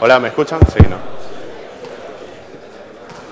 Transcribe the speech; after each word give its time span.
Hola, 0.00 0.18
¿me 0.18 0.28
escuchan? 0.28 0.58
Sí, 0.72 0.80
¿no? 0.90 0.96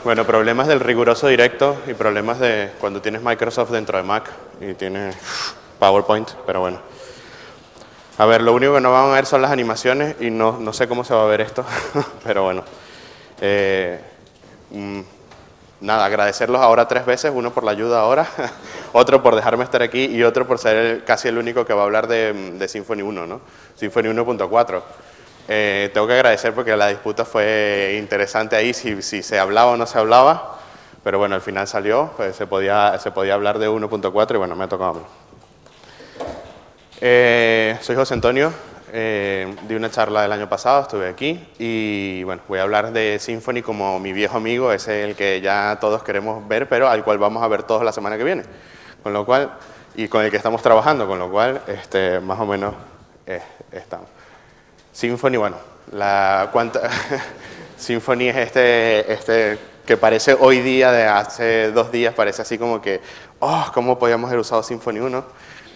Bueno, 0.04 0.24
problemas 0.24 0.68
del 0.68 0.78
riguroso 0.78 1.26
directo 1.26 1.76
y 1.88 1.94
problemas 1.94 2.38
de 2.38 2.70
cuando 2.80 3.02
tienes 3.02 3.20
Microsoft 3.20 3.70
dentro 3.70 3.98
de 3.98 4.04
Mac 4.04 4.30
y 4.60 4.74
tienes 4.74 5.16
PowerPoint, 5.80 6.30
pero 6.46 6.60
bueno. 6.60 6.78
A 8.16 8.26
ver, 8.26 8.42
lo 8.42 8.54
único 8.54 8.74
que 8.74 8.80
no 8.80 8.92
van 8.92 9.10
a 9.10 9.14
ver 9.14 9.26
son 9.26 9.42
las 9.42 9.50
animaciones 9.50 10.14
y 10.20 10.30
no, 10.30 10.58
no 10.60 10.72
sé 10.72 10.86
cómo 10.86 11.02
se 11.02 11.12
va 11.14 11.24
a 11.24 11.26
ver 11.26 11.40
esto, 11.40 11.64
pero 12.24 12.44
bueno. 12.44 12.62
Eh, 13.40 14.00
mm, 14.70 15.00
nada, 15.80 16.04
agradecerlos 16.04 16.60
ahora 16.60 16.86
tres 16.86 17.04
veces, 17.04 17.32
uno 17.34 17.52
por 17.52 17.64
la 17.64 17.72
ayuda 17.72 18.00
ahora, 18.00 18.26
otro 18.92 19.20
por 19.20 19.34
dejarme 19.34 19.64
estar 19.64 19.82
aquí 19.82 20.04
y 20.04 20.22
otro 20.22 20.46
por 20.46 20.60
ser 20.60 21.04
casi 21.04 21.26
el 21.26 21.38
único 21.38 21.64
que 21.64 21.74
va 21.74 21.82
a 21.82 21.84
hablar 21.84 22.06
de, 22.06 22.32
de 22.32 22.68
Symfony 22.68 23.02
1, 23.02 23.26
¿no? 23.26 23.40
Symfony 23.74 24.04
1.4. 24.04 24.82
Eh, 25.54 25.90
tengo 25.92 26.06
que 26.06 26.14
agradecer 26.14 26.54
porque 26.54 26.74
la 26.74 26.88
disputa 26.88 27.26
fue 27.26 27.98
interesante 27.98 28.56
ahí, 28.56 28.72
si, 28.72 29.02
se 29.02 29.38
hablaba 29.38 29.72
o 29.72 29.76
no 29.76 29.84
se 29.84 29.98
hablaba, 29.98 30.58
pero 31.04 31.18
bueno, 31.18 31.34
al 31.34 31.42
final 31.42 31.68
salió, 31.68 32.10
pues 32.16 32.36
se 32.36 32.46
podía, 32.46 32.94
hablar 33.34 33.58
de 33.58 33.68
1.4 33.68 34.34
y 34.34 34.38
bueno, 34.38 34.56
me 34.56 34.64
ha 34.64 34.68
tocado 34.68 34.92
a. 34.92 35.02
Eh, 37.02 37.76
soy 37.82 37.96
José 37.96 38.14
Antonio, 38.14 38.50
eh, 38.94 39.54
di 39.68 39.74
una 39.74 39.90
charla 39.90 40.24
el 40.24 40.32
año 40.32 40.48
pasado, 40.48 40.80
estuve 40.80 41.06
aquí 41.06 41.46
y 41.58 42.24
bueno, 42.24 42.40
voy 42.48 42.58
a 42.58 42.62
hablar 42.62 42.90
de 42.90 43.18
Symfony 43.18 43.60
como 43.62 44.00
mi 44.00 44.14
viejo 44.14 44.38
amigo, 44.38 44.72
es 44.72 44.88
el 44.88 45.14
que 45.14 45.42
ya 45.42 45.76
todos 45.82 46.02
queremos 46.02 46.48
ver, 46.48 46.66
pero 46.66 46.88
al 46.88 47.04
cual 47.04 47.18
vamos 47.18 47.42
a 47.42 47.48
ver 47.48 47.64
todos 47.64 47.84
la 47.84 47.92
semana 47.92 48.16
que 48.16 48.24
viene, 48.24 48.44
con 49.02 49.12
lo 49.12 49.26
cual, 49.26 49.52
y 49.96 50.08
con 50.08 50.24
el 50.24 50.30
que 50.30 50.38
estamos 50.38 50.62
trabajando, 50.62 51.06
con 51.06 51.18
lo 51.18 51.30
cual, 51.30 51.60
este, 51.66 52.20
más 52.20 52.40
o 52.40 52.46
menos 52.46 52.72
estamos. 53.70 54.11
Symfony, 54.92 55.36
bueno, 55.36 55.56
la 55.92 56.50
cuanta, 56.52 56.88
Symfony 57.76 58.28
es 58.28 58.36
este, 58.36 59.12
este 59.12 59.58
que 59.86 59.96
parece 59.96 60.36
hoy 60.38 60.60
día, 60.60 60.92
de 60.92 61.04
hace 61.04 61.72
dos 61.72 61.90
días, 61.90 62.14
parece 62.14 62.42
así 62.42 62.58
como 62.58 62.80
que, 62.80 63.00
oh, 63.40 63.66
¿cómo 63.74 63.98
podíamos 63.98 64.28
haber 64.28 64.40
usado 64.40 64.62
Symfony 64.62 65.00
1? 65.00 65.24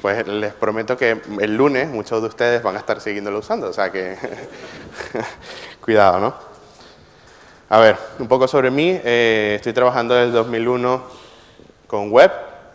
Pues 0.01 0.27
les 0.29 0.53
prometo 0.53 0.97
que 0.97 1.21
el 1.41 1.57
lunes 1.57 1.89
muchos 1.89 2.23
de 2.23 2.29
ustedes 2.29 2.63
van 2.63 2.77
a 2.77 2.79
estar 2.79 3.01
siguiéndolo 3.01 3.39
usando, 3.39 3.69
o 3.69 3.73
sea 3.73 3.91
que 3.91 4.17
cuidado, 5.81 6.21
¿no? 6.21 6.35
A 7.69 7.81
ver, 7.81 7.97
un 8.21 8.29
poco 8.29 8.47
sobre 8.47 8.71
mí. 8.71 9.01
Eh, 9.03 9.55
estoy 9.57 9.73
trabajando 9.73 10.15
desde 10.15 10.29
el 10.29 10.33
2001 10.33 11.03
con 11.89 12.13
web. 12.13 12.31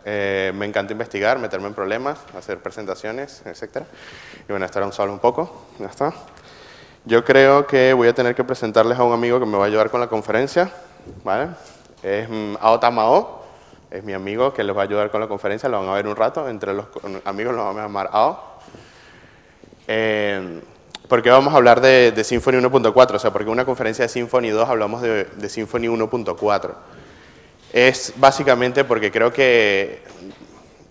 Eh, 0.06 0.52
me 0.56 0.66
encanta 0.66 0.94
investigar, 0.94 1.40
meterme 1.40 1.68
en 1.68 1.74
problemas, 1.74 2.20
hacer 2.38 2.60
presentaciones, 2.60 3.44
etc. 3.46 3.84
Y 4.48 4.52
bueno, 4.52 4.66
estará 4.66 4.86
un 4.86 4.94
solo 4.94 5.14
un 5.14 5.20
poco. 5.20 5.66
Ya 5.80 5.88
está. 5.88 6.14
Yo 7.06 7.24
creo 7.24 7.66
que 7.66 7.94
voy 7.94 8.08
a 8.08 8.14
tener 8.14 8.36
que 8.36 8.44
presentarles 8.44 8.98
a 8.98 9.04
un 9.04 9.14
amigo 9.14 9.40
que 9.40 9.46
me 9.46 9.58
va 9.58 9.66
a 9.66 9.68
ayudar 9.68 9.90
con 9.90 10.00
la 10.00 10.08
conferencia. 10.08 10.72
¿vale? 11.24 11.50
Es 12.04 12.30
mm, 12.30 12.56
Aotamao 12.60 13.42
es 13.92 14.04
mi 14.06 14.14
amigo 14.14 14.54
que 14.54 14.64
les 14.64 14.76
va 14.76 14.82
a 14.82 14.84
ayudar 14.86 15.12
con 15.12 15.20
la 15.20 15.28
conferencia, 15.28 15.68
lo 15.68 15.80
van 15.80 15.90
a 15.90 15.94
ver 15.94 16.08
un 16.08 16.16
rato, 16.16 16.48
entre 16.48 16.74
los 16.74 16.86
amigos 17.26 17.54
lo 17.54 17.66
vamos 17.66 17.80
a 17.80 17.84
llamar 17.84 18.10
AO. 18.14 18.60
Eh, 19.88 20.62
porque 21.10 21.30
vamos 21.30 21.54
a 21.54 21.58
hablar 21.58 21.82
de, 21.82 22.14
de 22.14 22.24
Symfony 22.24 22.54
1.4, 22.54 23.16
o 23.16 23.20
sea, 23.20 23.34
porque 23.34 23.50
una 23.50 23.66
conferencia 23.66 24.06
de 24.06 24.10
Symfony 24.10 24.50
2 24.52 24.70
hablamos 24.70 25.02
de, 25.02 25.26
de 25.26 25.50
Symfony 25.50 25.88
1.4. 25.88 26.72
Es 27.74 28.14
básicamente 28.18 28.84
porque 28.84 29.12
creo 29.12 29.32
que 29.32 30.02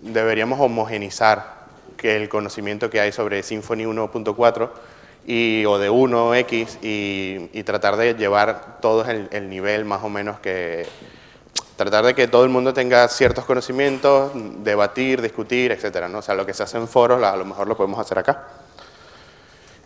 deberíamos 0.00 0.60
homogenizar 0.60 1.60
que 1.96 2.16
el 2.16 2.28
conocimiento 2.28 2.88
que 2.88 3.00
hay 3.00 3.12
sobre 3.12 3.42
Symfony 3.42 3.84
1.4 3.84 4.70
y, 5.26 5.64
o 5.66 5.78
de 5.78 5.90
1X 5.90 6.78
y, 6.82 7.50
y, 7.52 7.62
tratar 7.64 7.96
de 7.96 8.14
llevar 8.14 8.78
todos 8.80 9.08
el, 9.08 9.28
el 9.32 9.50
nivel 9.50 9.84
más 9.84 10.02
o 10.02 10.08
menos 10.08 10.40
que, 10.40 10.86
tratar 11.80 12.04
de 12.04 12.14
que 12.14 12.28
todo 12.28 12.44
el 12.44 12.50
mundo 12.50 12.74
tenga 12.74 13.08
ciertos 13.08 13.46
conocimientos, 13.46 14.32
debatir, 14.62 15.22
discutir, 15.22 15.72
etcétera, 15.72 16.08
¿no? 16.08 16.18
O 16.18 16.22
sea, 16.22 16.34
lo 16.34 16.44
que 16.44 16.52
se 16.52 16.62
hace 16.62 16.76
en 16.76 16.86
foros, 16.86 17.22
a 17.22 17.34
lo 17.36 17.46
mejor 17.46 17.66
lo 17.66 17.74
podemos 17.74 17.98
hacer 17.98 18.18
acá. 18.18 18.44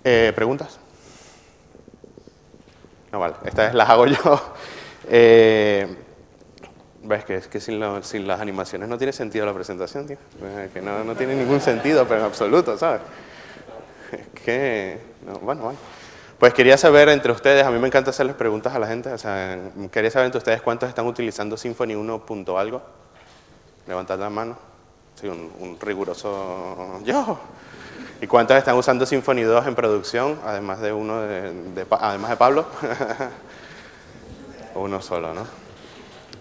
Eh, 0.03 0.33
¿Preguntas? 0.34 0.81
No, 3.12 3.21
vale, 3.21 3.34
estas 3.44 3.75
las 3.75 3.88
hago 3.88 4.06
yo. 4.06 4.16
Eh, 5.06 5.87
Ves 7.06 7.25
que 7.26 7.37
es 7.37 7.48
que 7.48 7.60
sin, 7.60 7.78
las 7.78 8.41
animaciones 8.41 8.88
no 8.88 8.97
tiene 8.97 9.12
sentido 9.12 9.44
la 9.44 9.53
presentación, 9.53 10.06
tío. 10.06 10.16
Que 10.72 10.81
no, 10.81 11.04
no 11.04 11.15
tiene 11.15 11.34
ningún 11.34 11.60
sentido, 11.60 12.09
pero 12.09 12.20
en 12.20 12.26
absoluto, 12.26 12.78
¿sabes? 12.78 13.03
Es 14.10 14.42
que, 14.42 14.98
no, 15.26 15.38
bueno, 15.41 15.62
bueno. 15.65 15.78
Pues 16.38 16.54
quería 16.54 16.78
saber 16.78 17.10
entre 17.10 17.31
ustedes, 17.31 17.65
a 17.65 17.70
mí 17.70 17.78
me 17.78 17.88
encanta 17.88 18.09
hacerles 18.10 18.37
preguntas 18.37 18.75
a 18.75 18.78
la 18.78 18.87
gente, 18.87 19.12
o 19.12 19.19
sea, 19.19 19.59
quería 19.92 20.10
saber 20.10 20.26
entre 20.26 20.38
ustedes 20.38 20.62
cuántos 20.62 20.88
están 20.88 21.06
utilizando 21.06 21.59
Symfony 21.59 21.94
1. 21.94 22.25
Punto 22.25 22.59
algo. 22.59 22.82
Levantad 23.86 24.19
la 24.19 24.31
mano. 24.31 24.56
Sí, 25.21 25.28
un, 25.28 25.78
riguroso 25.81 27.00
yo. 27.04 27.38
¿Y 28.21 28.26
cuántos 28.26 28.56
están 28.56 28.76
usando 28.76 29.04
Symfony 29.04 29.42
2 29.42 29.66
en 29.66 29.75
producción, 29.75 30.41
además 30.44 30.81
de 30.81 30.92
uno 30.92 31.21
de, 31.21 31.53
de 31.53 31.86
además 31.91 32.31
de 32.31 32.36
Pablo? 32.36 32.66
uno 34.75 35.03
solo, 35.03 35.34
¿no? 35.34 35.64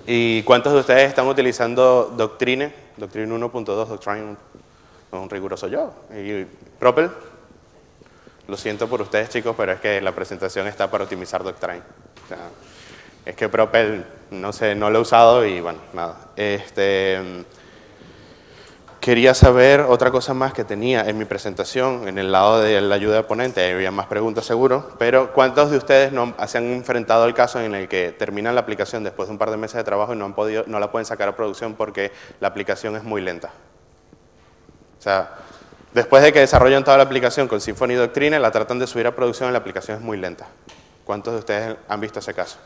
¿Y 0.05 0.43
cuántos 0.43 0.73
de 0.73 0.79
ustedes 0.79 1.07
están 1.07 1.27
utilizando 1.27 2.13
Doctrine, 2.17 2.73
Doctrine 2.97 3.33
1.2, 3.33 3.87
Doctrine, 3.87 4.35
un 5.11 5.29
riguroso 5.29 5.67
yo? 5.67 5.93
¿Y 6.13 6.45
Propel? 6.77 7.09
Lo 8.47 8.57
siento 8.57 8.87
por 8.89 9.01
ustedes, 9.01 9.29
chicos, 9.29 9.55
pero 9.55 9.71
es 9.71 9.79
que 9.79 10.01
la 10.01 10.11
presentación 10.11 10.67
está 10.67 10.91
para 10.91 11.05
optimizar 11.05 11.43
Doctrine. 11.43 11.81
O 12.25 12.27
sea, 12.27 12.49
es 13.25 13.35
que 13.35 13.47
Propel, 13.47 14.05
no 14.31 14.51
sé, 14.51 14.75
no 14.75 14.89
lo 14.89 14.99
he 14.99 15.01
usado 15.01 15.45
y 15.45 15.61
bueno, 15.61 15.79
nada. 15.93 16.31
Este, 16.35 17.45
quería 19.03 19.33
saber 19.33 19.81
otra 19.81 20.11
cosa 20.11 20.33
más 20.33 20.53
que 20.53 20.63
tenía 20.63 21.01
en 21.01 21.17
mi 21.17 21.25
presentación, 21.25 22.07
en 22.07 22.17
el 22.17 22.31
lado 22.31 22.61
de 22.61 22.79
la 22.79 22.95
ayuda 22.95 23.17
de 23.17 23.23
ponente, 23.23 23.73
había 23.73 23.91
más 23.91 24.07
preguntas 24.07 24.45
seguro, 24.45 24.93
pero 24.97 25.33
¿cuántos 25.33 25.71
de 25.71 25.75
ustedes 25.75 26.13
no, 26.13 26.33
se 26.47 26.57
han 26.57 26.71
enfrentado 26.71 27.25
al 27.25 27.33
caso 27.33 27.59
en 27.59 27.75
el 27.75 27.89
que 27.89 28.13
terminan 28.13 28.55
la 28.55 28.61
aplicación 28.61 29.03
después 29.03 29.27
de 29.27 29.33
un 29.33 29.37
par 29.37 29.51
de 29.51 29.57
meses 29.57 29.75
de 29.75 29.83
trabajo 29.83 30.13
y 30.13 30.15
no, 30.15 30.23
han 30.23 30.33
podido, 30.33 30.63
no 30.67 30.79
la 30.79 30.89
pueden 30.89 31.05
sacar 31.05 31.27
a 31.27 31.35
producción 31.35 31.73
porque 31.73 32.13
la 32.39 32.47
aplicación 32.47 32.95
es 32.95 33.03
muy 33.03 33.21
lenta? 33.21 33.49
O 34.99 35.01
sea, 35.01 35.31
Después 35.93 36.23
de 36.23 36.33
que 36.33 36.39
desarrollan 36.39 36.83
toda 36.83 36.97
la 36.97 37.03
aplicación 37.03 37.47
con 37.47 37.61
Symfony 37.61 37.93
Doctrine, 37.93 38.39
la 38.39 38.49
tratan 38.49 38.79
de 38.79 38.87
subir 38.87 39.05
a 39.05 39.13
producción 39.13 39.49
y 39.49 39.51
la 39.51 39.59
aplicación 39.59 39.97
es 39.97 40.03
muy 40.03 40.17
lenta. 40.17 40.47
¿Cuántos 41.03 41.33
de 41.33 41.39
ustedes 41.39 41.77
han 41.87 42.01
visto 42.01 42.17
ese 42.17 42.33
caso? 42.33 42.57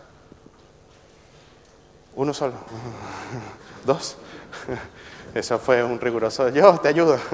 Uno 2.15 2.33
solo. 2.33 2.53
Dos. 3.85 4.15
Eso 5.33 5.59
fue 5.59 5.83
un 5.83 5.99
riguroso. 5.99 6.49
Yo 6.49 6.77
te 6.79 6.89
ayudo. 6.89 7.17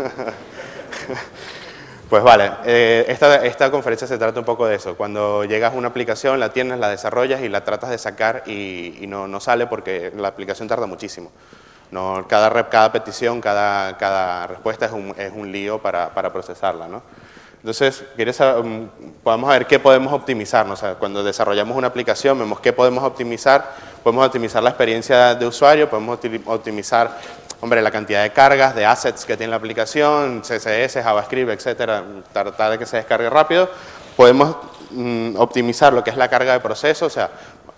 Pues 2.09 2.21
vale, 2.21 2.51
eh, 2.65 3.05
esta, 3.07 3.43
esta, 3.43 3.71
conferencia 3.71 4.05
se 4.05 4.19
trata 4.19 4.39
un 4.39 4.45
poco 4.45 4.67
de 4.67 4.75
eso. 4.75 4.95
Cuando 4.95 5.45
llegas 5.45 5.73
a 5.73 5.75
una 5.75 5.87
aplicación, 5.87 6.39
la 6.39 6.53
tienes, 6.53 6.77
la 6.77 6.87
desarrollas 6.89 7.41
y 7.41 7.49
la 7.49 7.63
tratas 7.63 7.89
de 7.89 7.97
sacar 7.97 8.43
y, 8.45 9.03
no, 9.07 9.27
no 9.27 9.39
sale 9.39 9.65
porque 9.65 10.11
la 10.15 10.27
aplicación 10.27 10.67
tarda 10.67 10.85
muchísimo. 10.85 11.31
No, 11.89 12.23
cada, 12.29 12.51
rep, 12.51 12.69
cada 12.69 12.91
petición, 12.91 13.41
cada, 13.41 13.97
cada 13.97 14.45
respuesta 14.45 14.85
es 14.85 14.91
un, 14.91 15.15
es 15.17 15.31
un 15.33 15.51
lío 15.51 15.79
para, 15.79 16.13
para 16.13 16.31
procesarla. 16.31 16.87
¿no? 16.87 17.01
Entonces, 17.63 18.03
saber, 18.35 18.89
podemos 19.23 19.49
ver 19.49 19.65
qué 19.65 19.79
podemos 19.79 20.13
optimizar. 20.13 20.67
¿no? 20.67 20.73
O 20.73 20.99
cuando 20.99 21.23
desarrollamos 21.23 21.75
una 21.75 21.87
aplicación, 21.87 22.37
vemos 22.37 22.59
qué 22.59 22.73
podemos 22.73 23.03
optimizar. 23.03 23.71
Podemos 24.03 24.27
optimizar 24.27 24.61
la 24.61 24.69
experiencia 24.69 25.33
de 25.33 25.47
usuario, 25.47 25.89
podemos 25.89 26.19
optimizar 26.45 27.17
hombre, 27.63 27.81
la 27.81 27.91
cantidad 27.91 28.23
de 28.23 28.31
cargas, 28.31 28.75
de 28.75 28.85
assets 28.85 29.23
que 29.23 29.37
tiene 29.37 29.51
la 29.51 29.55
aplicación, 29.55 30.41
CSS, 30.41 31.01
JavaScript, 31.01 31.49
etcétera, 31.49 32.03
tratar 32.33 32.71
de 32.71 32.77
que 32.77 32.85
se 32.85 32.97
descargue 32.97 33.29
rápido. 33.29 33.69
Podemos 34.17 34.57
mm, 34.91 35.37
optimizar 35.37 35.93
lo 35.93 36.03
que 36.03 36.09
es 36.09 36.17
la 36.17 36.27
carga 36.27 36.51
de 36.51 36.59
proceso, 36.59 37.05
o 37.05 37.09
sea, 37.09 37.29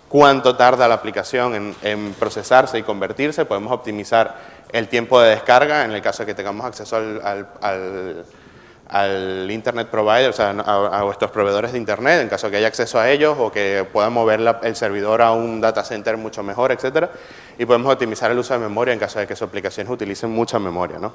cuánto 0.08 0.56
tarda 0.56 0.88
la 0.88 0.96
aplicación 0.96 1.76
en, 1.82 2.14
procesarse 2.14 2.80
y 2.80 2.82
convertirse, 2.82 3.44
podemos 3.44 3.72
optimizar 3.72 4.34
el 4.72 4.88
tiempo 4.88 5.20
de 5.20 5.30
descarga 5.30 5.84
en 5.84 5.92
el 5.92 6.02
caso 6.02 6.24
de 6.24 6.26
que 6.26 6.34
tengamos 6.34 6.66
acceso 6.66 6.96
al, 6.96 8.26
Internet 9.50 9.86
Provider, 9.88 10.30
o 10.30 10.32
sea, 10.32 10.50
a, 10.50 10.98
a, 10.98 11.02
vuestros 11.04 11.30
proveedores 11.30 11.70
de 11.70 11.78
Internet, 11.78 12.22
en 12.22 12.28
caso 12.28 12.48
de 12.48 12.50
que 12.52 12.56
haya 12.56 12.66
acceso 12.66 12.98
a 12.98 13.08
ellos 13.08 13.36
o 13.38 13.52
que 13.52 13.86
puedan 13.92 14.12
mover 14.12 14.40
el 14.64 14.74
servidor 14.74 15.22
a 15.22 15.30
un 15.30 15.60
data 15.60 15.84
center 15.84 16.16
mucho 16.16 16.42
mejor, 16.42 16.72
etcétera, 16.72 17.10
y 17.58 17.64
podemos 17.64 17.92
optimizar 17.92 18.30
el 18.30 18.38
uso 18.38 18.54
de 18.54 18.60
memoria 18.60 18.92
en 18.92 19.00
caso 19.00 19.18
de 19.18 19.26
que 19.26 19.34
sus 19.34 19.48
aplicaciones 19.48 19.90
utilicen 19.90 20.30
mucha 20.30 20.58
memoria, 20.58 20.98
¿no? 20.98 21.12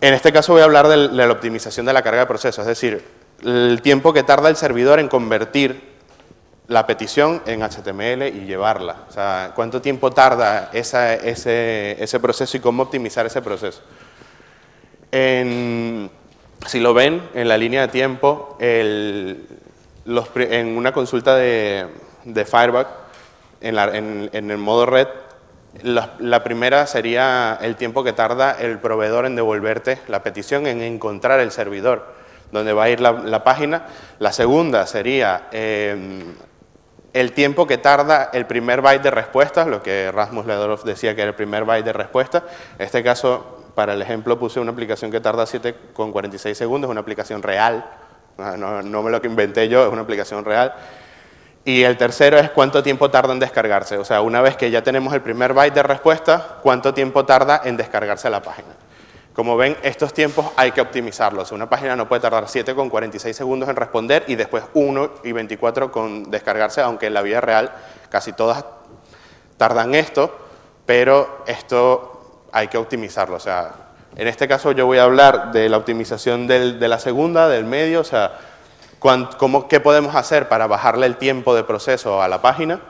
En 0.00 0.14
este 0.14 0.32
caso 0.32 0.52
voy 0.52 0.62
a 0.62 0.64
hablar 0.64 0.86
de, 0.86 0.96
la 0.96 1.30
optimización 1.30 1.84
de 1.84 1.92
la 1.92 2.02
carga 2.02 2.20
de 2.20 2.26
procesos, 2.26 2.62
es 2.62 2.68
decir, 2.68 3.04
el 3.42 3.80
tiempo 3.82 4.12
que 4.12 4.22
tarda 4.22 4.48
el 4.48 4.56
servidor 4.56 5.00
en 5.00 5.08
convertir 5.08 5.98
la 6.68 6.86
petición 6.86 7.42
en 7.46 7.62
HTML 7.62 8.28
y 8.28 8.44
llevarla. 8.46 9.06
O 9.08 9.12
sea, 9.12 9.52
cuánto 9.56 9.80
tiempo 9.80 10.12
tarda 10.12 10.70
ese, 10.72 11.28
ese, 11.98 12.20
proceso 12.20 12.56
y 12.56 12.60
cómo 12.60 12.84
optimizar 12.84 13.26
ese 13.26 13.42
proceso. 13.42 13.82
Si 15.10 16.80
lo 16.80 16.94
ven 16.94 17.22
en 17.34 17.48
la 17.48 17.56
línea 17.56 17.82
de 17.82 17.88
tiempo, 17.88 18.56
el, 18.60 19.46
en 20.36 20.76
una 20.76 20.92
consulta 20.92 21.34
de, 21.34 21.86
de 22.24 22.44
Firebug, 22.44 22.86
en, 23.60 24.30
en, 24.32 24.50
el 24.50 24.58
modo 24.58 24.86
red, 24.86 25.08
la, 25.82 26.42
primera 26.44 26.86
sería 26.86 27.58
el 27.60 27.76
tiempo 27.76 28.02
que 28.02 28.12
tarda 28.12 28.52
el 28.52 28.78
proveedor 28.78 29.26
en 29.26 29.36
devolverte 29.36 29.98
la 30.08 30.22
petición, 30.22 30.66
en 30.66 30.82
encontrar 30.82 31.40
el 31.40 31.50
servidor 31.50 32.16
donde 32.52 32.72
va 32.72 32.84
a 32.84 32.90
ir 32.90 33.00
la, 33.00 33.44
página. 33.44 33.86
La 34.18 34.32
segunda 34.32 34.86
sería 34.86 35.48
em, 35.52 36.34
el 37.12 37.32
tiempo 37.32 37.66
que 37.66 37.78
tarda 37.78 38.30
el 38.32 38.46
primer 38.46 38.80
byte 38.80 39.02
de 39.02 39.10
respuesta, 39.10 39.66
lo 39.66 39.82
que 39.82 40.10
Rasmus 40.10 40.46
Ledorov 40.46 40.84
decía 40.84 41.14
que 41.14 41.22
era 41.22 41.30
el 41.30 41.36
primer 41.36 41.64
byte 41.64 41.84
de 41.84 41.92
respuesta. 41.92 42.44
En 42.78 42.86
este 42.86 43.02
caso, 43.02 43.64
para 43.74 43.92
el 43.92 44.02
ejemplo, 44.02 44.38
puse 44.38 44.60
una 44.60 44.72
aplicación 44.72 45.10
que 45.10 45.20
tarda 45.20 45.44
7,46 45.44 46.54
segundos, 46.54 46.90
una 46.90 47.00
aplicación 47.00 47.42
real, 47.42 47.84
no, 48.38 48.82
no 48.82 49.02
me 49.02 49.10
lo 49.10 49.20
que 49.20 49.28
inventé 49.28 49.68
yo, 49.68 49.86
es 49.86 49.92
una 49.92 50.02
aplicación 50.02 50.44
real. 50.44 50.74
Y 51.64 51.82
el 51.82 51.96
tercero 51.96 52.38
es 52.38 52.50
cuánto 52.50 52.82
tiempo 52.82 53.10
tarda 53.10 53.32
en 53.32 53.40
descargarse. 53.40 53.98
O 53.98 54.04
sea, 54.04 54.20
una 54.20 54.40
vez 54.40 54.56
que 54.56 54.70
ya 54.70 54.82
tenemos 54.82 55.12
el 55.12 55.20
primer 55.20 55.52
byte 55.52 55.74
de 55.74 55.82
respuesta, 55.82 56.58
cuánto 56.62 56.94
tiempo 56.94 57.24
tarda 57.24 57.60
en 57.64 57.76
descargarse 57.76 58.30
la 58.30 58.42
página. 58.42 58.68
Como 59.38 59.56
ven, 59.56 59.76
estos 59.82 60.12
tiempos 60.12 60.46
hay 60.56 60.72
que 60.72 60.80
optimizarlos. 60.80 61.52
Una 61.52 61.68
página 61.68 61.94
no 61.94 62.08
puede 62.08 62.22
tardar 62.22 62.48
7 62.48 62.74
con 62.74 62.90
46 62.90 63.36
segundos 63.36 63.68
en 63.68 63.76
responder 63.76 64.24
y 64.26 64.34
después 64.34 64.64
1 64.74 65.10
y 65.22 65.30
24 65.30 65.92
con 65.92 66.30
descargarse, 66.30 66.80
aunque 66.80 67.06
en 67.06 67.14
la 67.14 67.22
vida 67.22 67.40
real 67.40 67.70
casi 68.08 68.32
todas 68.32 68.64
tardan 69.56 69.94
esto, 69.94 70.36
pero 70.86 71.44
esto 71.46 72.46
hay 72.50 72.66
que 72.66 72.78
optimizarlo. 72.78 73.36
O 73.36 73.40
sea, 73.40 73.74
en 74.16 74.26
este 74.26 74.48
caso 74.48 74.72
yo 74.72 74.86
voy 74.86 74.98
a 74.98 75.04
hablar 75.04 75.52
de 75.52 75.68
la 75.68 75.76
optimización 75.76 76.48
de 76.48 76.88
la 76.88 76.98
segunda, 76.98 77.46
del 77.46 77.64
medio, 77.64 78.00
o 78.00 78.04
sea, 78.04 78.32
cómo, 78.98 79.68
qué 79.68 79.80
podemos 79.80 80.14
hacer 80.14 80.48
para 80.48 80.66
bajarle 80.66 81.06
el 81.06 81.16
tiempo 81.16 81.54
de 81.54 81.64
proceso 81.64 82.22
a 82.22 82.28
la 82.28 82.42
página 82.42 82.80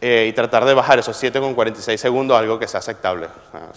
eh, 0.00 0.26
y 0.28 0.32
tratar 0.32 0.64
de 0.64 0.74
bajar 0.74 0.98
esos 0.98 1.22
7,46 1.22 1.96
segundos 1.96 2.36
a 2.36 2.40
algo 2.40 2.58
que 2.58 2.68
sea 2.68 2.80
aceptable. 2.80 3.28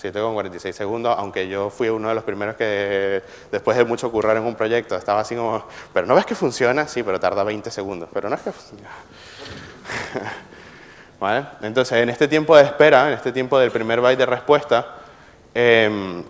7,46 0.01 0.71
segundos, 0.73 1.15
aunque 1.17 1.47
yo 1.47 1.69
fui 1.69 1.89
uno 1.89 2.09
de 2.09 2.15
los 2.15 2.23
primeros 2.23 2.55
que 2.55 3.23
después 3.51 3.77
de 3.77 3.85
mucho 3.85 4.11
currar 4.11 4.35
en 4.35 4.43
un 4.43 4.55
proyecto 4.55 4.95
estaba 4.95 5.21
así 5.21 5.35
como, 5.35 5.63
pero 5.93 6.05
no 6.05 6.15
ves 6.15 6.25
que 6.25 6.35
funciona, 6.35 6.87
sí, 6.87 7.01
pero 7.03 7.19
tarda 7.19 7.43
20 7.43 7.71
segundos, 7.71 8.09
pero 8.13 8.29
no 8.29 8.35
es 8.35 8.41
que 8.41 8.51
funciona. 8.51 8.89
¿Vale? 11.19 11.45
Entonces, 11.61 11.97
en 11.97 12.09
este 12.09 12.27
tiempo 12.27 12.55
de 12.55 12.63
espera, 12.63 13.07
en 13.07 13.13
este 13.13 13.31
tiempo 13.31 13.57
del 13.57 13.71
primer 13.71 14.01
byte 14.01 14.19
de 14.19 14.25
respuesta, 14.25 14.95
em, 15.53 16.23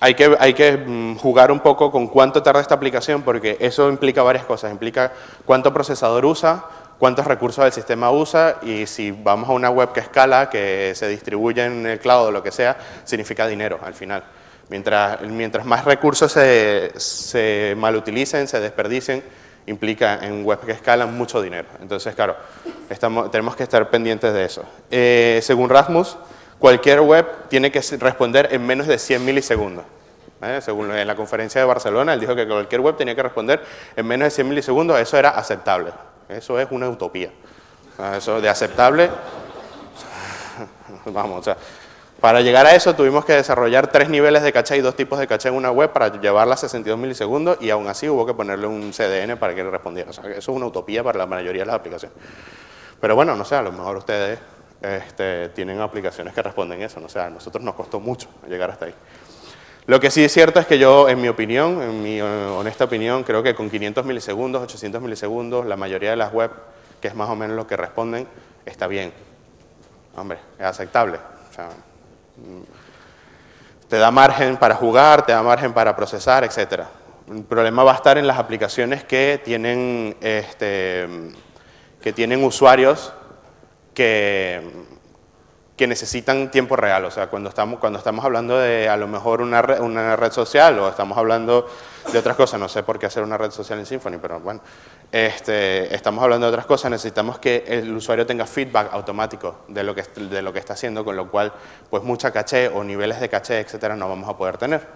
hay 0.00 0.14
que, 0.14 0.76
mm, 0.76 1.16
jugar 1.18 1.52
un 1.52 1.60
poco 1.60 1.92
con 1.92 2.08
cuánto 2.08 2.42
tarda 2.42 2.60
esta 2.60 2.74
aplicación 2.74 3.22
porque 3.22 3.58
eso 3.60 3.88
implica 3.90 4.22
varias 4.22 4.46
cosas. 4.46 4.72
Implica 4.72 5.12
cuánto 5.44 5.72
procesador 5.74 6.24
usa, 6.24 6.64
cuántos 6.98 7.26
recursos 7.26 7.62
del 7.64 7.72
sistema 7.72 8.10
usa 8.10 8.56
y 8.62 8.86
si 8.86 9.10
vamos 9.10 9.50
a 9.50 9.52
una 9.52 9.68
web 9.68 9.92
que 9.92 10.00
escala, 10.00 10.48
que 10.48 10.92
se 10.94 11.06
distribuye 11.06 11.64
en 11.64 11.86
el 11.86 11.98
cloud 11.98 12.28
o 12.28 12.30
lo 12.30 12.42
que 12.42 12.50
sea, 12.50 12.78
significa 13.04 13.46
dinero 13.46 13.78
al 13.82 13.94
final. 13.94 14.24
Mientras, 14.70 15.64
más 15.64 15.84
recursos 15.84 16.32
se, 16.32 17.74
malutilicen, 17.76 18.46
se 18.46 18.60
desperdicien, 18.60 19.22
implica 19.66 20.20
en 20.22 20.46
webs 20.46 20.64
que 20.64 20.72
escalan 20.72 21.16
mucho 21.16 21.42
dinero. 21.42 21.68
Entonces, 21.82 22.14
claro, 22.14 22.36
tenemos 23.30 23.56
que 23.56 23.64
estar 23.64 23.90
pendientes 23.90 24.32
de 24.32 24.44
eso. 24.44 24.64
Eh, 24.90 25.40
según 25.42 25.68
Rasmus, 25.68 26.16
cualquier 26.60 27.00
web 27.00 27.26
tiene 27.48 27.72
que 27.72 27.80
responder 27.98 28.48
en 28.52 28.64
menos 28.64 28.86
de 28.86 28.98
100 28.98 29.24
milisegundos. 29.24 29.84
¿eh? 30.42 30.60
Según 30.62 30.92
en 30.92 31.06
la 31.06 31.16
conferencia 31.16 31.60
de 31.60 31.66
Barcelona, 31.66 32.14
él 32.14 32.20
dijo 32.20 32.36
que 32.36 32.46
cualquier 32.46 32.82
web 32.82 32.96
tenía 32.96 33.16
que 33.16 33.22
responder 33.22 33.64
en 33.96 34.06
menos 34.06 34.26
de 34.26 34.30
100 34.30 34.48
milisegundos, 34.48 35.00
eso 35.00 35.16
era 35.16 35.30
aceptable. 35.30 35.90
Eso 36.28 36.60
es 36.60 36.68
una 36.70 36.88
utopía. 36.88 37.30
Eso 38.16 38.40
de 38.40 38.48
aceptable, 38.48 39.10
vamos, 41.06 41.40
o 41.40 41.42
sea, 41.42 41.56
para 42.20 42.42
llegar 42.42 42.66
a 42.66 42.74
eso 42.74 42.94
tuvimos 42.94 43.24
que 43.24 43.32
desarrollar 43.32 43.86
tres 43.86 44.10
niveles 44.10 44.42
de 44.42 44.52
caché 44.52 44.76
y 44.76 44.80
dos 44.80 44.94
tipos 44.94 45.18
de 45.18 45.26
caché 45.26 45.48
en 45.48 45.54
una 45.54 45.70
web 45.70 45.90
para 45.90 46.08
llevarla 46.20 46.54
a 46.54 46.56
62 46.58 46.98
milisegundos 46.98 47.56
y 47.60 47.70
aún 47.70 47.88
así 47.88 48.08
hubo 48.10 48.26
que 48.26 48.34
ponerle 48.34 48.66
un 48.66 48.92
CDN 48.92 49.38
para 49.38 49.54
que 49.54 49.64
respondiera. 49.64 50.10
O 50.10 50.12
sea, 50.12 50.24
eso 50.28 50.38
es 50.38 50.48
una 50.48 50.66
utopía 50.66 51.02
para 51.02 51.18
la 51.18 51.26
mayoría 51.26 51.62
de 51.62 51.66
las 51.66 51.76
aplicaciones. 51.76 52.16
Pero 53.00 53.16
bueno, 53.16 53.34
no 53.36 53.44
sé, 53.46 53.54
a 53.54 53.62
lo 53.62 53.72
mejor 53.72 53.96
ustedes 53.96 54.38
este, 54.80 55.50
tienen 55.50 55.80
aplicaciones 55.80 56.34
que 56.34 56.42
responden 56.42 56.82
eso. 56.82 57.00
No 57.00 57.08
sé, 57.08 57.20
a 57.20 57.30
nosotros 57.30 57.62
nos 57.62 57.74
costó 57.74 58.00
mucho 58.00 58.28
llegar 58.48 58.70
hasta 58.70 58.86
ahí. 58.86 58.94
Lo 59.86 59.98
que 59.98 60.10
sí 60.10 60.22
es 60.22 60.32
cierto 60.32 60.60
es 60.60 60.66
que 60.66 60.78
yo, 60.78 61.08
en 61.08 61.20
mi 61.20 61.28
opinión, 61.28 61.82
en 61.82 62.02
mi 62.02 62.18
eh, 62.18 62.22
honesta 62.22 62.84
opinión, 62.84 63.24
creo 63.24 63.42
que 63.42 63.54
con 63.54 63.68
500 63.68 64.04
milisegundos, 64.04 64.62
800 64.62 65.00
milisegundos, 65.00 65.66
la 65.66 65.76
mayoría 65.76 66.10
de 66.10 66.16
las 66.16 66.32
web, 66.32 66.50
que 67.00 67.08
es 67.08 67.14
más 67.14 67.28
o 67.28 67.36
menos 67.36 67.56
lo 67.56 67.66
que 67.66 67.76
responden, 67.76 68.28
está 68.64 68.86
bien. 68.86 69.12
Hombre, 70.16 70.38
es 70.58 70.64
aceptable. 70.64 71.18
Mm, 72.36 72.62
te 73.88 73.96
da 73.96 74.10
margen 74.10 74.56
para 74.56 74.74
jugar, 74.76 75.26
te 75.26 75.32
da 75.32 75.42
margen 75.42 75.72
para 75.72 75.96
procesar, 75.96 76.44
etc. 76.44 76.84
El 77.28 77.42
problema 77.42 77.82
va 77.82 77.92
a 77.92 77.96
estar 77.96 78.18
en 78.18 78.26
las 78.26 78.38
aplicaciones 78.38 79.02
que 79.02 79.40
tienen, 79.44 80.16
este, 80.20 81.08
que 82.00 82.12
tienen 82.12 82.44
usuarios 82.44 83.12
que 84.00 84.60
que 85.80 85.86
necesitan 85.86 86.50
tiempo 86.50 86.76
real. 86.76 87.06
O 87.06 87.10
sea, 87.10 87.28
cuando 87.28 87.48
estamos, 87.48 87.80
cuando 87.80 87.98
estamos 87.98 88.22
hablando 88.22 88.58
de 88.58 88.86
a 88.86 88.98
lo 88.98 89.08
mejor 89.08 89.40
una 89.40 89.62
red, 89.62 89.80
una 89.80 90.14
red 90.14 90.30
social 90.30 90.78
o 90.78 90.90
estamos 90.90 91.16
hablando 91.16 91.66
de 92.12 92.18
otras 92.18 92.36
cosas, 92.36 92.60
no 92.60 92.68
sé 92.68 92.82
por 92.82 92.98
qué 92.98 93.06
hacer 93.06 93.22
una 93.22 93.38
red 93.38 93.50
social 93.50 93.78
en 93.78 93.86
Symfony, 93.86 94.18
pero 94.20 94.40
bueno, 94.40 94.60
este, 95.10 95.94
estamos 95.94 96.22
hablando 96.22 96.44
de 96.44 96.50
otras 96.50 96.66
cosas, 96.66 96.90
necesitamos 96.90 97.38
que 97.38 97.64
el 97.66 97.96
usuario 97.96 98.26
tenga 98.26 98.44
feedback 98.44 98.92
automático 98.92 99.60
de 99.68 99.82
lo 99.82 99.94
que, 99.94 100.02
de 100.02 100.42
lo 100.42 100.52
que 100.52 100.58
está 100.58 100.74
haciendo, 100.74 101.02
con 101.02 101.16
lo 101.16 101.30
cual 101.30 101.50
pues 101.88 102.02
mucha 102.02 102.30
caché 102.30 102.68
o 102.68 102.84
niveles 102.84 103.18
de 103.18 103.30
caché, 103.30 103.60
etcétera, 103.60 103.96
no 103.96 104.06
vamos 104.06 104.28
a 104.28 104.36
poder 104.36 104.58
tener. 104.58 104.86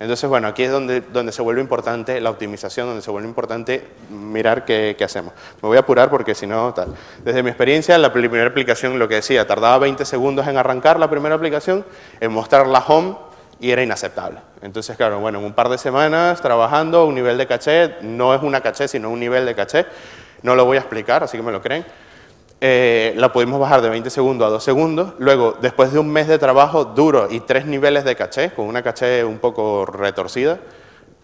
Entonces, 0.00 0.30
bueno, 0.30 0.48
aquí 0.48 0.62
es 0.62 0.70
donde, 0.70 1.02
donde 1.02 1.30
se 1.30 1.42
vuelve 1.42 1.60
importante 1.60 2.22
la 2.22 2.30
optimización, 2.30 2.86
donde 2.86 3.02
se 3.02 3.10
vuelve 3.10 3.28
importante 3.28 3.86
mirar 4.08 4.64
qué, 4.64 4.96
qué 4.96 5.04
hacemos. 5.04 5.34
Me 5.60 5.68
voy 5.68 5.76
a 5.76 5.80
apurar 5.80 6.08
porque 6.08 6.34
si 6.34 6.46
no, 6.46 6.72
tal. 6.72 6.94
Desde 7.22 7.42
mi 7.42 7.50
experiencia, 7.50 7.98
la 7.98 8.10
primera 8.10 8.46
aplicación, 8.46 8.98
lo 8.98 9.08
que 9.08 9.16
decía, 9.16 9.46
tardaba 9.46 9.76
20 9.78 10.06
segundos 10.06 10.48
en 10.48 10.56
arrancar 10.56 10.98
la 10.98 11.10
primera 11.10 11.34
aplicación, 11.34 11.84
en 12.18 12.32
mostrar 12.32 12.66
la 12.66 12.78
home 12.78 13.14
y 13.60 13.70
era 13.72 13.82
inaceptable. 13.82 14.40
Entonces, 14.62 14.96
claro, 14.96 15.20
bueno, 15.20 15.38
en 15.38 15.44
un 15.44 15.52
par 15.52 15.68
de 15.68 15.76
semanas 15.76 16.40
trabajando, 16.40 17.04
un 17.04 17.14
nivel 17.14 17.36
de 17.36 17.46
caché, 17.46 17.96
no 18.00 18.34
es 18.34 18.42
una 18.42 18.62
caché, 18.62 18.88
sino 18.88 19.10
un 19.10 19.20
nivel 19.20 19.44
de 19.44 19.54
caché, 19.54 19.84
no 20.40 20.54
lo 20.54 20.64
voy 20.64 20.78
a 20.78 20.80
explicar, 20.80 21.22
así 21.22 21.36
que 21.36 21.42
me 21.42 21.52
lo 21.52 21.60
creen. 21.60 21.84
Eh, 22.62 23.14
la 23.16 23.32
pudimos 23.32 23.58
bajar 23.58 23.80
de 23.80 23.88
20 23.88 24.10
segundos 24.10 24.46
a 24.46 24.50
2 24.50 24.62
segundos. 24.62 25.14
Luego, 25.18 25.56
después 25.62 25.92
de 25.92 25.98
un 25.98 26.10
mes 26.10 26.28
de 26.28 26.38
trabajo 26.38 26.84
duro 26.84 27.28
y 27.30 27.40
tres 27.40 27.64
niveles 27.64 28.04
de 28.04 28.16
caché, 28.16 28.50
con 28.52 28.66
una 28.66 28.82
caché 28.82 29.24
un 29.24 29.38
poco 29.38 29.86
retorcida, 29.86 30.58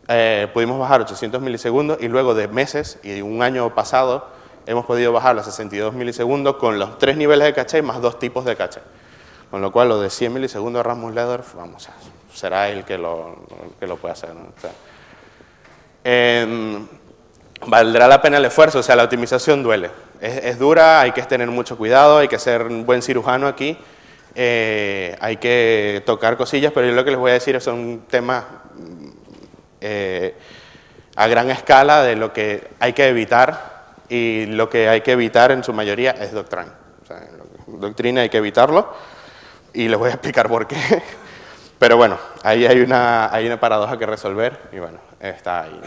eh, 0.09 0.49
pudimos 0.55 0.78
bajar 0.78 1.02
800 1.02 1.43
milisegundos 1.43 1.99
y 2.00 2.09
luego 2.09 2.35
de 2.35 2.49
meses 2.49 2.99
y 3.02 3.21
un 3.21 3.43
año 3.43 3.75
pasado 3.75 4.28
hemos 4.64 4.87
podido 4.87 5.12
bajar 5.12 5.38
a 5.38 5.43
62 5.43 5.93
milisegundos 5.93 6.57
con 6.57 6.78
los 6.78 6.99
tres 6.99 7.19
niveles 7.19 7.45
de 7.45 7.52
caché 7.52 7.83
más 7.83 8.00
dos 8.00 8.19
tipos 8.19 8.47
de 8.47 8.57
caché. 8.57 8.81
Con 9.50 9.61
lo 9.61 9.71
cual, 9.71 9.90
lo 9.90 10.00
de 10.00 10.09
100 10.09 10.33
milisegundos 10.33 10.81
de 10.81 10.88
Rasmus 10.88 11.14
Ledorf, 11.14 11.55
vamos, 11.55 11.88
será 12.33 12.69
él 12.71 12.85
que 12.85 12.97
lo, 12.97 13.37
que 13.78 13.87
lo 13.87 13.97
puede 13.97 14.12
hacer. 14.12 14.31
Em, 16.02 16.87
valdrá 17.66 18.09
la 18.09 18.23
pena 18.23 18.38
el 18.38 18.45
esfuerzo, 18.47 18.78
o 18.78 18.83
sea, 18.83 18.97
la 18.97 19.05
optimización 19.05 19.62
duele 19.62 20.06
es, 20.20 20.58
dura, 20.58 21.00
hay 21.00 21.12
que 21.12 21.23
tener 21.23 21.49
mucho 21.49 21.76
cuidado, 21.76 22.18
hay 22.18 22.28
que 22.28 22.38
ser 22.38 22.62
un 22.62 22.87
buen 22.87 23.02
cirujano 23.02 23.46
aquí, 23.46 23.76
eh, 24.35 25.16
hay 25.20 25.37
que 25.37 26.02
tocar 26.06 26.37
cosillas, 26.37 26.73
pero 26.73 26.87
yo 26.87 26.94
lo 26.94 27.04
que 27.04 27.11
les 27.11 27.18
voy 27.18 27.30
a 27.30 27.35
decir 27.35 27.61
son 27.61 28.04
temas 28.08 28.44
eh, 29.80 30.35
a 31.16 31.26
gran 31.26 31.50
escala 31.50 32.02
de 32.02 32.16
lo 32.16 32.32
que 32.32 32.68
hay 32.78 32.92
que 32.92 33.08
evitar 33.08 33.94
y 34.08 34.46
lo 34.46 34.68
que 34.68 34.88
hay 34.88 35.00
que 35.00 35.12
evitar 35.12 35.50
en 35.50 35.64
su 35.64 35.73
mayoría 35.73 36.12
es 36.12 36.32
doctrina. 36.32 36.75
doctrina 37.66 38.20
hay 38.23 38.28
que 38.28 38.38
evitarlo 38.38 38.92
y 39.73 39.88
les 39.88 39.99
voy 39.99 40.11
a 40.11 40.12
explicar 40.12 40.49
por 40.49 40.66
qué. 40.66 40.76
Pero 41.78 41.96
bueno, 41.96 42.18
ahí 42.42 42.66
hay 42.66 42.80
una, 42.80 43.32
hay 43.32 43.46
una 43.46 43.61
paradoja 43.61 43.99
que 43.99 44.06
resolver 44.06 44.58
y 44.73 44.78
bueno, 44.78 44.99
está 45.20 45.62
ahí. 45.62 45.80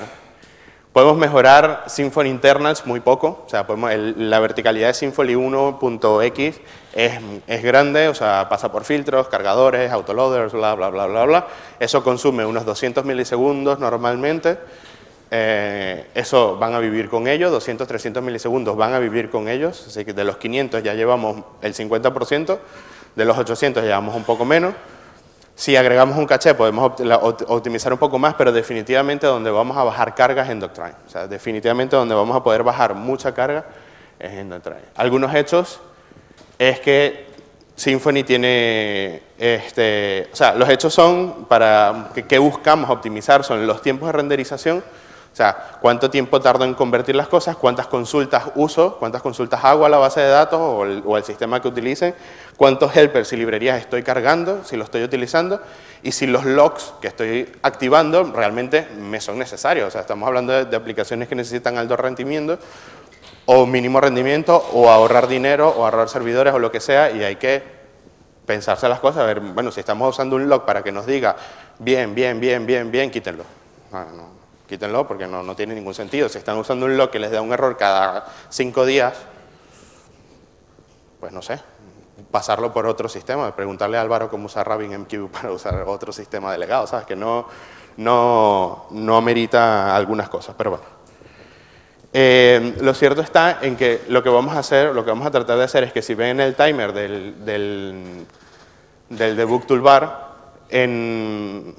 Podemos 0.94 1.18
mejorar 1.18 1.84
Symfony 1.86 2.26
internals 2.30 2.88
muy 2.88 3.00
poco, 3.00 3.44
o 3.46 3.50
sea, 3.50 3.68
podemos, 3.68 3.94
la 3.94 4.40
verticalidad 4.40 4.88
de 4.88 4.96
Symfony 4.96 5.36
1.x 5.36 6.62
es, 6.96 7.20
es, 7.46 7.64
grande, 7.64 8.08
o 8.08 8.16
sea, 8.16 8.50
pasa 8.50 8.72
por 8.72 8.84
filtros, 8.86 9.28
cargadores, 9.28 9.92
autoloaders, 9.92 10.52
bla, 10.52 10.74
bla, 10.74 10.90
bla, 10.90 11.06
bla, 11.06 11.26
bla. 11.26 11.48
Eso 11.80 12.04
consume 12.04 12.44
unos 12.44 12.66
200 12.66 13.06
milisegundos 13.06 13.78
normalmente. 13.78 14.58
Eh, 15.30 16.08
eso 16.16 16.58
van 16.58 16.74
a 16.74 16.80
vivir 16.80 17.08
con 17.08 17.28
ellos, 17.28 17.52
200, 17.52 17.88
300 17.88 18.24
milisegundos 18.24 18.76
van 18.76 18.96
a 18.96 19.00
vivir 19.00 19.30
con 19.30 19.48
ellos, 19.48 19.86
así 19.88 20.04
que 20.04 20.14
de 20.14 20.24
los 20.24 20.38
500 20.38 20.82
ya 20.82 20.96
llevamos 20.96 21.44
el 21.62 21.76
50%, 21.76 22.58
de 23.16 23.26
los 23.26 23.38
800 23.38 23.84
llevamos 23.84 24.16
un 24.16 24.24
poco 24.24 24.44
menos. 24.44 24.74
Si 25.60 25.76
agregamos 25.76 26.18
un 26.18 26.26
caché 26.26 26.54
podemos 26.54 26.94
optimizar 27.50 27.92
un 27.92 28.00
poco 28.00 28.18
más, 28.18 28.34
pero 28.36 28.50
definitivamente 28.50 29.28
donde 29.28 29.52
vamos 29.52 29.76
a 29.76 29.84
bajar 29.84 30.16
cargas 30.16 30.46
es 30.46 30.54
en 30.54 30.62
Doctrine. 30.62 30.94
O 31.06 31.10
sea, 31.10 31.28
definitivamente 31.28 31.98
donde 31.98 32.16
vamos 32.16 32.34
a 32.34 32.42
poder 32.42 32.64
bajar 32.64 32.96
mucha 32.96 33.34
carga 33.34 33.66
es 34.18 34.32
en 34.32 34.48
Doctrine. 34.48 34.80
Algunos 34.96 35.36
hechos 35.36 35.82
es 36.58 36.80
que 36.80 37.28
Symfony 37.76 38.24
tiene, 38.26 39.22
este, 39.38 40.30
o 40.32 40.36
sea, 40.38 40.56
los 40.56 40.70
hechos 40.70 40.94
son 40.94 41.44
para, 41.50 42.12
que, 42.26 42.40
buscamos 42.40 42.90
optimizar 42.90 43.44
son 43.44 43.68
los 43.68 43.82
tiempos 43.82 44.08
de 44.08 44.14
renderización, 44.14 44.82
sea, 45.40 45.78
cuánto 45.82 46.10
tiempo 46.10 46.40
tardo 46.42 46.66
en 46.66 46.74
convertir 46.74 47.16
las 47.16 47.28
cosas, 47.28 47.56
cuántas 47.56 47.88
consultas 47.88 48.46
uso, 48.56 48.98
cuántas 48.98 49.22
consultas 49.22 49.64
hago 49.64 49.86
a 49.86 49.90
la 49.90 49.98
base 49.98 50.20
de 50.22 50.28
datos 50.28 50.60
o 50.60 50.84
el, 50.84 51.02
o 51.06 51.18
el 51.18 51.24
sistema 51.24 51.62
que 51.62 51.68
utilicen, 51.68 52.14
cuántos 52.58 52.96
helpers 52.96 53.32
y 53.34 53.38
librerías 53.38 53.80
estoy 53.80 54.04
cargando, 54.04 54.64
si 54.66 54.76
lo 54.76 54.84
estoy 54.84 55.04
utilizando, 55.04 55.62
y 56.04 56.12
si 56.12 56.28
los 56.28 56.46
logs 56.46 56.94
que 57.02 57.08
estoy 57.08 57.52
activando 57.62 58.24
realmente 58.24 58.88
me 59.00 59.22
son 59.22 59.38
necesarios. 59.38 59.88
O 59.88 59.92
sea, 59.92 60.02
estamos 60.02 60.28
hablando 60.28 60.66
de, 60.66 60.76
aplicaciones 60.76 61.28
que 61.28 61.36
necesitan 61.36 61.78
alto 61.78 61.96
rendimiento, 61.98 62.60
o 63.46 63.66
mínimo 63.66 64.00
rendimiento, 64.00 64.58
o 64.74 64.90
ahorrar 64.90 65.28
dinero, 65.28 65.70
o 65.70 65.84
ahorrar 65.86 66.10
servidores, 66.10 66.54
o 66.54 66.60
lo 66.60 66.72
que 66.72 66.80
sea, 66.80 67.12
y 67.12 67.24
hay 67.24 67.38
que 67.38 67.64
pensarse 68.46 68.88
las 68.88 69.00
cosas, 69.00 69.24
a 69.24 69.26
ver, 69.26 69.40
bueno, 69.40 69.72
si 69.72 69.80
estamos 69.80 70.10
usando 70.10 70.36
un 70.36 70.50
log 70.50 70.66
para 70.66 70.84
que 70.84 70.92
nos 70.92 71.06
diga 71.06 71.36
bien, 71.78 72.16
bien, 72.16 72.40
bien, 72.40 72.66
bien, 72.66 72.92
bien, 72.92 73.12
quítenlo. 73.12 73.44
Ah, 73.92 74.06
quítenlo 74.70 75.08
porque 75.08 75.26
no, 75.26 75.42
no 75.42 75.56
tiene 75.56 75.74
ningún 75.74 75.96
sentido. 75.96 76.30
Si 76.30 76.38
están 76.38 76.58
usando 76.58 76.86
un 76.86 76.96
log 76.96 77.10
que 77.10 77.20
les 77.20 77.32
da 77.32 77.42
un 77.42 77.52
error 77.52 77.76
cada 77.76 78.28
cinco 78.50 78.86
días, 78.86 79.16
pues 81.20 81.34
no 81.34 81.42
sé, 81.42 81.60
pasarlo 82.30 82.72
por 82.72 82.86
otro 82.86 83.10
sistema, 83.10 83.54
preguntarle 83.56 83.98
a 83.98 84.02
Álvaro 84.02 84.30
cómo 84.30 84.46
usar 84.46 84.68
RabbitMQ 84.68 85.32
para 85.32 85.52
usar 85.52 85.84
otro 85.88 86.14
sistema 86.14 86.52
delegado, 86.52 86.86
¿sabes? 86.86 87.08
Que 87.08 87.16
no, 87.16 87.48
no, 87.98 88.86
no 88.92 89.18
amerita 89.18 89.96
algunas 89.96 90.30
cosas, 90.30 90.56
pero 90.56 90.70
bueno. 90.70 90.86
Eh, 92.12 92.76
lo 92.82 92.94
cierto 92.94 93.22
está 93.22 93.60
en 93.62 93.76
que 93.76 94.02
lo 94.08 94.24
que 94.24 94.30
vamos 94.30 94.56
a 94.56 94.60
hacer, 94.60 94.96
lo 94.96 95.04
que 95.04 95.12
vamos 95.12 95.28
a 95.28 95.32
tratar 95.32 95.58
de 95.58 95.64
hacer 95.64 95.84
es 95.84 95.94
que 95.94 96.02
si 96.02 96.16
ven 96.16 96.40
el 96.40 96.56
timer 96.56 96.92
del, 96.92 97.46
del, 97.46 98.26
del 99.10 99.36
debug 99.36 99.68
toolbar, 99.68 100.30
en, 100.70 101.76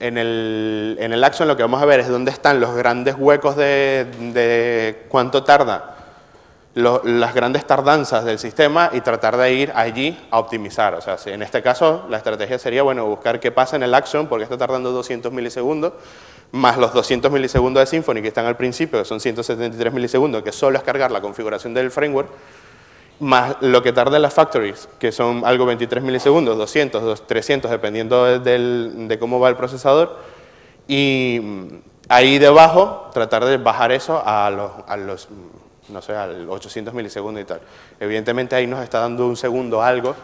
en, 0.00 0.18
el, 0.18 0.96
en 0.98 1.12
el 1.12 1.22
action 1.22 1.46
lo 1.46 1.56
que 1.56 1.62
vamos 1.62 1.80
a 1.80 1.84
ver 1.84 2.00
es 2.00 2.08
dónde 2.08 2.30
están 2.30 2.58
los 2.58 2.74
grandes 2.74 3.14
huecos 3.16 3.56
de, 3.56 4.06
de 4.32 5.06
cuánto 5.08 5.44
tarda 5.44 5.96
las 6.74 7.34
grandes 7.34 7.66
tardanzas 7.66 8.24
del 8.24 8.38
sistema 8.38 8.90
y 8.92 9.00
tratar 9.00 9.36
de 9.36 9.52
ir 9.52 9.72
allí 9.74 10.16
a 10.30 10.38
optimizar. 10.38 10.94
O 10.94 11.00
sea, 11.00 11.18
si 11.18 11.30
en 11.30 11.42
este 11.42 11.62
caso 11.62 12.06
la 12.08 12.16
estrategia 12.16 12.58
sería, 12.58 12.82
bueno, 12.82 13.06
buscar 13.06 13.40
qué 13.40 13.50
pasa 13.50 13.76
en 13.76 13.82
el 13.82 13.92
action 13.92 14.28
porque 14.28 14.44
está 14.44 14.56
tardando 14.56 14.92
200 14.92 15.32
milisegundos, 15.32 15.94
más 16.52 16.78
los 16.78 16.92
200 16.92 17.30
milisegundos 17.30 17.80
de 17.80 17.86
Symfony 17.86 18.22
que 18.22 18.28
están 18.28 18.46
al 18.46 18.56
principio, 18.56 19.00
que 19.00 19.04
son 19.04 19.20
173 19.20 19.92
milisegundos, 19.92 20.42
que 20.42 20.52
solo 20.52 20.78
es 20.78 20.84
cargar 20.84 21.10
la 21.10 21.20
configuración 21.20 21.74
del 21.74 21.90
framework, 21.90 22.28
más 23.20 23.56
lo 23.60 23.82
que 23.82 23.92
tarda 23.92 24.18
las 24.18 24.34
factories, 24.34 24.88
que 24.98 25.12
son 25.12 25.42
algo 25.44 25.66
23 25.66 26.02
milisegundos, 26.02 26.56
200, 26.56 27.26
300, 27.26 27.70
dependiendo 27.70 28.24
de 28.40 29.18
cómo 29.20 29.38
va 29.38 29.48
el 29.48 29.56
procesador, 29.56 30.18
y 30.88 31.40
ahí 32.08 32.38
debajo 32.38 33.10
tratar 33.12 33.44
de 33.44 33.58
bajar 33.58 33.92
eso 33.92 34.20
a 34.24 34.50
los, 34.50 34.72
a 34.88 34.96
los 34.96 35.28
no 35.90 36.02
sé, 36.02 36.14
al 36.16 36.48
800 36.48 36.94
milisegundos 36.94 37.42
y 37.42 37.46
tal. 37.46 37.60
Evidentemente 37.98 38.56
ahí 38.56 38.66
nos 38.66 38.82
está 38.82 39.00
dando 39.00 39.26
un 39.26 39.36
segundo 39.36 39.82
algo 39.82 40.14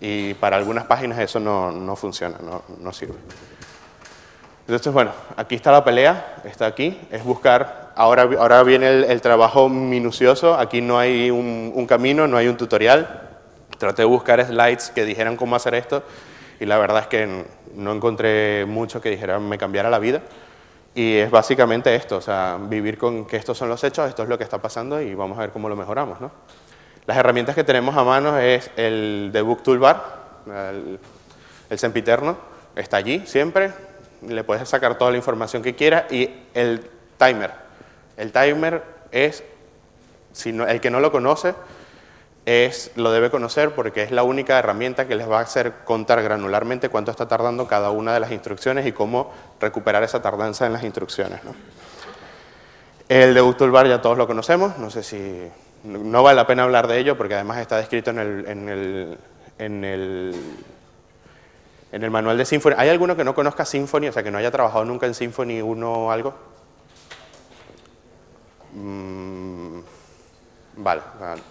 y 0.00 0.34
para 0.34 0.56
algunas 0.56 0.84
páginas 0.84 1.18
eso 1.18 1.40
no, 1.40 1.70
no 1.70 1.96
funciona, 1.96 2.38
no, 2.40 2.62
no, 2.78 2.92
sirve. 2.92 3.16
Entonces, 4.60 4.92
bueno, 4.92 5.12
aquí 5.36 5.54
está 5.54 5.72
la 5.72 5.84
pelea, 5.84 6.42
está 6.44 6.66
aquí, 6.66 7.00
es 7.10 7.24
buscar, 7.24 7.85
ahora, 7.96 8.28
ahora 8.38 8.62
viene 8.62 8.88
el, 8.88 9.20
trabajo 9.20 9.68
minucioso, 9.68 10.54
aquí 10.54 10.80
no 10.80 10.98
hay 10.98 11.30
un, 11.30 11.72
un, 11.74 11.86
camino, 11.86 12.28
no 12.28 12.36
hay 12.36 12.46
un 12.46 12.56
tutorial, 12.56 13.28
traté 13.78 14.02
de 14.02 14.06
buscar 14.06 14.44
slides 14.44 14.90
que 14.94 15.04
dijeran 15.04 15.36
cómo 15.36 15.56
hacer 15.56 15.74
esto 15.74 16.04
y 16.60 16.66
la 16.66 16.78
verdad 16.78 17.02
es 17.02 17.06
que 17.08 17.44
no 17.74 17.92
encontré 17.92 18.64
mucho 18.66 19.00
que 19.00 19.10
dijeran 19.10 19.46
me 19.48 19.58
cambiara 19.58 19.90
la 19.90 19.98
vida. 19.98 20.22
Y 20.94 21.16
es 21.16 21.30
básicamente 21.30 21.94
esto, 21.94 22.16
o 22.16 22.20
sea, 22.22 22.58
vivir 22.58 22.96
con 22.96 23.26
que 23.26 23.36
estos 23.36 23.58
son 23.58 23.68
los 23.68 23.84
hechos, 23.84 24.08
esto 24.08 24.22
es 24.22 24.30
lo 24.30 24.38
que 24.38 24.44
está 24.44 24.62
pasando 24.62 25.00
y 25.00 25.14
vamos 25.14 25.36
a 25.36 25.42
ver 25.42 25.50
cómo 25.50 25.68
lo 25.68 25.76
mejoramos. 25.76 26.20
¿no? 26.22 26.30
Las 27.06 27.18
herramientas 27.18 27.54
que 27.54 27.64
tenemos 27.64 27.94
a 27.96 28.04
mano 28.04 28.38
es 28.38 28.70
el 28.76 29.28
Debug 29.30 29.62
Toolbar, 29.62 30.02
el, 30.46 30.98
el 31.68 31.78
sempiterno, 31.78 32.38
está 32.74 32.96
allí 32.96 33.22
siempre, 33.26 33.72
le 34.26 34.42
puedes 34.42 34.66
sacar 34.66 34.96
toda 34.96 35.10
la 35.10 35.18
información 35.18 35.62
que 35.62 35.74
quieras 35.74 36.10
y 36.10 36.30
el 36.54 36.88
timer. 37.18 37.65
El 38.16 38.32
timer 38.32 38.82
es, 39.12 39.44
si 40.32 40.52
no, 40.52 40.66
el 40.66 40.80
que 40.80 40.90
no 40.90 41.00
lo 41.00 41.12
conoce, 41.12 41.54
es, 42.46 42.92
lo 42.94 43.10
debe 43.10 43.30
conocer 43.30 43.74
porque 43.74 44.04
es 44.04 44.12
la 44.12 44.22
única 44.22 44.58
herramienta 44.58 45.08
que 45.08 45.16
les 45.16 45.28
va 45.28 45.40
a 45.40 45.42
hacer 45.42 45.72
contar 45.84 46.22
granularmente 46.22 46.88
cuánto 46.88 47.10
está 47.10 47.26
tardando 47.26 47.66
cada 47.66 47.90
una 47.90 48.14
de 48.14 48.20
las 48.20 48.30
instrucciones 48.30 48.86
y 48.86 48.92
cómo 48.92 49.32
recuperar 49.60 50.04
esa 50.04 50.22
tardanza 50.22 50.64
en 50.64 50.72
las 50.72 50.84
instrucciones. 50.84 51.40
El 53.08 53.34
debug 53.34 53.56
toolbar 53.56 53.88
ya 53.88 54.00
todos 54.00 54.16
lo 54.16 54.26
conocemos, 54.26 54.78
no 54.78 54.90
sé 54.90 55.02
si... 55.02 55.50
No 55.84 56.22
vale 56.24 56.36
la 56.36 56.46
pena 56.46 56.64
hablar 56.64 56.88
de 56.88 56.98
ello 56.98 57.16
porque 57.16 57.34
además 57.34 57.58
está 57.58 57.76
descrito 57.76 58.10
en 58.10 58.18
el, 58.18 58.48
en 58.48 58.68
el, 58.68 59.18
en 59.58 59.84
el, 59.84 60.34
en 61.92 62.02
el 62.02 62.10
manual 62.10 62.36
de 62.38 62.44
Symfony. 62.44 62.72
¿Hay 62.76 62.88
alguno 62.88 63.14
que 63.16 63.22
no 63.22 63.36
conozca 63.36 63.64
Symfony, 63.64 64.08
o 64.08 64.12
sea, 64.12 64.24
que 64.24 64.32
no 64.32 64.38
haya 64.38 64.50
trabajado 64.50 64.84
nunca 64.84 65.06
en 65.06 65.14
Symfony 65.14 65.62
1 65.62 65.92
o 65.92 66.10
algo? 66.10 66.34
Mm, 68.86 69.80
vale, 70.76 71.02
vale 71.20 71.42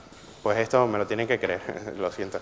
pues 0.46 0.60
esto 0.60 0.86
me 0.86 1.00
lo 1.00 1.08
tienen 1.08 1.28
que 1.28 1.40
creer, 1.40 1.60
lo 1.98 2.12
siento. 2.12 2.40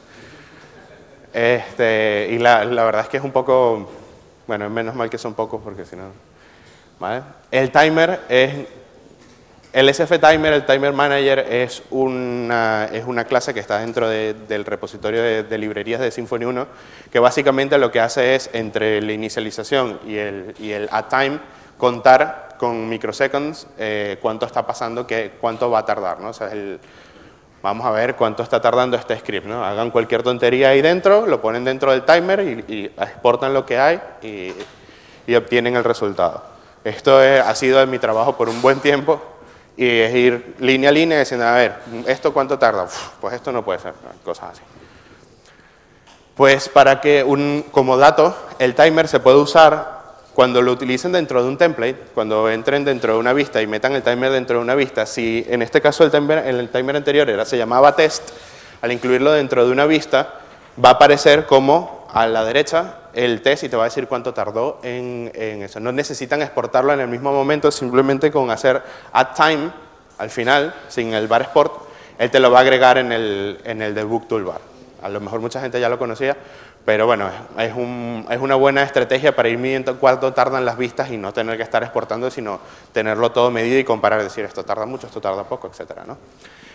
Este, 1.34 2.28
y 2.32 2.38
la, 2.38 2.66
la, 2.66 2.84
verdad 2.84 3.04
es 3.04 3.08
que 3.08 3.16
es 3.16 3.24
un 3.24 3.32
poco, 3.32 3.90
bueno, 4.46 4.70
menos 4.70 4.94
mal 4.94 5.10
que 5.10 5.18
son 5.18 5.34
pocos 5.36 5.62
porque 5.64 5.86
si 5.86 5.96
no... 5.96 6.08
¿vale? 7.00 7.22
El 7.50 7.72
timer 7.72 8.20
es, 8.28 8.68
el 9.72 9.88
SF 9.88 10.20
Timer, 10.20 10.52
el 10.52 10.66
Timer 10.66 10.92
Manager 10.92 11.40
es 11.50 11.82
una, 11.92 12.90
es 12.92 13.06
una 13.06 13.24
clase 13.24 13.54
que 13.54 13.62
está 13.62 13.80
dentro 13.80 14.10
de, 14.10 14.34
del 14.50 14.66
repositorio 14.66 15.24
de, 15.24 15.44
de, 15.44 15.58
librerías 15.58 16.02
de 16.02 16.12
Symfony 16.12 16.44
1, 16.44 16.68
que 17.10 17.20
básicamente 17.20 17.78
lo 17.78 17.90
que 17.90 18.02
hace 18.02 18.36
es, 18.36 18.50
entre 18.52 19.02
la 19.02 19.14
inicialización 19.14 19.98
y 20.06 20.18
el, 20.18 20.56
y 20.60 20.72
el 20.72 20.90
at 20.92 21.06
time, 21.08 21.40
contar 21.78 22.43
con 22.58 22.90
microseconds 22.90 23.68
eh, 23.78 24.18
cuánto 24.22 24.46
está 24.46 24.66
pasando, 24.66 25.06
que, 25.06 25.34
cuánto 25.40 25.70
va 25.70 25.80
a 25.80 25.86
tardar, 25.86 26.20
¿no? 26.20 26.30
O 26.30 26.34
sea, 26.34 26.52
el, 26.52 26.80
vamos 27.64 27.88
a 27.88 27.92
ver 27.92 28.16
cuánto 28.16 28.44
está 28.44 28.62
tardando 28.62 28.96
este 28.98 29.18
script. 29.18 29.48
¿no? 29.48 29.66
Hagan 29.66 29.90
cualquier 29.90 30.22
tontería 30.22 30.70
ahí 30.70 30.82
dentro, 30.82 31.26
lo 31.26 31.42
ponen 31.42 31.64
dentro 31.64 31.92
del 31.92 32.04
timer 32.04 32.42
y, 32.68 32.92
exportan 32.98 33.54
lo 33.54 33.66
que 33.66 33.80
hay 33.80 34.00
y, 34.22 34.54
obtienen 35.34 35.76
el 35.76 35.84
resultado. 35.84 36.44
Esto 36.84 37.18
ha 37.18 37.56
sido 37.56 37.86
mi 37.88 37.98
trabajo 37.98 38.36
por 38.36 38.50
un 38.50 38.62
buen 38.62 38.82
tiempo 38.82 39.22
y 39.78 39.88
es 39.88 40.14
ir 40.14 40.56
línea 40.60 40.90
a 40.90 40.94
línea 40.94 41.18
diciendo, 41.18 41.48
a 41.48 41.54
ver, 41.54 41.76
¿esto 42.06 42.34
cuánto 42.34 42.60
tarda? 42.60 42.88
pues 43.22 43.34
esto 43.34 43.52
no 43.54 43.64
puede 43.64 43.80
ser, 43.80 43.94
cosas 44.24 44.52
así. 44.52 44.62
Pues 46.36 46.68
para 46.68 47.00
que 47.00 47.24
un, 47.24 47.64
como 47.72 47.96
dato, 47.96 48.36
el 48.60 48.76
timer 48.76 49.08
se 49.08 49.22
puede 49.22 49.38
usar 49.38 50.03
cuando 50.34 50.62
lo 50.62 50.72
utilicen 50.72 51.12
dentro 51.12 51.44
de 51.44 51.50
un 51.50 51.58
template, 51.58 51.98
cuando 52.14 52.50
entren 52.50 52.84
dentro 52.84 53.14
de 53.14 53.20
una 53.20 53.34
vista 53.34 53.62
y 53.62 53.68
metan 53.68 53.94
el 53.94 54.02
timer 54.02 54.32
dentro 54.32 54.58
de 54.58 54.64
una 54.64 54.76
vista, 54.76 55.06
si 55.06 55.46
en 55.48 55.62
este 55.62 55.82
caso 55.82 56.04
el 56.04 56.12
timer, 56.12 56.40
el 56.48 56.70
timer 56.70 56.96
anterior 56.96 57.30
era, 57.30 57.46
se 57.46 57.58
llamaba 57.58 57.96
test, 57.96 58.32
al 58.82 58.92
incluirlo 58.92 59.32
dentro 59.32 59.66
de 59.66 59.72
una 59.72 59.86
vista, 59.86 60.34
va 60.84 60.90
a 60.90 60.94
aparecer 60.94 61.46
como 61.46 62.08
a 62.12 62.28
la 62.28 62.44
derecha 62.44 62.98
el 63.14 63.42
test 63.42 63.64
y 63.64 63.70
te 63.70 63.76
va 63.76 63.84
a 63.84 63.86
decir 63.86 64.08
cuánto 64.08 64.34
tardó 64.34 64.80
en, 64.84 65.32
en 65.36 65.62
eso. 65.64 65.80
No 65.80 65.92
necesitan 65.92 66.42
exportarlo 66.42 66.94
en 66.94 67.00
el 67.00 67.08
mismo 67.08 67.32
momento, 67.32 67.72
simplemente 67.72 68.32
con 68.32 68.50
hacer 68.50 68.82
add 69.12 69.36
time 69.36 69.72
al 70.18 70.30
final, 70.30 70.74
sin 70.90 71.14
el 71.14 71.28
bar 71.28 71.44
export, 71.44 71.74
él 72.18 72.32
te 72.32 72.40
lo 72.40 72.52
va 72.52 72.60
a 72.60 72.62
agregar 72.62 72.98
en 72.98 73.12
el, 73.12 73.60
en 73.64 73.82
el 73.82 73.94
debug 73.94 74.28
toolbar. 74.28 74.62
A 75.02 75.10
lo 75.10 75.20
mejor 75.20 75.42
mucha 75.42 75.60
gente 75.60 75.80
ya 75.80 75.90
lo 75.90 76.00
conocía, 76.00 76.38
pero 76.86 77.06
bueno, 77.06 77.30
es, 77.58 77.74
un, 77.74 78.26
es, 78.30 78.40
una 78.40 78.56
buena 78.56 78.84
estrategia 78.84 79.34
para 79.34 79.48
ir 79.48 79.58
midiendo 79.58 79.98
cuánto 80.00 80.34
tardan 80.34 80.66
las 80.66 80.78
vistas 80.78 81.10
y 81.12 81.18
no 81.18 81.32
tener 81.32 81.56
que 81.56 81.64
estar 81.64 81.82
exportando, 81.82 82.30
sino 82.30 82.60
tenerlo 82.92 83.32
todo 83.32 83.52
medido 83.52 83.80
y 83.80 83.86
comparar, 83.86 84.22
decir 84.22 84.44
esto 84.44 84.66
tarda 84.66 84.86
mucho, 84.86 85.08
esto 85.08 85.22
tarda 85.22 85.46
poco, 85.46 85.68
etc. 85.68 86.00
¿no? 86.06 86.18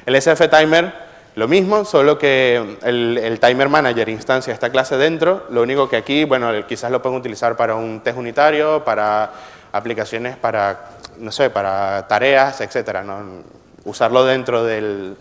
El 0.07 0.17
SF 0.17 0.49
Timer, 0.49 0.95
lo 1.35 1.47
mismo, 1.47 1.85
solo 1.85 2.19
que 2.19 2.79
el, 2.83 3.19
el, 3.19 3.39
Timer 3.39 3.69
Manager 3.69 4.09
instancia 4.09 4.55
esta 4.55 4.71
clase 4.71 4.97
dentro, 4.97 5.45
lo 5.51 5.61
único 5.61 5.91
que 5.91 5.99
aquí, 5.99 6.25
bueno, 6.25 6.51
quizás 6.67 6.91
lo 6.91 7.03
pueden 7.03 7.19
utilizar 7.19 7.55
para 7.55 7.75
un 7.75 8.01
test 8.01 8.17
unitario, 8.17 8.83
para 8.85 9.31
aplicaciones, 9.73 10.39
para, 10.39 10.89
no 11.19 11.31
sé, 11.31 11.51
para 11.51 12.09
tareas, 12.09 12.63
etc. 12.63 13.03
¿no? 13.05 13.43
Usarlo 13.85 14.25
dentro 14.25 14.65
del, 14.65 15.19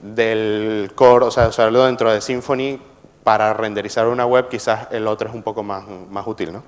del 0.00 0.92
core, 0.94 1.26
o 1.26 1.30
sea, 1.30 1.48
usarlo 1.48 1.84
dentro 1.84 2.10
de 2.10 2.22
Symfony 2.22 2.93
para 3.24 3.52
renderizar 3.54 4.06
una 4.06 4.26
web 4.26 4.48
quizás 4.48 4.88
el 4.92 5.06
otro 5.06 5.28
es 5.28 5.34
un 5.34 5.42
poco 5.42 5.62
más, 5.62 5.84
más 6.10 6.26
útil, 6.26 6.52
¿no? 6.52 6.62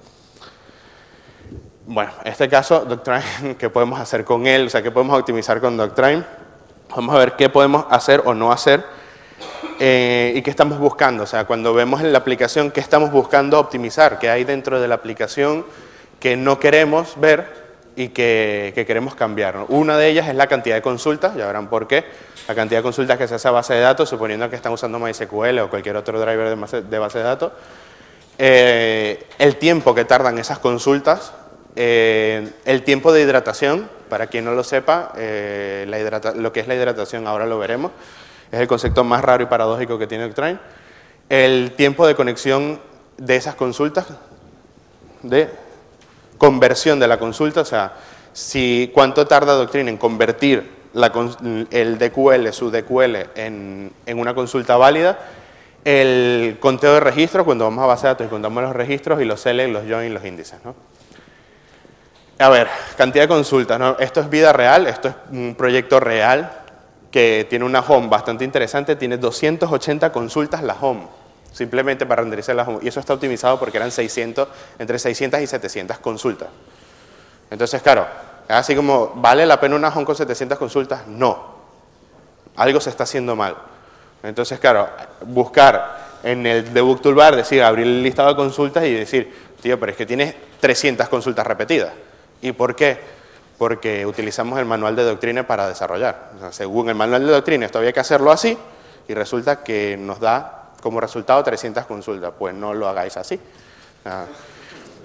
Bueno, 1.89 2.11
en 2.25 2.33
este 2.33 2.49
caso, 2.49 2.85
Doctrine, 2.85 3.57
¿qué 3.59 3.71
podemos 3.71 4.01
hacer 4.01 4.25
con 4.25 4.47
él? 4.47 4.67
O 4.67 4.71
sea, 4.71 4.83
¿qué 4.83 4.91
podemos 4.91 5.17
optimizar 5.17 5.61
con 5.61 5.77
Doctrine? 5.77 6.25
Vamos 6.97 7.15
a 7.15 7.19
ver 7.19 7.37
qué 7.37 7.49
podemos 7.49 7.87
hacer 7.91 8.23
o 8.25 8.35
no 8.35 8.51
hacer 8.51 8.85
eh, 9.79 10.33
y 10.35 10.43
qué 10.43 10.51
estamos 10.51 10.79
buscando. 10.79 11.23
O 11.23 11.27
sea, 11.27 11.45
cuando 11.45 11.75
vemos 11.75 12.01
en 12.01 12.11
la 12.11 12.19
aplicación 12.19 12.71
qué 12.71 12.81
estamos 12.81 13.13
buscando 13.13 13.61
optimizar, 13.61 14.19
qué 14.19 14.31
hay 14.31 14.45
dentro 14.45 14.81
de 14.81 14.89
la 14.89 14.97
aplicación 14.97 15.65
que 16.19 16.37
no 16.37 16.59
queremos 16.59 17.21
ver 17.21 17.67
y 17.95 18.09
que, 18.09 18.73
queremos 18.87 19.15
cambiar. 19.15 19.67
Una 19.69 19.97
de 19.97 20.09
ellas 20.09 20.29
es 20.29 20.35
la 20.35 20.47
cantidad 20.47 20.77
de 20.77 20.83
consultas, 20.83 21.37
ya 21.37 21.47
verán 21.47 21.69
por 21.69 21.87
qué. 21.87 22.05
La 22.49 22.55
cantidad 22.55 22.79
de 22.79 22.83
consultas 22.83 23.19
que 23.19 23.27
se 23.27 23.35
hace 23.35 23.49
a 23.49 23.51
base 23.51 23.75
de 23.75 23.81
datos, 23.81 24.09
suponiendo 24.09 24.49
que 24.49 24.57
están 24.57 24.73
usando 24.73 24.99
MySQL 25.01 25.59
o 25.59 25.71
cualquier 25.71 25.97
otro 25.97 26.21
driver 26.21 26.49
de 26.49 26.99
base 26.99 27.19
de, 27.19 27.25
datos. 27.25 27.53
Eh, 28.39 29.27
el 29.39 29.57
tiempo 29.57 29.95
que 29.95 30.05
tardan 30.05 30.39
esas 30.39 30.61
consultas, 30.61 31.33
eh, 31.75 32.53
el 32.65 32.83
tiempo 32.85 33.13
de 33.13 33.23
hidratación, 33.23 33.89
para 34.09 34.29
quien 34.29 34.45
no 34.45 34.53
lo 34.53 34.63
sepa, 34.63 35.13
eh, 35.17 35.87
lo 36.37 36.53
que 36.53 36.61
es 36.61 36.69
la 36.69 36.77
hidratación 36.77 37.27
ahora 37.27 37.47
lo 37.47 37.59
veremos, 37.59 37.91
es 38.53 38.61
el 38.61 38.69
concepto 38.69 39.03
más 39.03 39.25
raro 39.25 39.43
y 39.43 39.47
paradójico 39.47 39.99
que 39.99 40.07
tiene 40.07 40.25
Octrain. 40.27 40.61
El 41.29 41.73
tiempo 41.73 42.07
de 42.07 42.15
conexión 42.15 42.81
de 43.17 43.35
esas 43.35 43.57
consultas, 43.57 44.07
de 45.23 45.51
conversión 46.39 47.01
de 47.01 47.09
la 47.09 47.19
consulta, 47.19 47.63
o 47.63 47.65
sea, 47.65 47.95
si, 48.33 48.91
cuánto 48.95 49.27
tarda 49.27 49.55
Doctrine 49.55 49.91
en 49.91 49.97
convertir 49.97 50.76
el 51.71 51.99
DQL, 51.99 52.53
su 52.53 52.71
DQL, 52.71 53.17
en, 53.35 53.93
una 54.15 54.35
consulta 54.35 54.77
válida, 54.77 55.19
el 55.85 56.57
conteo 56.59 56.95
de 56.95 57.01
registros, 57.01 57.45
cuando 57.45 57.65
vamos 57.65 57.85
a 57.85 57.87
base 57.87 58.07
de 58.07 58.09
datos 58.09 58.27
y 58.27 58.31
contamos 58.31 58.63
los 58.63 58.75
registros, 58.75 59.21
y 59.21 59.25
los 59.25 59.41
select, 59.41 59.73
los 59.73 59.85
join, 59.89 60.13
los 60.13 60.25
índices. 60.25 60.59
¿no? 60.65 60.75
A 62.39 62.49
ver, 62.49 62.69
cantidad 62.97 63.25
de 63.25 63.29
consultas. 63.29 63.79
¿no? 63.79 63.97
Esto 63.99 64.21
es 64.21 64.31
vida 64.31 64.53
real, 64.53 64.87
esto 64.87 65.09
es 65.09 65.15
un 65.31 65.55
proyecto 65.57 66.01
real 66.01 66.51
que 67.11 67.47
tiene 67.49 67.65
una 67.65 67.81
home 67.81 68.09
bastante 68.09 68.45
interesante, 68.45 68.97
tiene 68.97 69.17
280 69.17 70.13
consultas 70.13 70.63
la 70.63 70.75
home 70.75 71.07
simplemente 71.57 72.05
para 72.05 72.21
renderizar 72.21 72.55
las... 72.55 72.69
Y 72.83 72.89
eso 72.89 73.01
está 73.01 73.15
optimizado 73.15 73.59
porque 73.59 73.79
eran 73.79 73.91
600, 73.91 74.49
entre 74.79 74.99
600 74.99 75.41
y 75.41 75.47
700 75.47 75.99
consultas. 76.01 76.49
Entonces, 77.51 77.81
claro, 77.81 78.07
así 78.49 78.77
como, 78.77 79.13
¿vale 79.17 79.47
la 79.47 79.61
pena 79.61 79.77
una 79.77 79.89
home 79.89 80.05
con 80.05 80.17
700 80.17 80.59
consultas? 80.59 81.07
No. 81.07 81.57
Algo 82.57 82.81
se 82.81 82.91
está 82.91 83.05
haciendo 83.05 83.37
mal. 83.37 83.57
Entonces, 84.23 84.59
claro, 84.59 84.89
buscar 85.23 86.07
en 86.23 86.47
el 86.47 86.73
debug 86.73 87.01
toolbar, 87.01 87.37
decir, 87.37 87.63
abrir 87.63 87.87
el 87.87 88.03
listado 88.03 88.31
de 88.31 88.37
consultas 88.37 88.85
y 88.85 88.95
decir, 88.95 89.33
tío, 89.61 89.79
pero 89.79 89.93
es 89.93 89.99
que 89.99 90.07
tienes 90.07 90.35
300 90.61 91.09
consultas 91.09 91.47
repetidas. 91.47 91.93
¿Y 92.41 92.53
por 92.53 92.75
qué? 92.75 92.99
Porque 93.59 94.05
utilizamos 94.05 94.59
el 94.59 94.65
manual 94.65 94.97
de 94.97 95.05
doctrina 95.05 95.47
para 95.47 95.69
desarrollar. 95.69 96.33
según 96.51 96.89
el 96.89 96.95
manual 96.95 97.27
de 97.27 97.33
doctrina, 97.33 97.67
esto 97.67 97.79
había 97.79 97.93
que 97.93 98.01
hacerlo 98.01 98.33
así 98.33 98.57
y 99.09 99.15
resulta 99.15 99.63
que 99.63 99.97
nos 99.97 100.21
da 100.21 100.71
como 100.83 101.01
resultado 101.01 101.43
300 101.43 101.87
consultas. 101.87 102.33
Pues 102.39 102.55
no 102.55 102.75
lo 102.75 102.89
hagáis 102.89 103.17
así. 103.17 103.41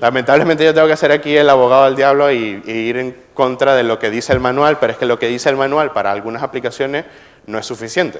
Lamentablemente 0.01 0.65
yo 0.65 0.73
tengo 0.73 0.87
que 0.87 0.97
ser 0.97 1.11
aquí 1.11 1.37
el 1.37 1.47
abogado 1.47 1.85
del 1.85 1.95
diablo 1.95 2.31
y, 2.31 2.59
ir 2.65 2.97
en 2.97 3.15
contra 3.35 3.75
de 3.75 3.83
lo 3.83 3.99
que 3.99 4.09
dice 4.09 4.33
el 4.33 4.39
manual, 4.39 4.79
pero 4.79 4.93
es 4.93 4.97
que 4.97 5.05
lo 5.05 5.19
que 5.19 5.27
dice 5.27 5.47
el 5.47 5.57
manual 5.57 5.91
para 5.91 6.11
algunas 6.11 6.41
aplicaciones 6.41 7.05
no 7.45 7.59
es 7.59 7.67
suficiente. 7.67 8.19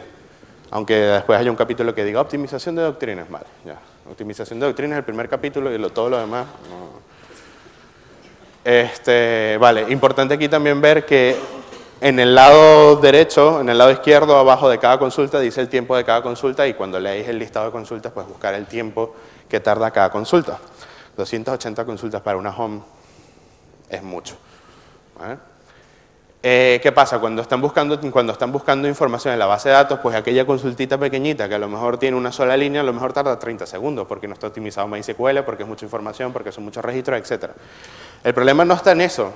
Aunque 0.70 0.94
después 0.96 1.40
haya 1.40 1.50
un 1.50 1.58
capítulo 1.58 1.96
que 1.96 2.06
diga 2.06 2.22
optimización 2.22 2.76
de 2.76 2.84
doctrinas, 2.84 3.28
vale, 3.32 3.48
ya. 3.66 3.78
Optimización 4.08 4.60
de 4.60 4.68
doctrinas 4.68 4.94
es 4.94 4.98
el 5.00 5.06
primer 5.06 5.28
capítulo 5.28 5.74
y 5.74 5.80
lo, 5.80 5.90
todo 5.90 6.12
lo 6.12 6.20
demás 6.20 6.46
Este, 8.64 9.58
vale, 9.60 9.92
importante 9.92 10.36
aquí 10.36 10.48
también 10.48 10.80
ver 10.82 11.04
que 11.04 11.36
en 12.00 12.20
el 12.20 12.36
lado 12.36 12.98
derecho, 12.98 13.60
en 13.60 13.70
el 13.70 13.80
lado 13.80 13.90
izquierdo, 13.90 14.38
abajo 14.38 14.70
de 14.70 14.78
cada 14.78 15.00
consulta, 15.00 15.40
dice 15.40 15.62
el 15.62 15.68
tiempo 15.68 15.98
de 15.98 16.04
cada 16.04 16.22
consulta 16.22 16.68
y 16.68 16.76
cuando 16.76 17.00
leéis 17.00 17.28
el 17.28 17.40
listado 17.40 17.66
de 17.66 17.72
consultas, 17.72 18.12
pues 18.12 18.28
buscar 18.28 18.54
el 18.54 18.68
tiempo 18.68 19.16
que 19.50 19.60
tarda 19.60 19.90
cada 19.90 20.12
consulta. 20.12 20.60
280 21.18 21.86
consultas 21.86 22.22
para 22.22 22.38
una 22.38 22.50
home 22.50 22.82
es 23.90 24.02
mucho. 24.04 24.38
Eh, 26.44 26.80
¿Qué 26.82 26.92
pasa? 26.92 27.20
Cuando 27.20 27.44
están, 27.44 27.62
buscando, 27.62 28.00
cuando 28.10 28.34
están 28.34 28.52
buscando 28.52 28.88
información 28.88 29.34
en 29.34 29.40
la 29.40 29.46
base 29.46 29.70
de 29.70 29.76
datos, 29.76 30.00
pues 30.00 30.16
aquella 30.16 30.44
consultita 30.44 30.98
pequeñita 30.98 31.48
que 31.48 31.54
a 31.54 31.60
lo 31.60 31.70
mejor 31.70 32.00
tiene 32.00 32.18
una 32.18 32.32
sola 32.32 32.58
línea, 32.58 32.82
a 32.82 32.84
lo 32.84 32.94
mejor 32.94 33.14
tarda 33.14 33.38
30 33.38 33.68
segundos 33.68 34.08
porque 34.08 34.28
no 34.28 34.34
está 34.34 34.48
optimizado 34.48 34.88
MySQL, 34.88 35.44
porque 35.46 35.64
es 35.64 35.70
mucha 35.70 35.86
información, 35.86 36.34
porque 36.34 36.52
son 36.52 36.64
muchos 36.64 36.84
registros, 36.84 37.20
etc. 37.20 37.52
El 38.24 38.36
problema 38.36 38.64
no 38.64 38.76
está 38.76 38.92
en 38.92 39.02
eso. 39.02 39.34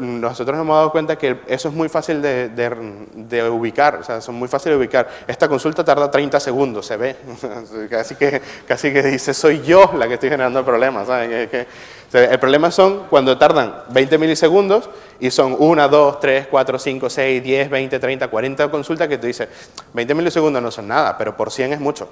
nosotros 0.00 0.58
hemos 0.58 0.76
dado 0.76 0.90
cuenta 0.90 1.16
que 1.16 1.42
eso 1.46 1.68
es 1.68 1.74
muy 1.74 1.88
fácil 1.88 2.20
de, 2.20 3.48
ubicar, 3.50 3.96
o 3.96 4.02
sea, 4.02 4.20
son 4.20 4.34
muy 4.34 4.48
fácil 4.48 4.72
de 4.72 4.78
ubicar. 4.78 5.08
Esta 5.28 5.48
consulta 5.48 5.84
tarda 5.84 6.10
30 6.10 6.40
segundos, 6.40 6.86
se 6.86 6.96
ve. 6.96 7.16
casi, 7.90 8.16
que, 8.16 8.42
casi 8.66 8.92
que 8.92 9.02
dice, 9.04 9.32
soy 9.32 9.62
yo 9.62 9.92
la 9.96 10.08
que 10.08 10.14
estoy 10.14 10.30
generando 10.30 10.58
el 10.58 10.64
problema. 10.64 11.04
el 11.04 12.38
problema 12.40 12.72
son 12.72 13.04
cuando 13.08 13.38
tardan 13.38 13.82
20 13.90 14.18
milisegundos 14.18 14.90
y 15.20 15.30
son 15.30 15.54
1, 15.56 15.88
2, 15.88 16.20
3, 16.20 16.46
4, 16.50 16.78
5, 16.80 17.10
6, 17.10 17.42
10, 17.44 17.70
20, 17.70 17.98
30, 18.00 18.28
40 18.28 18.70
consultas 18.72 19.06
que 19.06 19.18
tú 19.18 19.28
dices, 19.28 19.48
20 19.92 20.14
milisegundos 20.14 20.60
no 20.60 20.72
son 20.72 20.88
nada, 20.88 21.16
pero 21.16 21.36
por 21.36 21.52
100 21.52 21.74
es 21.74 21.80
mucho. 21.80 22.08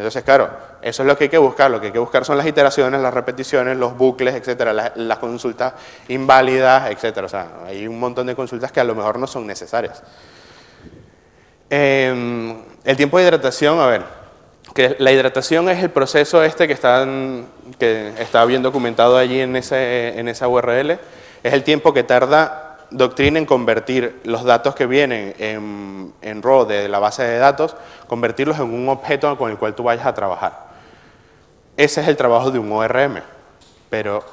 Entonces, 0.00 0.24
claro, 0.24 0.48
eso 0.80 1.02
es 1.02 1.06
lo 1.06 1.16
que 1.16 1.24
hay 1.24 1.30
que 1.30 1.36
buscar. 1.36 1.70
Lo 1.70 1.78
que 1.78 1.88
hay 1.88 1.92
que 1.92 1.98
buscar 1.98 2.24
son 2.24 2.38
las 2.38 2.46
iteraciones, 2.46 3.00
las 3.02 3.12
repeticiones, 3.12 3.76
los 3.76 3.96
bucles, 3.98 4.34
etcétera, 4.34 4.72
las, 4.72 5.18
consultas 5.18 5.74
inválidas, 6.08 6.90
etcétera. 6.90 7.26
O 7.26 7.28
sea, 7.28 7.48
hay 7.66 7.86
un 7.86 8.00
montón 8.00 8.26
de 8.26 8.34
consultas 8.34 8.72
que 8.72 8.80
a 8.80 8.84
lo 8.84 8.94
mejor 8.94 9.18
no 9.18 9.26
son 9.26 9.46
necesarias. 9.46 10.02
Em, 11.68 12.62
el 12.82 12.96
tiempo 12.96 13.18
de 13.18 13.24
hidratación, 13.24 13.78
a 13.78 13.86
ver, 13.86 14.04
que 14.74 14.96
la 14.98 15.12
hidratación 15.12 15.68
es 15.68 15.82
el 15.82 15.90
proceso 15.90 16.42
este 16.42 16.66
que, 16.66 16.72
están, 16.72 17.46
que 17.78 18.14
está 18.18 18.42
bien 18.46 18.62
documentado 18.62 19.18
allí 19.18 19.40
en, 19.40 19.54
ese, 19.54 20.18
en 20.18 20.28
esa 20.28 20.48
URL. 20.48 20.98
Es 21.42 21.52
el 21.52 21.62
tiempo 21.62 21.92
que 21.92 22.04
tarda 22.04 22.69
Doctrina 22.90 23.38
en 23.38 23.46
convertir 23.46 24.20
los 24.24 24.44
datos 24.44 24.74
que 24.74 24.86
vienen 24.86 25.34
en, 25.38 26.12
en 26.22 26.42
RAW 26.42 26.66
de 26.66 26.88
la 26.88 26.98
base 26.98 27.22
de 27.22 27.38
datos, 27.38 27.76
convertirlos 28.06 28.58
en 28.58 28.74
un 28.74 28.88
objeto 28.88 29.36
con 29.38 29.50
el 29.50 29.58
cual 29.58 29.74
tú 29.74 29.84
vayas 29.84 30.06
a 30.06 30.14
trabajar. 30.14 30.70
Ese 31.76 32.00
es 32.00 32.08
el 32.08 32.16
trabajo 32.16 32.50
de 32.50 32.58
un 32.58 32.72
ORM, 32.72 33.20
pero 33.88 34.24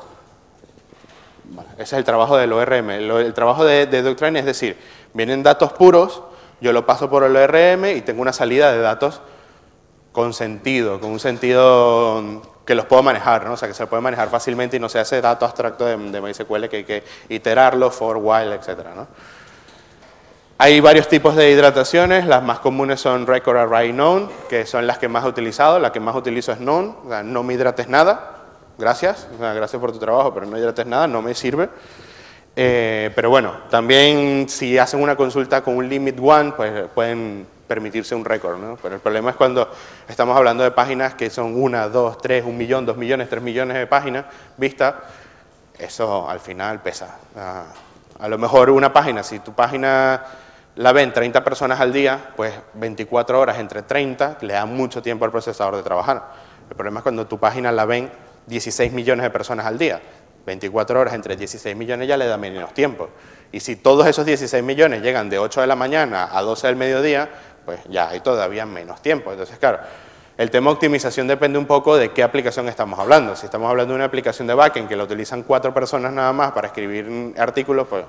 ese 1.74 1.84
es 1.84 1.94
el 1.94 2.04
trabajo 2.04 2.36
del 2.38 2.52
ORM. 2.52 2.90
El, 2.90 3.34
trabajo 3.34 3.64
de, 3.64 3.86
de 3.86 4.02
Doctrine 4.02 4.40
es 4.40 4.46
decir, 4.46 4.78
vienen 5.14 5.44
datos 5.44 5.74
puros, 5.74 6.24
yo 6.60 6.74
lo 6.74 6.86
paso 6.86 7.10
por 7.10 7.24
el 7.24 7.36
ORM 7.36 7.86
y 7.98 8.02
tengo 8.02 8.22
una 8.22 8.34
salida 8.34 8.72
de 8.72 8.80
datos 8.80 9.22
con 10.12 10.34
sentido, 10.34 11.00
con 11.00 11.12
un 11.12 11.20
sentido 11.20 12.42
que 12.68 12.76
los 12.76 12.86
puedo 12.86 13.02
manejar, 13.02 13.46
¿no? 13.46 13.54
o 13.54 13.58
sea, 13.58 13.70
que 13.70 13.74
se 13.74 13.88
puede 13.88 14.02
manejar 14.02 14.30
fácilmente 14.30 14.76
y 14.76 14.80
no 14.80 14.90
se 14.90 15.00
hace 15.00 15.22
dato 15.22 15.46
abstracto 15.46 15.86
de, 15.86 15.96
de 15.98 16.22
MySQL 16.22 16.68
que 16.68 16.78
hay 16.78 16.84
que 16.84 17.04
iterarlo, 17.30 17.90
for, 17.90 18.18
while, 18.18 18.54
etc. 18.54 18.86
¿no? 18.94 19.08
Hay 20.58 20.82
varios 20.82 21.08
tipos 21.08 21.38
de 21.38 21.50
hidrataciones, 21.50 22.26
las 22.26 22.44
más 22.44 22.60
comunes 22.60 23.00
son 23.00 23.26
record, 23.26 23.58
array, 23.58 23.94
known, 23.94 24.30
que 24.50 24.66
son 24.66 24.86
las 24.86 24.98
que 24.98 25.08
más 25.08 25.24
he 25.24 25.30
utilizado, 25.30 25.80
la 25.80 25.94
que 25.94 26.02
más 26.02 26.14
utilizo 26.14 26.52
es 26.52 26.58
known, 26.58 26.98
o 27.06 27.10
sea, 27.10 27.24
no 27.24 27.42
me 27.42 27.54
hidrates 27.54 27.88
nada, 27.88 28.32
gracias, 28.78 29.30
gracias 29.40 29.80
por 29.80 29.94
tu 29.94 30.00
trabajo, 30.00 30.34
pero 30.34 30.46
no 30.46 30.58
hidrates 30.58 30.86
nada, 30.86 31.08
no 31.08 31.22
me 31.22 31.34
sirve. 31.36 31.70
Eh, 32.54 33.12
pero 33.16 33.30
bueno, 33.30 33.54
también 33.70 34.50
si 34.50 34.78
hacen 34.78 35.02
una 35.02 35.16
consulta 35.16 35.62
con 35.62 35.78
un 35.78 35.88
limit 35.88 36.20
one, 36.20 36.52
pues 36.52 36.90
pueden 36.94 37.48
permitirse 37.68 38.16
un 38.16 38.26
récord, 38.26 38.58
¿no? 38.58 38.78
Pero 38.82 38.96
el 38.96 39.02
problema 39.02 39.32
es 39.32 39.36
cuando 39.36 39.70
estamos 40.08 40.36
hablando 40.38 40.64
de 40.64 40.72
páginas 40.72 41.16
que 41.16 41.30
son 41.30 41.62
una, 41.62 41.90
dos, 41.90 42.18
tres, 42.18 42.46
un 42.46 42.58
millón, 42.58 42.86
dos 42.86 42.98
millones, 42.98 43.30
tres 43.30 43.44
millones 43.44 43.78
de 43.78 43.88
páginas 43.88 44.26
vistas, 44.58 44.96
eso 45.78 46.30
al 46.30 46.40
final 46.40 46.82
pesa. 46.82 47.18
A 48.20 48.28
lo 48.28 48.38
mejor 48.38 48.70
una 48.70 48.92
página, 48.92 49.22
si 49.22 49.40
tu 49.40 49.54
página 49.54 50.24
la 50.76 50.92
ven 50.92 51.12
30 51.12 51.44
personas 51.44 51.80
al 51.80 51.92
día, 51.92 52.32
pues 52.36 52.54
24 52.76 53.40
horas 53.40 53.58
entre 53.60 53.82
30 53.82 54.38
le 54.42 54.54
da 54.54 54.66
mucho 54.66 55.02
tiempo 55.02 55.26
al 55.26 55.32
procesador 55.32 55.76
de 55.76 55.84
trabajar. 55.84 56.32
El 56.70 56.76
problema 56.76 57.00
es 57.00 57.04
cuando 57.04 57.28
tu 57.28 57.40
página 57.40 57.72
la 57.72 57.86
ven 57.86 58.12
16 58.48 58.92
millones 58.94 59.24
de 59.24 59.30
personas 59.30 59.66
al 59.66 59.78
día. 59.78 60.02
24 60.46 61.00
horas 61.00 61.14
entre 61.14 61.36
16 61.36 61.76
millones 61.76 62.08
ya 62.08 62.16
le 62.16 62.26
da 62.26 62.38
menos 62.38 62.74
tiempo. 62.74 63.10
Y 63.52 63.60
si 63.60 63.76
todos 63.76 64.08
esos 64.08 64.26
16 64.26 64.64
millones 64.64 65.02
llegan 65.02 65.30
de 65.30 65.40
8 65.40 65.62
de 65.62 65.68
la 65.68 65.76
mañana 65.76 66.30
a 66.32 66.42
12 66.42 66.68
del 66.68 66.76
mediodía, 66.76 67.30
pues 67.68 67.82
ya 67.90 68.08
hay 68.08 68.22
todavía 68.22 68.66
menos 68.66 69.02
tiempo. 69.02 69.30
Entonces, 69.30 69.60
claro, 69.60 69.80
el 70.38 70.50
tema 70.50 70.72
optimización 70.72 71.28
depende 71.28 71.60
un 71.60 71.66
poco 71.66 71.98
de 71.98 72.14
qué 72.14 72.24
aplicación 72.24 72.70
estamos 72.70 72.98
hablando. 72.98 73.36
Si 73.36 73.46
estamos 73.46 73.70
hablando 73.70 73.92
de 73.92 73.96
una 73.98 74.06
aplicación 74.06 74.48
de 74.48 74.54
backend 74.54 74.88
que 74.88 74.96
la 74.96 75.04
utilizan 75.04 75.44
cuatro 75.44 75.74
personas 75.74 76.14
nada 76.14 76.32
más 76.32 76.54
para 76.54 76.68
escribir 76.68 77.36
artículos, 77.38 77.86
pues 77.90 78.06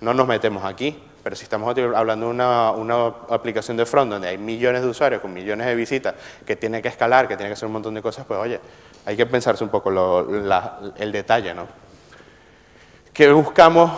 no 0.00 0.12
nos 0.12 0.26
metemos 0.26 0.64
aquí. 0.64 1.00
Pero 1.22 1.36
si 1.36 1.44
estamos 1.44 1.72
hablando 1.94 2.26
de 2.26 2.32
una, 2.32 2.72
una, 2.72 3.06
aplicación 3.30 3.76
de 3.76 3.86
front 3.86 4.10
donde 4.10 4.26
hay 4.26 4.36
millones 4.36 4.82
de 4.82 4.88
usuarios 4.88 5.22
con 5.22 5.32
millones 5.32 5.68
de 5.68 5.76
visitas, 5.76 6.16
que 6.44 6.56
tiene 6.56 6.82
que 6.82 6.88
escalar, 6.88 7.28
que 7.28 7.36
tiene 7.36 7.50
que 7.50 7.54
hacer 7.54 7.66
un 7.66 7.74
montón 7.74 7.94
de 7.94 8.02
cosas, 8.02 8.26
pues 8.26 8.40
oye, 8.40 8.58
hay 9.06 9.16
que 9.16 9.26
pensarse 9.26 9.62
un 9.62 9.70
poco 9.70 9.90
el 10.96 11.12
detalle, 11.12 11.54
¿no? 11.54 11.68
¿Qué 13.12 13.30
buscamos 13.30 13.92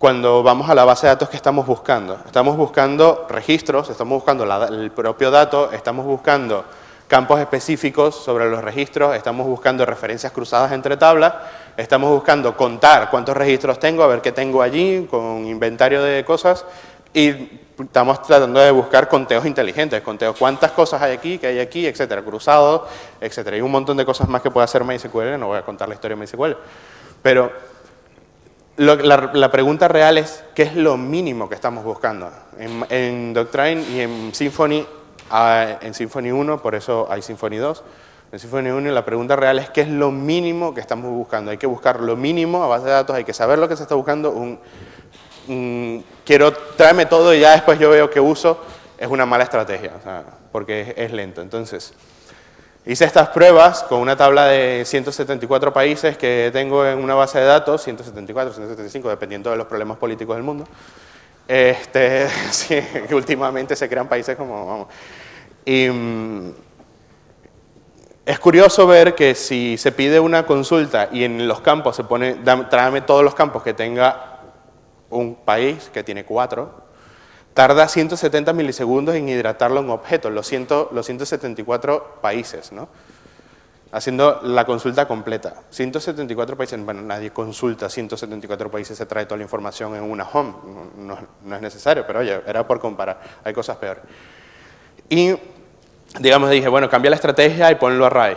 cuando 0.00 0.42
vamos 0.42 0.70
a 0.70 0.74
la 0.74 0.86
base 0.86 1.06
de 1.06 1.12
datos 1.12 1.28
que 1.28 1.36
estamos 1.36 1.66
buscando? 1.66 2.18
Estamos 2.24 2.56
buscando 2.56 3.26
registros, 3.28 3.90
estamos 3.90 4.14
buscando 4.14 4.44
el 4.64 4.90
propio 4.92 5.30
dato, 5.30 5.70
estamos 5.72 6.06
buscando 6.06 6.64
campos 7.06 7.38
específicos 7.38 8.14
sobre 8.14 8.48
los 8.48 8.64
registros, 8.64 9.14
estamos 9.14 9.46
buscando 9.46 9.84
referencias 9.84 10.32
cruzadas 10.32 10.72
entre 10.72 10.96
tablas, 10.96 11.34
estamos 11.76 12.08
buscando 12.08 12.56
contar 12.56 13.10
cuántos 13.10 13.36
registros 13.36 13.78
tengo, 13.78 14.02
a 14.02 14.06
ver 14.06 14.22
qué 14.22 14.32
tengo 14.32 14.62
allí, 14.62 15.06
con 15.10 15.44
inventario 15.44 16.02
de 16.02 16.24
cosas, 16.24 16.64
y 17.12 17.60
estamos 17.78 18.22
tratando 18.22 18.58
de 18.58 18.70
buscar 18.70 19.06
conteos 19.06 19.44
inteligentes, 19.44 20.00
conteos 20.00 20.34
cuántas 20.38 20.70
cosas 20.70 21.02
hay 21.02 21.12
aquí, 21.12 21.36
qué 21.36 21.48
hay 21.48 21.58
aquí, 21.58 21.86
etcétera, 21.86 22.22
cruzados, 22.22 22.88
etcétera. 23.20 23.58
Y 23.58 23.60
un 23.60 23.70
montón 23.70 23.98
de 23.98 24.06
cosas 24.06 24.26
más 24.30 24.40
que 24.40 24.50
puede 24.50 24.64
hacer 24.64 24.82
MySQL, 24.82 25.38
no 25.38 25.48
voy 25.48 25.58
a 25.58 25.62
contar 25.62 25.90
la 25.90 25.94
historia 25.94 26.16
de 26.16 26.22
MySQL. 26.22 26.56
Pero 27.20 27.52
la, 28.84 29.30
la, 29.32 29.50
pregunta 29.50 29.88
real 29.88 30.18
es, 30.18 30.44
¿qué 30.54 30.62
es 30.62 30.74
lo 30.74 30.96
mínimo 30.96 31.48
que 31.48 31.54
estamos 31.54 31.84
buscando? 31.84 32.30
En, 32.58 32.84
en 32.88 33.34
Doctrine 33.34 33.82
y 33.82 34.00
en 34.00 34.34
Symfony 34.34 34.86
Ah, 35.30 35.78
en 35.80 35.94
Symfony 35.94 36.32
1, 36.32 36.60
por 36.60 36.74
eso 36.74 37.06
hay 37.08 37.22
Symfony 37.22 37.56
2. 37.56 37.84
En 38.32 38.38
Symfony 38.38 38.70
1 38.72 38.90
la 38.90 39.04
pregunta 39.04 39.36
real 39.36 39.60
es 39.60 39.70
qué 39.70 39.82
es 39.82 39.88
lo 39.88 40.10
mínimo 40.10 40.74
que 40.74 40.80
estamos 40.80 41.10
buscando. 41.12 41.52
Hay 41.52 41.56
que 41.56 41.68
buscar 41.68 42.00
lo 42.00 42.16
mínimo 42.16 42.64
a 42.64 42.66
base 42.66 42.86
de 42.86 42.90
datos, 42.90 43.14
hay 43.14 43.24
que 43.24 43.32
saber 43.32 43.58
lo 43.58 43.68
que 43.68 43.76
se 43.76 43.84
está 43.84 43.94
buscando. 43.94 44.30
Un, 44.30 46.04
quiero, 46.24 46.52
tráeme 46.52 47.06
todo 47.06 47.32
y 47.32 47.40
ya 47.40 47.52
después 47.52 47.78
yo 47.78 47.90
veo 47.90 48.10
qué 48.10 48.18
uso. 48.18 48.60
Es 48.98 49.08
una 49.08 49.24
mala 49.24 49.44
estrategia, 49.44 49.92
porque 50.52 50.94
es, 50.96 51.12
lento. 51.12 51.40
Entonces, 51.40 51.94
hice 52.86 53.04
estas 53.04 53.28
pruebas 53.28 53.82
con 53.84 54.00
una 54.00 54.16
tabla 54.16 54.46
de 54.46 54.84
174 54.84 55.72
países 55.72 56.16
que 56.16 56.50
tengo 56.52 56.84
en 56.86 56.98
una 56.98 57.14
base 57.14 57.38
de 57.38 57.44
datos, 57.44 57.82
174, 57.82 58.54
175, 58.54 59.08
dependiendo 59.08 59.50
de 59.50 59.56
los 59.56 59.66
problemas 59.66 59.98
políticos 59.98 60.36
del 60.36 60.44
mundo. 60.44 60.66
Este, 61.46 62.28
sí, 62.50 62.80
últimamente 63.12 63.76
se 63.76 63.88
crean 63.88 64.08
países 64.08 64.36
como, 64.36 64.66
vamos, 64.66 64.88
y 65.64 65.88
mm, 65.88 66.50
es 68.26 68.38
curioso 68.38 68.86
ver 68.86 69.14
que 69.14 69.34
si 69.34 69.76
se 69.76 69.92
pide 69.92 70.20
una 70.20 70.46
consulta 70.46 71.08
y 71.12 71.24
en 71.24 71.48
los 71.48 71.60
campos 71.60 71.96
se 71.96 72.04
pone, 72.04 72.34
tráeme 72.70 73.00
todos 73.02 73.24
los 73.24 73.34
campos 73.34 73.62
que 73.62 73.74
tenga 73.74 74.38
un 75.10 75.34
país, 75.34 75.90
que 75.92 76.04
tiene 76.04 76.24
cuatro, 76.24 76.89
tarda 77.54 77.88
170 77.88 78.52
milisegundos 78.52 79.14
en 79.14 79.28
hidratarlo 79.28 79.80
en 79.80 79.90
objetos, 79.90 80.32
los, 80.32 80.50
los 80.92 81.06
174 81.06 82.18
países, 82.20 82.72
¿no? 82.72 82.88
haciendo 83.92 84.40
la 84.42 84.64
consulta 84.64 85.06
completa. 85.06 85.54
174 85.70 86.56
países, 86.56 86.84
bueno, 86.84 87.02
nadie 87.02 87.30
consulta 87.30 87.88
174 87.88 88.70
países, 88.70 88.96
se 88.96 89.06
trae 89.06 89.26
toda 89.26 89.38
la 89.38 89.42
información 89.42 89.94
en 89.96 90.02
una 90.02 90.24
home, 90.24 90.54
no, 90.96 91.18
no 91.44 91.56
es 91.56 91.62
necesario, 91.62 92.06
pero 92.06 92.20
oye, 92.20 92.40
era 92.46 92.66
por 92.66 92.78
comparar, 92.80 93.20
hay 93.44 93.52
cosas 93.52 93.76
peores. 93.76 94.02
Y, 95.08 95.34
digamos, 96.20 96.50
dije, 96.50 96.68
bueno, 96.68 96.88
cambia 96.88 97.10
la 97.10 97.16
estrategia 97.16 97.70
y 97.70 97.74
ponlo 97.74 98.04
a 98.04 98.06
array. 98.08 98.36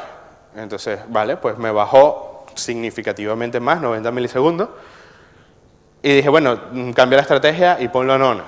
Entonces, 0.55 0.99
vale, 1.07 1.37
pues 1.37 1.57
me 1.57 1.71
bajó 1.71 2.45
significativamente 2.55 3.59
más, 3.59 3.81
90 3.81 4.11
milisegundos. 4.11 4.69
Y 6.01 6.15
dije, 6.15 6.29
bueno, 6.29 6.59
cambia 6.95 7.17
la 7.17 7.21
estrategia 7.21 7.77
y 7.79 7.87
ponlo 7.87 8.13
a 8.13 8.17
nona. 8.17 8.43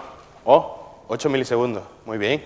Oh, 0.46 1.04
8 1.08 1.30
milisegundos, 1.30 1.84
muy 2.06 2.18
bien. 2.18 2.46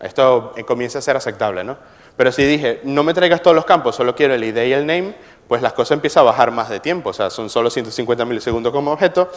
Esto 0.00 0.52
eh, 0.56 0.64
comienza 0.64 0.98
a 0.98 1.02
ser 1.02 1.16
aceptable, 1.16 1.62
¿no? 1.62 1.76
Pero 2.16 2.32
si 2.32 2.44
dije, 2.44 2.80
no 2.84 3.02
me 3.02 3.14
traigas 3.14 3.40
todos 3.40 3.54
los 3.54 3.64
campos, 3.64 3.96
solo 3.96 4.14
quiero 4.14 4.34
el 4.34 4.42
ID 4.42 4.56
y 4.56 4.72
el 4.72 4.86
name, 4.86 5.14
pues 5.48 5.62
las 5.62 5.72
cosas 5.72 5.92
empiezan 5.92 6.22
a 6.22 6.24
bajar 6.24 6.50
más 6.50 6.68
de 6.68 6.80
tiempo. 6.80 7.10
O 7.10 7.12
sea, 7.12 7.30
son 7.30 7.48
solo 7.48 7.70
150 7.70 8.24
milisegundos 8.24 8.72
como 8.72 8.92
objeto, 8.92 9.30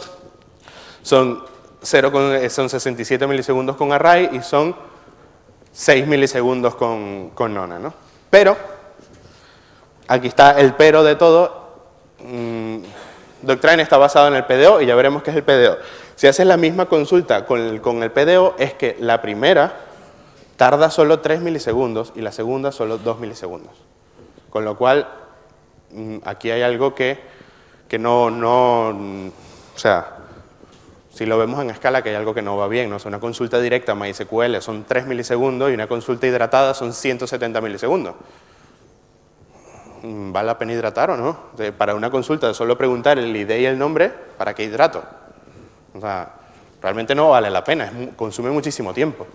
son, 1.02 1.44
0 1.82 2.12
con, 2.12 2.50
son 2.50 2.68
67 2.68 3.26
milisegundos 3.26 3.76
con 3.76 3.92
array 3.92 4.30
y 4.32 4.42
son 4.42 4.74
6 5.72 6.06
milisegundos 6.06 6.74
con, 6.74 7.30
con 7.30 7.54
nona, 7.54 7.78
¿no? 7.78 7.94
Pero, 8.28 8.56
aquí 10.08 10.28
está 10.28 10.58
el 10.58 10.74
pero 10.74 11.04
de 11.04 11.14
todo, 11.14 11.68
mmm, 12.20 12.78
Doctrine 13.42 13.82
está 13.82 13.98
basado 13.98 14.28
en 14.28 14.34
el 14.34 14.44
PDO 14.44 14.80
y 14.80 14.86
ya 14.86 14.94
veremos 14.94 15.22
qué 15.22 15.30
es 15.30 15.36
el 15.36 15.42
PDO. 15.42 15.76
Si 16.16 16.26
haces 16.26 16.46
la 16.46 16.56
misma 16.56 16.86
consulta 16.86 17.44
con 17.44 17.60
el, 17.60 18.10
PDO, 18.12 18.54
es 18.58 18.74
que 18.74 18.96
la 19.00 19.20
primera 19.20 19.74
tarda 20.56 20.90
solo 20.90 21.20
3 21.20 21.40
milisegundos 21.40 22.12
y 22.14 22.20
la 22.20 22.30
segunda 22.30 22.70
solo 22.70 22.98
2 22.98 23.18
milisegundos. 23.18 23.72
Con 24.50 24.64
lo 24.64 24.76
cual, 24.76 25.08
mm, 25.90 26.18
aquí 26.24 26.50
hay 26.50 26.62
algo 26.62 26.94
que, 26.94 27.18
que 27.88 27.98
no, 27.98 28.30
no, 28.30 28.90
o 28.90 29.78
sea, 29.78 30.18
si 31.12 31.26
lo 31.26 31.36
vemos 31.36 31.60
en 31.60 31.70
escala, 31.70 32.02
que 32.02 32.10
hay 32.10 32.14
algo 32.14 32.32
que 32.32 32.42
no 32.42 32.56
va 32.56 32.68
bien, 32.68 32.90
¿no? 32.90 32.98
una 33.04 33.18
consulta 33.18 33.60
directa 33.60 33.92
a 33.92 33.94
MySQL 33.96 34.60
son 34.60 34.84
3 34.84 35.06
milisegundos 35.06 35.70
y 35.70 35.74
una 35.74 35.88
consulta 35.88 36.26
hidratada 36.28 36.74
son 36.74 36.92
170 36.92 37.60
milisegundos. 37.60 38.14
Mm, 40.02 40.30
¿Vale 40.30 40.46
la 40.46 40.58
pena 40.58 40.74
hidratar 40.74 41.10
o 41.10 41.16
no? 41.16 41.36
Para 41.76 41.96
una 41.96 42.10
consulta 42.10 42.54
solo 42.54 42.78
preguntar 42.78 43.18
el 43.18 43.34
ID 43.34 43.50
y 43.50 43.66
el 43.66 43.78
nombre, 43.78 44.12
¿para 44.38 44.54
qué 44.54 44.62
hidrato? 44.62 45.02
O 45.94 46.00
sea, 46.00 46.28
realmente 46.82 47.14
no 47.14 47.30
vale 47.30 47.50
la 47.50 47.62
pena, 47.62 47.90
consume 48.16 48.50
muchísimo 48.50 48.92
tiempo. 48.92 49.26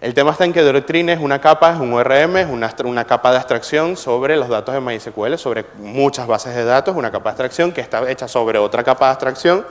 El 0.00 0.14
tema 0.14 0.32
está 0.32 0.44
en 0.44 0.52
que 0.52 0.62
Doctrine 0.62 1.12
es 1.12 1.20
una 1.20 1.40
capa, 1.40 1.74
es 1.74 1.78
un 1.78 1.92
ORM, 1.92 2.38
es 2.38 2.48
una, 2.48 2.74
una, 2.84 3.04
capa 3.04 3.30
de 3.30 3.36
abstracción 3.36 3.96
sobre 3.96 4.36
los 4.36 4.48
datos 4.48 4.74
de 4.74 4.80
MySQL, 4.80 5.36
sobre 5.36 5.64
muchas 5.78 6.26
bases 6.26 6.56
de 6.56 6.64
datos, 6.64 6.96
una 6.96 7.12
capa 7.12 7.30
de 7.30 7.34
abstracción 7.34 7.70
que 7.70 7.80
está 7.80 8.10
hecha 8.10 8.26
sobre 8.26 8.58
otra 8.58 8.82
capa 8.82 9.06
de 9.06 9.10
abstracción 9.12 9.64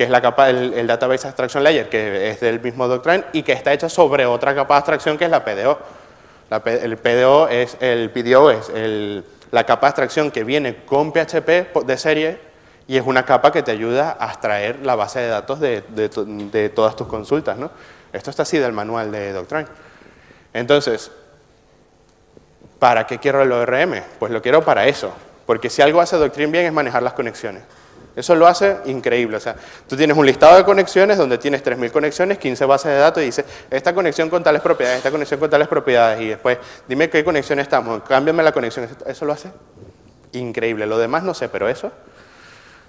que 0.00 0.04
es 0.04 0.10
la 0.10 0.22
capa, 0.22 0.48
el, 0.48 0.86
Database 0.86 1.28
Abstraction 1.28 1.62
Layer, 1.62 1.90
que 1.90 2.30
es 2.30 2.40
del 2.40 2.58
mismo 2.58 2.88
Doctrine, 2.88 3.22
y 3.34 3.42
que 3.42 3.52
está 3.52 3.74
hecha 3.74 3.90
sobre 3.90 4.24
otra 4.24 4.54
capa 4.54 4.74
de 4.74 4.78
abstracción 4.78 5.18
que 5.18 5.26
es 5.26 5.30
la 5.30 5.44
PDO. 5.44 5.78
el 6.64 6.96
PDO 6.96 7.48
es, 7.48 7.76
el 7.80 8.10
PDO 8.10 8.50
es 8.50 8.72
la 9.50 9.64
capa 9.64 9.86
de 9.86 9.88
abstracción 9.88 10.30
que 10.30 10.42
viene 10.42 10.84
con 10.86 11.12
PHP 11.12 11.84
de 11.84 11.98
serie 11.98 12.49
y 12.90 12.96
es 12.96 13.06
una 13.06 13.24
capa 13.24 13.52
que 13.52 13.62
te 13.62 13.70
ayuda 13.70 14.16
a 14.18 14.30
extraer 14.30 14.84
la 14.84 14.96
base 14.96 15.20
de 15.20 15.28
datos 15.28 15.60
de, 15.60 15.84
de, 15.90 16.68
todas 16.70 16.96
tus 16.96 17.06
consultas. 17.06 17.56
¿no? 17.56 17.70
Esto 18.12 18.30
está 18.30 18.42
así 18.42 18.58
del 18.58 18.72
manual 18.72 19.12
de 19.12 19.32
Doctrine. 19.32 19.66
Entonces, 20.52 21.12
¿para 22.80 23.06
qué 23.06 23.18
quiero 23.18 23.42
el 23.42 23.52
ORM? 23.52 24.02
Pues 24.18 24.32
lo 24.32 24.42
quiero 24.42 24.64
para 24.64 24.88
eso, 24.88 25.12
porque 25.46 25.70
si 25.70 25.82
algo 25.82 26.00
hace 26.00 26.16
Doctrine 26.16 26.50
bien 26.50 26.66
es 26.66 26.72
manejar 26.72 27.04
las 27.04 27.12
conexiones. 27.12 27.62
Eso 28.16 28.34
lo 28.34 28.48
hace 28.48 28.78
increíble. 28.86 29.36
O 29.36 29.40
sea, 29.40 29.54
tú 29.88 29.96
tienes 29.96 30.16
un 30.16 30.26
listado 30.26 30.56
de 30.56 30.64
conexiones 30.64 31.16
donde 31.16 31.38
tienes 31.38 31.64
3.000 31.64 31.92
conexiones, 31.92 32.38
15 32.38 32.64
bases 32.64 32.90
de 32.90 32.98
datos 32.98 33.22
y 33.22 33.26
dice, 33.26 33.44
esta 33.70 33.94
conexión 33.94 34.28
con 34.28 34.42
tales 34.42 34.62
propiedades, 34.62 34.98
esta 34.98 35.12
conexión 35.12 35.38
con 35.38 35.48
tales 35.48 35.68
propiedades 35.68 36.20
y 36.22 36.28
después 36.30 36.58
dime 36.88 37.08
qué 37.08 37.22
conexión 37.22 37.60
estamos, 37.60 38.02
cámbiame 38.02 38.42
la 38.42 38.50
conexión. 38.50 38.88
Eso 39.06 39.24
lo 39.24 39.32
hace 39.32 39.52
increíble. 40.32 40.86
Lo 40.86 40.98
demás 40.98 41.22
no 41.22 41.34
sé, 41.34 41.48
pero 41.48 41.68
eso, 41.68 41.92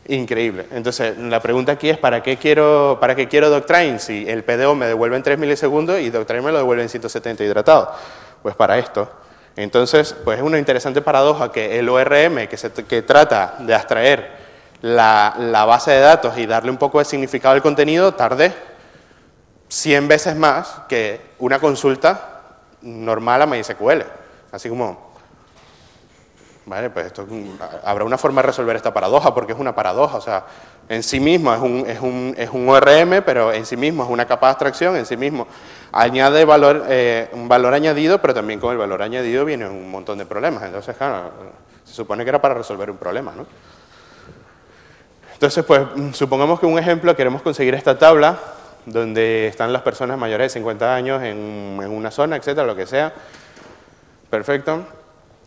increíble. 0.07 0.67
Entonces, 0.71 1.17
la 1.17 1.39
pregunta 1.41 1.73
aquí 1.73 1.89
es, 1.89 1.97
¿para 1.97 2.23
qué 2.23 2.37
quiero, 2.37 2.97
para 2.99 3.15
qué 3.15 3.27
quiero 3.27 3.49
Doctrine 3.49 3.99
si 3.99 4.27
el 4.27 4.43
PDO 4.43 4.75
me 4.75 4.87
devuelve 4.87 5.15
en 5.15 5.23
3 5.23 5.37
milisegundos 5.37 5.99
y 5.99 6.09
Doctrine 6.09 6.41
me 6.41 6.51
lo 6.51 6.57
devuelve 6.57 6.83
en 6.83 6.89
170 6.89 7.43
hidratado? 7.43 7.93
Pues 8.41 8.55
para 8.55 8.77
esto. 8.77 9.09
Entonces, 9.55 10.15
pues 10.23 10.39
es 10.39 10.43
una 10.43 10.57
interesante 10.57 11.01
paradoja 11.01 11.51
que 11.51 11.77
el 11.77 11.89
ORM 11.89 12.47
que, 12.47 12.57
se, 12.57 12.71
que 12.71 13.01
trata 13.01 13.55
de 13.59 13.75
abstraer 13.75 14.41
la, 14.81 15.65
base 15.67 15.91
de 15.91 15.99
datos 15.99 16.37
y 16.37 16.45
darle 16.45 16.71
un 16.71 16.77
poco 16.77 16.99
de 16.99 17.05
significado 17.05 17.53
al 17.53 17.61
contenido, 17.61 18.13
tardé 18.13 18.53
100 19.67 20.07
veces 20.07 20.35
más 20.35 20.81
que 20.87 21.21
una 21.39 21.59
consulta 21.59 22.41
normal 22.81 23.41
a 23.41 23.45
MySQL. 23.45 24.03
Así 24.51 24.69
como, 24.69 25.10
vale, 26.71 26.89
pues 26.89 27.05
esto, 27.05 27.27
habrá 27.83 28.03
una 28.03 28.17
forma 28.17 28.41
de 28.41 28.47
resolver 28.47 28.75
esta 28.75 28.93
paradoja, 28.93 29.33
porque 29.35 29.53
es 29.53 29.59
una 29.59 29.75
paradoja, 29.75 30.17
o 30.17 30.21
sea, 30.21 30.45
en 30.89 31.03
sí 31.03 31.19
mismo 31.19 31.53
es 31.53 31.59
un, 31.59 31.85
es 31.87 31.99
un, 31.99 32.33
es 32.37 32.49
un 32.49 32.67
ORM, 32.67 33.21
pero 33.23 33.51
en 33.53 33.65
sí 33.65 33.77
mismo 33.77 34.03
es 34.03 34.09
una 34.09 34.25
capa 34.25 34.47
de 34.47 34.51
abstracción, 34.51 34.95
en 34.95 35.05
sí 35.05 35.15
mismo 35.15 35.47
añade 35.91 36.45
valor, 36.45 36.85
eh, 36.89 37.29
un 37.33 37.47
valor 37.47 37.73
añadido, 37.73 38.21
pero 38.21 38.33
también 38.33 38.59
con 38.59 38.71
el 38.71 38.77
valor 38.77 39.01
añadido 39.01 39.45
viene 39.45 39.67
un 39.67 39.91
montón 39.91 40.17
de 40.17 40.25
problemas. 40.25 40.63
Entonces, 40.63 40.95
claro, 40.97 41.31
se 41.83 41.93
supone 41.93 42.23
que 42.23 42.29
era 42.29 42.41
para 42.41 42.53
resolver 42.53 42.89
un 42.89 42.97
problema, 42.97 43.33
¿no? 43.35 43.45
Entonces, 45.33 45.65
pues, 45.65 45.81
mm, 45.95 46.13
supongamos 46.13 46.59
que 46.59 46.65
un 46.65 46.77
ejemplo, 46.79 47.15
queremos 47.15 47.41
conseguir 47.41 47.73
esta 47.75 47.97
tabla 47.97 48.39
donde 48.85 49.47
están 49.47 49.71
las 49.73 49.81
personas 49.81 50.17
mayores 50.17 50.53
de 50.53 50.59
50 50.59 50.95
años 50.95 51.21
en, 51.23 51.79
una 51.79 52.11
zona, 52.11 52.35
etcétera, 52.35 52.65
lo 52.65 52.75
que 52.75 52.85
sea. 52.85 53.13
Perfecto. 54.29 54.85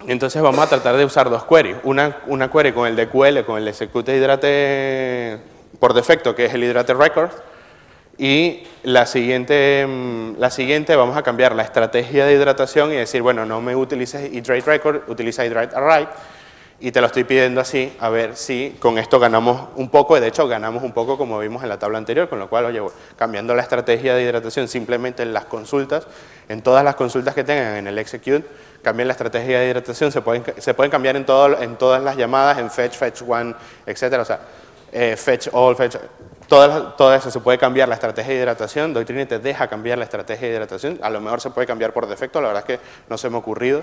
Entonces 0.06 0.42
vamos 0.42 0.60
a 0.64 0.68
tratar 0.68 0.96
de 0.96 1.04
usar 1.04 1.30
dos 1.30 1.44
queries. 1.44 1.76
Una, 1.82 2.18
una 2.26 2.50
query 2.50 2.72
con 2.72 2.86
el 2.86 2.96
de 2.96 3.08
QL, 3.08 3.44
con 3.44 3.56
el 3.56 3.66
execute 3.68 4.16
hidrate 4.16 5.38
por 5.80 5.94
defecto, 5.94 6.34
que 6.34 6.46
es 6.46 6.54
el 6.54 6.64
hidrate 6.64 6.94
record, 6.94 7.30
Y 8.16 8.62
la 8.84 9.06
siguiente, 9.06 9.84
mm, 9.88 10.38
la 10.38 10.50
siguiente 10.50 10.94
vamos 10.94 11.16
a 11.16 11.22
cambiar 11.22 11.54
la 11.56 11.64
estrategia 11.64 12.26
de 12.26 12.34
hidratación 12.34 12.92
y 12.92 12.96
decir, 12.96 13.22
bueno, 13.22 13.44
no 13.44 13.60
me 13.60 13.74
utilices 13.74 14.32
Hydrate 14.32 14.60
Record, 14.60 15.08
utiliza 15.08 15.44
Hydrate 15.44 15.74
Array. 15.74 16.06
Y 16.78 16.92
te 16.92 17.00
lo 17.00 17.06
estoy 17.06 17.24
pidiendo 17.24 17.60
así, 17.60 17.92
a 17.98 18.10
ver 18.10 18.36
si 18.36 18.76
con 18.78 18.98
esto 18.98 19.18
ganamos 19.18 19.68
un 19.76 19.88
poco, 19.88 20.20
de 20.20 20.28
hecho 20.28 20.46
ganamos 20.46 20.82
un 20.82 20.92
poco 20.92 21.16
como 21.16 21.38
vimos 21.38 21.62
en 21.62 21.68
la 21.68 21.78
tabla 21.78 21.98
anterior, 21.98 22.28
con 22.28 22.38
lo 22.38 22.48
cual, 22.48 22.66
oye, 22.66 22.80
cambiando 23.16 23.54
la 23.54 23.62
estrategia 23.62 24.14
de 24.14 24.22
hidratación 24.22 24.68
simplemente 24.68 25.22
en 25.22 25.32
las 25.32 25.46
consultas, 25.46 26.06
en 26.48 26.62
todas 26.62 26.84
las 26.84 26.94
consultas 26.94 27.34
que 27.34 27.42
tengan 27.42 27.76
en 27.76 27.86
el 27.86 27.98
execute, 27.98 28.44
cambien 28.84 29.08
la 29.08 29.12
estrategia 29.12 29.58
de 29.58 29.66
hidratación, 29.66 30.12
se 30.12 30.22
pueden, 30.22 30.44
se 30.58 30.74
pueden 30.74 30.92
cambiar 30.92 31.16
en, 31.16 31.26
todo, 31.26 31.60
en 31.60 31.76
todas 31.76 32.00
las 32.00 32.16
llamadas, 32.16 32.58
en 32.58 32.70
fetch, 32.70 32.94
fetch 32.94 33.22
one, 33.26 33.54
etcétera, 33.84 34.22
o 34.22 34.24
sea, 34.24 34.38
eh, 34.92 35.16
fetch 35.16 35.48
all, 35.52 35.74
fetch, 35.74 35.96
todo, 36.46 37.14
eso 37.14 37.30
se 37.30 37.40
puede 37.40 37.58
cambiar 37.58 37.88
la 37.88 37.94
estrategia 37.94 38.34
de 38.34 38.40
hidratación, 38.40 38.94
Doctrine 38.94 39.26
te 39.26 39.40
deja 39.40 39.66
cambiar 39.66 39.98
la 39.98 40.04
estrategia 40.04 40.46
de 40.46 40.54
hidratación, 40.54 41.00
a 41.02 41.10
lo 41.10 41.20
mejor 41.20 41.40
se 41.40 41.50
puede 41.50 41.66
cambiar 41.66 41.92
por 41.92 42.06
defecto, 42.06 42.40
la 42.40 42.48
verdad 42.48 42.64
es 42.68 42.78
que 42.78 42.84
no 43.08 43.18
se 43.18 43.28
me 43.28 43.36
ha 43.36 43.38
ocurrido. 43.38 43.82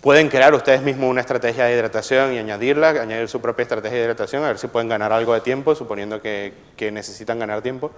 Pueden 0.00 0.28
crear 0.28 0.52
ustedes 0.52 0.82
mismos 0.82 1.08
una 1.08 1.22
estrategia 1.22 1.64
de 1.64 1.74
hidratación 1.74 2.34
y 2.34 2.38
añadirla, 2.38 2.90
añadir 2.90 3.26
su 3.26 3.40
propia 3.40 3.62
estrategia 3.62 3.98
de 3.98 4.04
hidratación, 4.04 4.44
a 4.44 4.48
ver 4.48 4.58
si 4.58 4.66
pueden 4.66 4.86
ganar 4.86 5.12
algo 5.12 5.32
de 5.32 5.40
tiempo, 5.40 5.74
suponiendo 5.74 6.20
que, 6.20 6.52
que 6.76 6.92
necesitan 6.92 7.38
ganar 7.38 7.62
tiempo. 7.62 7.90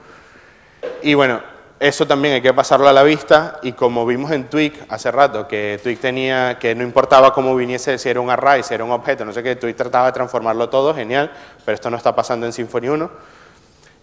Y 1.03 1.15
bueno, 1.15 1.43
eso 1.79 2.07
también 2.07 2.35
hay 2.35 2.43
que 2.43 2.55
pasarlo 2.55 2.89
a 2.89 2.93
la 2.93 3.03
vista 3.03 3.59
y 3.63 3.73
como 3.73 4.07
vimos 4.07 4.31
en 4.31 4.49
Twig 4.49 4.73
hace 4.89 5.11
rato, 5.11 5.47
que 5.47 5.79
Twig 5.83 5.99
tenía, 6.01 6.59
que 6.59 6.75
no 6.75 6.83
importaba 6.83 7.35
cómo 7.35 7.55
viniese, 7.55 7.99
si 7.99 8.09
era 8.09 8.21
un 8.21 8.31
array, 8.31 8.63
si 8.63 8.73
era 8.73 8.83
un 8.83 8.93
objeto, 8.93 9.25
no 9.25 9.33
sé 9.33 9.43
qué, 9.43 9.57
Twig 9.57 9.77
trataba 9.77 10.07
de 10.07 10.13
transformarlo 10.13 10.71
todo, 10.71 10.95
genial, 10.95 11.31
pero 11.65 11.75
esto 11.75 11.91
no 11.91 11.99
está 11.99 12.15
pasando 12.15 12.47
en 12.47 12.53
Symfony 12.53 12.89
1. 12.89 13.11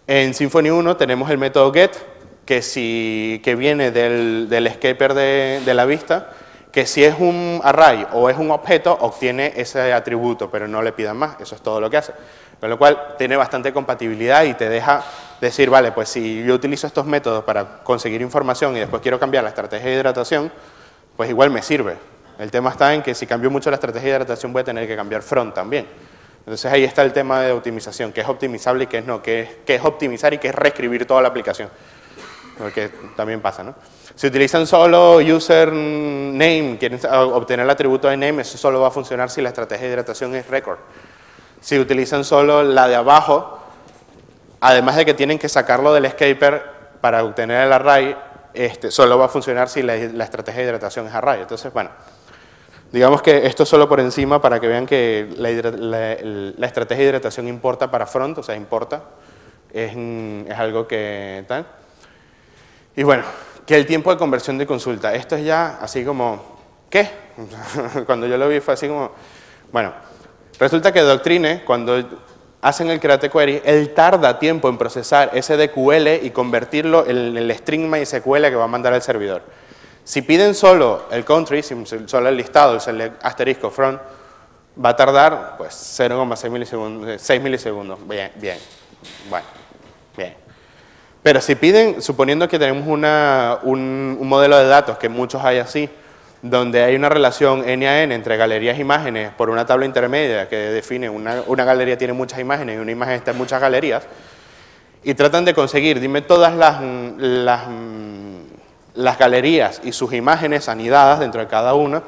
En 0.05 0.33
Symfony 0.33 0.69
1 0.69 0.97
tenemos 0.97 1.31
el 1.31 1.39
método 1.39 1.73
get, 1.73 1.91
que, 2.45 2.61
si, 2.61 3.41
que 3.43 3.55
viene 3.55 3.89
del, 3.89 4.47
del 4.49 4.67
escaper 4.67 5.15
de, 5.15 5.61
de 5.65 5.73
la 5.73 5.85
vista, 5.85 6.29
que 6.71 6.85
si 6.85 7.03
es 7.03 7.15
un 7.17 7.61
array 7.63 8.05
o 8.13 8.29
es 8.29 8.37
un 8.37 8.51
objeto, 8.51 8.95
obtiene 9.01 9.53
ese 9.55 9.93
atributo, 9.93 10.51
pero 10.51 10.67
no 10.67 10.81
le 10.81 10.91
pidan 10.91 11.17
más, 11.17 11.39
eso 11.39 11.55
es 11.55 11.61
todo 11.61 11.79
lo 11.79 11.89
que 11.89 11.97
hace. 11.97 12.13
Con 12.59 12.69
lo 12.69 12.77
cual 12.77 13.15
tiene 13.17 13.35
bastante 13.35 13.73
compatibilidad 13.73 14.43
y 14.43 14.53
te 14.53 14.69
deja 14.69 15.03
decir, 15.47 15.69
vale, 15.69 15.91
pues 15.91 16.09
si 16.09 16.43
yo 16.43 16.55
utilizo 16.55 16.87
estos 16.87 17.05
métodos 17.05 17.43
para 17.43 17.83
conseguir 17.83 18.21
información 18.21 18.75
y 18.75 18.79
después 18.79 19.01
quiero 19.01 19.19
cambiar 19.19 19.43
la 19.43 19.49
estrategia 19.49 19.89
de 19.89 19.95
hidratación, 19.95 20.51
pues 21.15 21.29
igual 21.29 21.49
me 21.49 21.61
sirve. 21.61 21.95
El 22.39 22.49
tema 22.49 22.71
está 22.71 22.93
en 22.93 23.01
que 23.01 23.13
si 23.13 23.27
cambio 23.27 23.51
mucho 23.51 23.69
la 23.69 23.75
estrategia 23.75 24.09
de 24.09 24.15
hidratación 24.15 24.51
voy 24.51 24.61
a 24.61 24.65
tener 24.65 24.87
que 24.87 24.95
cambiar 24.95 25.21
front 25.21 25.53
también. 25.53 25.87
Entonces 26.39 26.71
ahí 26.71 26.83
está 26.83 27.03
el 27.03 27.13
tema 27.13 27.41
de 27.41 27.51
optimización, 27.51 28.11
qué 28.11 28.21
es 28.21 28.27
optimizable 28.27 28.83
y 28.85 28.87
qué 28.87 28.97
es 28.97 29.05
no, 29.05 29.21
qué 29.21 29.41
es, 29.41 29.49
qué 29.65 29.75
es 29.75 29.85
optimizar 29.85 30.33
y 30.33 30.39
qué 30.39 30.49
es 30.49 30.55
reescribir 30.55 31.05
toda 31.05 31.21
la 31.21 31.29
aplicación. 31.29 31.69
Porque 32.57 32.89
también 33.15 33.41
pasa, 33.41 33.63
¿no? 33.63 33.75
Si 34.15 34.27
utilizan 34.27 34.67
solo 34.67 35.17
username, 35.17 36.77
quieren 36.77 36.99
obtener 37.11 37.63
el 37.63 37.69
atributo 37.69 38.07
de 38.09 38.17
name, 38.17 38.41
eso 38.41 38.57
solo 38.57 38.81
va 38.81 38.89
a 38.89 38.91
funcionar 38.91 39.29
si 39.29 39.41
la 39.41 39.49
estrategia 39.49 39.87
de 39.87 39.93
hidratación 39.93 40.35
es 40.35 40.47
record. 40.47 40.77
Si 41.61 41.79
utilizan 41.79 42.23
solo 42.23 42.61
la 42.61 42.87
de 42.87 42.95
abajo, 42.95 43.62
además 44.63 44.95
de 44.95 45.05
que 45.05 45.13
tienen 45.13 45.37
que 45.37 45.49
sacarlo 45.49 45.93
del 45.93 46.05
escaper 46.05 46.63
para 47.01 47.23
obtener 47.25 47.65
el 47.65 47.73
array, 47.73 48.15
este, 48.53 48.91
solo 48.91 49.17
va 49.17 49.25
a 49.25 49.27
funcionar 49.27 49.67
si 49.67 49.83
la, 49.83 49.95
estrategia 49.95 50.61
de 50.61 50.67
hidratación 50.69 51.05
es 51.05 51.13
array. 51.13 51.41
Entonces, 51.41 51.71
bueno, 51.71 51.91
Digamos 52.93 53.23
que 53.23 53.47
esto 53.47 53.65
solo 53.65 53.89
por 53.89 53.99
encima 53.99 54.39
para 54.39 54.59
que 54.59 54.67
vean 54.67 54.85
que 54.85 55.27
la, 55.35 56.67
estrategia 56.67 57.03
de 57.05 57.09
hidratación 57.09 57.47
importa 57.47 57.89
para 57.89 58.05
front, 58.05 58.37
o 58.37 58.43
sea, 58.43 58.55
importa, 58.55 59.01
es, 59.73 59.93
es, 59.95 60.59
algo 60.59 60.87
que 60.87 61.43
tal. 61.47 61.65
Y 62.95 63.01
bueno, 63.01 63.23
que 63.65 63.75
el 63.75 63.87
tiempo 63.87 64.11
de 64.11 64.17
conversión 64.19 64.59
de 64.59 64.67
consulta, 64.67 65.11
esto 65.15 65.35
es 65.35 65.43
ya 65.43 65.79
así 65.81 66.05
como, 66.05 66.59
¿qué? 66.91 67.09
cuando 68.05 68.27
yo 68.27 68.37
lo 68.37 68.47
vi 68.47 68.59
fue 68.59 68.75
así 68.75 68.87
como, 68.87 69.09
bueno, 69.71 69.91
resulta 70.59 70.93
que 70.93 71.01
Doctrine, 71.01 71.63
cuando 71.65 71.97
hacen 72.63 72.89
el 72.89 72.99
create 72.99 73.29
query, 73.29 73.61
él 73.65 73.93
tarda 73.93 74.39
tiempo 74.39 74.69
en 74.69 74.77
procesar 74.77 75.29
ese 75.33 75.57
DQL 75.57 76.25
y 76.25 76.31
convertirlo 76.31 77.05
en 77.05 77.37
el 77.37 77.51
string 77.51 77.89
MySQL 77.89 78.43
que 78.43 78.55
va 78.55 78.63
a 78.63 78.67
mandar 78.67 78.93
al 78.93 79.01
servidor. 79.01 79.43
Si 80.05 80.21
piden 80.21 80.55
solo 80.55 81.05
el 81.11 81.25
country, 81.25 81.61
solo 81.61 82.29
el 82.29 82.37
listado, 82.37 82.79
el 82.87 83.11
asterisco 83.21 83.69
front, 83.69 83.99
va 84.83 84.89
a 84.89 84.95
tardar 84.95 85.55
pues 85.57 85.73
0,6 85.99 86.49
milisegundos, 86.49 87.21
6 87.21 87.41
milisegundos. 87.41 87.99
Bien, 88.07 88.31
bien. 88.35 88.57
Bueno, 89.29 89.45
bien. 90.17 90.35
Pero 91.21 91.41
si 91.41 91.55
piden, 91.55 92.01
suponiendo 92.01 92.47
que 92.47 92.59
tenemos 92.59 92.87
una, 92.87 93.59
un, 93.63 94.17
modelo 94.27 94.57
de 94.57 94.67
datos, 94.67 94.97
que 94.97 95.09
muchos 95.09 95.43
hay 95.43 95.59
así, 95.59 95.89
donde 96.43 96.83
hay 96.83 96.95
una 96.95 97.09
relación 97.09 97.67
N 97.67 97.87
a 97.87 98.03
N 98.03 98.13
entre 98.13 98.37
galerías 98.37 98.77
e 98.77 98.81
imágenes 98.81 99.31
por 99.31 99.49
una 99.49 99.65
tabla 99.65 99.85
intermedia 99.87 100.47
que 100.47 100.55
define 100.55 101.09
una, 101.09 101.41
una 101.47 101.65
galería 101.65 101.97
tiene 101.97 102.13
muchas 102.13 102.39
imágenes 102.39 102.75
y 102.75 102.79
una 102.79 102.91
imagen 102.91 103.15
está 103.15 103.31
en 103.31 103.37
muchas 103.37 103.59
galerías, 103.59 104.03
y 105.03 105.15
tratan 105.15 105.43
de 105.43 105.53
conseguir, 105.53 105.99
dime 105.99 106.21
todas 106.21 106.55
las, 106.55 106.81
las 107.17 107.61
las 108.95 109.17
galerías 109.17 109.81
y 109.83 109.91
sus 109.91 110.13
imágenes 110.13 110.69
anidadas 110.69 111.19
dentro 111.19 111.41
de 111.41 111.47
cada 111.47 111.73
una, 111.73 112.03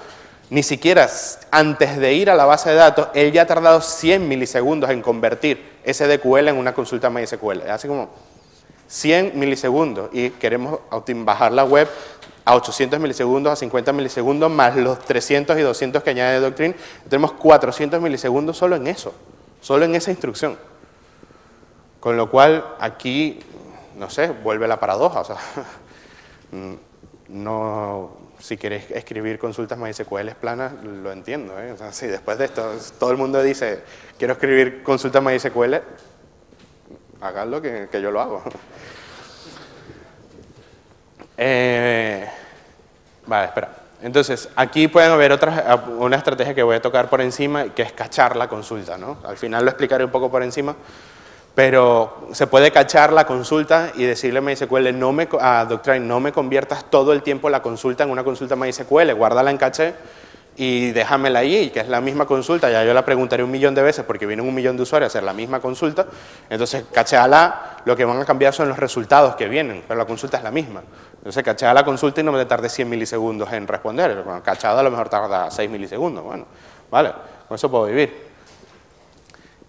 ni 0.50 0.62
siquiera 0.62 1.10
antes 1.52 1.98
de 1.98 2.14
ir 2.14 2.30
a 2.30 2.36
la 2.36 2.46
base 2.46 2.70
de 2.70 2.76
datos, 2.76 3.08
él 3.14 3.32
ya 3.32 3.44
ha 3.44 3.48
tardado 3.48 3.82
100 3.82 4.28
milisegundos 4.28 4.90
en 4.92 5.02
convertir 5.02 5.80
ese 5.84 6.08
DQL 6.08 6.50
en 6.50 6.58
una 6.58 6.74
consulta 6.74 7.10
MySQL. 7.10 7.62
Hace 7.70 7.88
como 7.88 8.10
100 8.88 9.38
milisegundos 9.38 10.10
y 10.14 10.30
queremos 10.32 10.80
bajar 11.24 11.52
la 11.52 11.64
web 11.64 11.88
a 12.44 12.56
800 12.56 13.00
milisegundos, 13.00 13.52
a 13.52 13.56
50 13.56 13.92
milisegundos, 13.94 14.52
más 14.52 14.76
los 14.76 15.00
300 15.00 15.58
y 15.58 15.62
200 15.62 16.04
que 16.04 16.10
añade 16.12 16.40
Doctrine, 16.40 16.76
tenemos 17.10 17.32
400 17.34 18.00
milisegundos 18.02 18.58
solo 18.58 18.76
en 18.76 18.88
eso, 18.88 19.14
solo 19.62 19.86
en 19.86 19.96
esa 19.96 20.12
instrucción. 20.12 20.58
Con 22.00 22.18
lo 22.18 22.30
cual, 22.30 22.64
aquí, 22.80 23.40
no 23.98 24.12
sé, 24.12 24.28
vuelve 24.28 24.68
la 24.68 24.80
paradoja, 24.80 25.22
o 25.22 25.26
sea, 25.26 25.38
Mm, 26.56 26.76
no, 27.30 28.12
si 28.40 28.56
quieres 28.58 28.90
escribir 28.92 29.40
consultas 29.40 29.78
MySQL 29.78 30.30
planas, 30.40 30.74
lo 30.84 31.12
entiendo. 31.12 31.54
¿eh? 31.60 31.76
si 31.92 32.08
después 32.08 32.38
de 32.38 32.46
esto 32.46 32.72
todo 33.00 33.12
el 33.12 33.18
mundo 33.18 33.42
dice, 33.42 33.82
quiero 34.18 34.34
escribir 34.34 34.84
consultas 34.84 35.24
MySQL, 35.24 35.76
háganlo 37.26 37.62
que, 37.62 37.88
que 37.92 38.02
yo 38.02 38.12
lo 38.12 38.22
hago. 38.22 38.44
Eh, 41.38 42.26
vale, 43.26 43.48
espera. 43.48 43.70
Entonces, 44.02 44.48
aquí 44.56 44.88
pueden 44.88 45.18
ver 45.18 45.34
otra, 45.34 45.84
una 45.98 46.16
estrategia 46.16 46.54
que 46.54 46.64
voy 46.64 46.78
a 46.78 46.82
tocar 46.82 47.10
por 47.10 47.20
encima, 47.20 47.74
que 47.74 47.82
es 47.82 47.92
cachar 47.92 48.38
la 48.38 48.48
consulta. 48.48 48.98
¿no? 48.98 49.18
Al 49.26 49.36
final 49.36 49.66
lo 49.66 49.70
explicaré 49.70 50.06
un 50.06 50.12
poco 50.12 50.32
por 50.32 50.44
encima, 50.44 50.76
pero 51.54 52.30
se 52.32 52.48
puede 52.48 52.72
cachar 52.72 53.12
la 53.12 53.26
consulta 53.26 53.92
y 53.96 54.06
decirle 54.06 54.40
a 54.40 54.42
MySQL, 54.42 54.98
no 54.98 55.12
me, 55.12 55.28
a 55.42 55.66
Doctrine, 55.66 56.06
no 56.06 56.22
me 56.22 56.32
conviertas 56.32 56.86
todo 56.90 57.12
el 57.12 57.22
tiempo 57.22 57.50
la 57.50 57.62
consulta 57.62 58.06
en 58.06 58.12
una 58.12 58.24
consulta 58.24 58.56
MySQL, 58.56 59.14
guárdala 59.14 59.52
en 59.52 59.58
caché 59.58 59.94
y 60.58 60.92
déjamela 60.92 61.40
ahí, 61.40 61.70
que 61.70 61.82
es 61.82 61.90
la 61.90 62.00
misma 62.00 62.26
consulta, 62.26 62.70
ya 62.70 62.84
yo 62.84 62.94
la 62.94 63.04
preguntaré 63.04 63.44
un 63.44 63.52
millón 63.52 63.76
de 63.76 63.82
veces 63.82 64.06
porque 64.06 64.26
vienen 64.26 64.48
un 64.48 64.56
millón 64.56 64.78
de 64.78 64.84
usuarios 64.84 65.08
a 65.08 65.12
hacer 65.12 65.24
la 65.24 65.34
misma 65.34 65.60
consulta, 65.60 66.06
entonces 66.50 66.86
cachéala, 66.92 67.78
lo 67.86 67.96
que 67.96 68.06
van 68.06 68.22
a 68.22 68.26
cambiar 68.26 68.54
son 68.54 68.70
los 68.70 68.80
resultados 68.80 69.36
que 69.36 69.50
vienen, 69.50 69.84
pero 69.88 69.98
la 69.98 70.06
consulta 70.06 70.38
es 70.38 70.44
la 70.44 70.52
misma. 70.52 70.82
Entonces 71.18 71.44
cachea 71.44 71.74
la 71.74 71.84
consulta 71.84 72.22
y 72.22 72.24
no 72.24 72.32
me 72.32 72.46
tarde 72.46 72.70
100 72.70 72.88
milisegundos 72.88 73.52
en 73.52 73.68
responder, 73.68 74.22
bueno, 74.24 74.44
cachada 74.44 74.82
a 74.82 74.84
lo 74.84 74.92
mejor 74.92 75.10
tarda 75.10 75.50
6 75.50 75.70
milisegundos, 75.72 76.24
bueno, 76.24 76.46
vale, 76.92 77.12
con 77.48 77.56
eso 77.56 77.70
puedo 77.70 77.86
vivir. 77.86 78.36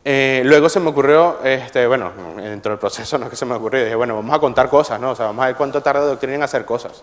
Eh, 0.05 0.43
luego 0.45 0.69
se 0.69 0.79
me 0.79 0.91
ocurrió, 0.91 1.39
este, 1.43 1.87
bueno, 1.87 2.13
dentro 2.37 2.73
del 2.73 2.79
proceso 2.79 3.19
no 3.19 3.25
es 3.25 3.31
que 3.31 3.37
se 3.37 3.45
me 3.45 3.55
ocurrió, 3.55 3.83
dije, 3.83 3.97
bueno, 3.97 4.15
vamos 4.15 4.37
a 4.37 4.39
contar 4.39 4.69
cosas, 4.69 5.01
¿no? 5.01 5.13
O 5.13 5.17
sea, 5.17 5.27
vamos 5.27 5.43
a 5.43 5.47
ver 5.47 5.57
cuánto 5.57 5.83
tarda 5.83 6.05
Doctrine 6.05 6.35
en 6.35 6.43
hacer 6.43 6.65
cosas. 6.65 7.03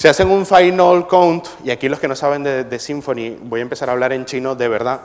Se 0.00 0.08
hacen 0.08 0.30
un 0.30 0.46
final 0.46 1.06
count, 1.06 1.46
y 1.62 1.70
aquí 1.70 1.86
los 1.86 2.00
que 2.00 2.08
no 2.08 2.16
saben 2.16 2.42
de, 2.42 2.78
Symfony, 2.78 3.36
voy 3.42 3.60
a 3.60 3.62
empezar 3.62 3.90
a 3.90 3.92
hablar 3.92 4.14
en 4.14 4.24
chino 4.24 4.54
de 4.54 4.66
verdad. 4.66 4.98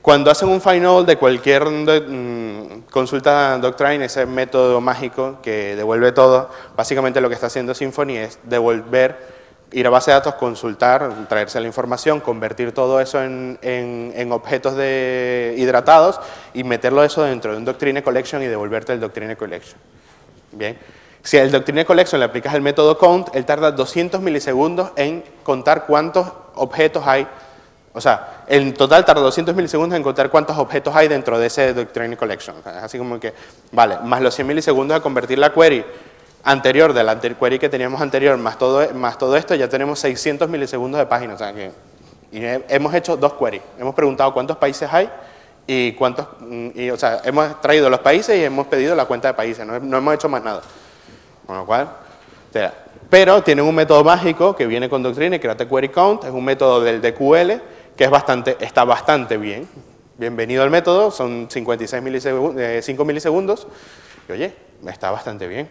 Cuando 0.00 0.30
hacen 0.30 0.48
un 0.48 0.62
final 0.62 1.04
de 1.04 1.16
cualquier 1.18 1.66
mm, 1.66 2.84
consulta 2.90 3.58
Doctrine, 3.58 4.06
ese 4.06 4.24
método 4.24 4.80
mágico 4.80 5.40
que 5.42 5.76
devuelve 5.76 6.12
todo, 6.12 6.48
básicamente 6.78 7.20
lo 7.20 7.28
que 7.28 7.34
está 7.34 7.48
haciendo 7.48 7.74
Symfony 7.74 8.16
es 8.16 8.38
devolver 8.42 9.18
ir 9.72 9.86
a 9.86 9.90
base 9.90 10.12
de 10.12 10.14
datos, 10.14 10.36
consultar, 10.36 11.28
traerse 11.28 11.60
la 11.60 11.66
información, 11.66 12.20
convertir 12.20 12.72
todo 12.72 13.02
eso 13.02 13.22
en, 13.22 13.58
en, 13.60 14.32
objetos 14.32 14.76
de 14.76 15.56
hidratados 15.58 16.18
y 16.54 16.64
meterlo 16.64 17.04
eso 17.04 17.22
dentro 17.22 17.52
de 17.52 17.58
un 17.58 17.66
Doctrine 17.66 18.02
Collection 18.02 18.42
y 18.42 18.46
devolverte 18.46 18.94
el 18.94 19.00
Doctrine 19.00 19.36
Collection. 19.36 19.78
Bien. 20.52 20.78
Si 21.22 21.38
al 21.38 21.50
Doctrine 21.50 21.84
Collection 21.84 22.18
le 22.18 22.26
aplicas 22.26 22.54
el 22.54 22.62
método 22.62 22.96
count, 22.96 23.28
él 23.34 23.44
tarda 23.44 23.70
200 23.70 24.20
milisegundos 24.20 24.90
en 24.96 25.22
contar 25.42 25.86
cuántos 25.86 26.26
objetos 26.54 27.06
hay, 27.06 27.26
O 27.92 28.00
sea, 28.00 28.44
en 28.46 28.74
total 28.74 29.04
tarda 29.04 29.22
200 29.22 29.54
milisegundos 29.54 29.96
en 29.96 30.02
encontrar 30.02 30.30
cuántos 30.30 30.56
objetos 30.56 30.94
hay 30.94 31.08
dentro 31.08 31.38
de 31.38 31.46
ese 31.46 31.74
Doctrine 31.74 32.16
Collection. 32.16 32.56
así 32.64 32.98
como 32.98 33.18
que, 33.18 33.34
vale, 33.72 33.98
más 34.04 34.20
los 34.20 34.34
100 34.34 34.46
milisegundos 34.46 34.96
de 34.96 35.02
convertir 35.02 35.38
la 35.38 35.52
query 35.52 35.84
anterior 36.44 36.92
de 36.92 37.04
la 37.04 37.18
query 37.20 37.58
que 37.58 37.68
teníamos 37.68 38.00
anterior, 38.00 38.36
más 38.38 38.56
todo, 38.56 38.88
más 38.94 39.18
todo 39.18 39.36
esto, 39.36 39.54
ya 39.54 39.68
tenemos 39.68 39.98
600 39.98 40.48
milisegundos 40.48 40.98
de 40.98 41.06
página. 41.06 41.34
O 41.34 41.38
sea, 41.38 41.52
que 41.52 41.72
y 42.30 42.40
hemos 42.68 42.94
hecho 42.94 43.16
dos 43.16 43.34
queries. 43.34 43.62
Hemos 43.78 43.94
preguntado 43.94 44.32
cuántos 44.34 44.56
países 44.56 44.88
hay 44.92 45.08
y 45.66 45.92
cuántos, 45.92 46.26
mm, 46.40 46.68
y, 46.74 46.90
o 46.90 46.96
sea, 46.96 47.20
hemos 47.24 47.60
traído 47.60 47.88
los 47.90 48.00
países 48.00 48.38
y 48.38 48.44
hemos 48.44 48.66
pedido 48.66 48.94
la 48.94 49.06
cuenta 49.06 49.28
de 49.28 49.34
países, 49.34 49.66
no, 49.66 49.74
hemos 49.74 50.14
hecho 50.14 50.28
más 50.28 50.42
nada. 50.42 50.62
Con 51.48 51.56
lo 51.56 51.64
cual, 51.64 51.88
pero 53.08 53.42
tienen 53.42 53.64
un 53.64 53.74
método 53.74 54.04
mágico 54.04 54.54
que 54.54 54.66
viene 54.66 54.86
con 54.86 55.02
Doctrine, 55.02 55.36
y 55.36 55.38
Create 55.38 55.66
Query 55.66 55.88
Count, 55.88 56.24
es 56.24 56.30
un 56.30 56.44
método 56.44 56.82
del 56.82 57.00
DQL 57.00 57.52
que 57.96 58.04
es 58.04 58.10
bastante, 58.10 58.58
está 58.60 58.84
bastante 58.84 59.38
bien. 59.38 59.66
Bienvenido 60.18 60.62
al 60.62 60.68
método, 60.68 61.10
son 61.10 61.46
56 61.48 62.02
milisegundos, 62.02 62.84
5 62.84 63.04
milisegundos, 63.06 63.66
y 64.28 64.32
oye, 64.32 64.54
está 64.88 65.10
bastante 65.10 65.48
bien. 65.48 65.70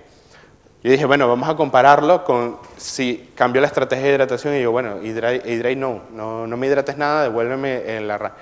Yo 0.83 0.89
dije, 0.89 1.05
bueno, 1.05 1.27
vamos 1.27 1.47
a 1.47 1.55
compararlo 1.55 2.23
con 2.23 2.57
si 2.77 3.29
cambió 3.35 3.61
la 3.61 3.67
estrategia 3.67 4.07
de 4.07 4.13
hidratación 4.13 4.55
y 4.55 4.63
yo, 4.63 4.71
bueno, 4.71 4.99
Hydrate, 5.03 5.75
no, 5.75 6.01
no, 6.11 6.47
no 6.47 6.57
me 6.57 6.65
hidrates 6.65 6.97
nada, 6.97 7.21
devuélveme 7.21 7.97
en 7.97 8.07
la... 8.07 8.33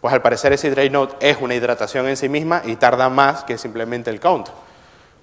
Pues 0.00 0.12
al 0.12 0.22
parecer 0.22 0.52
ese 0.54 0.66
Hydrate 0.66 0.90
Note 0.90 1.14
es 1.20 1.36
una 1.40 1.54
hidratación 1.54 2.08
en 2.08 2.16
sí 2.16 2.28
misma 2.28 2.62
y 2.64 2.74
tarda 2.74 3.08
más 3.08 3.44
que 3.44 3.58
simplemente 3.58 4.10
el 4.10 4.18
count. 4.18 4.48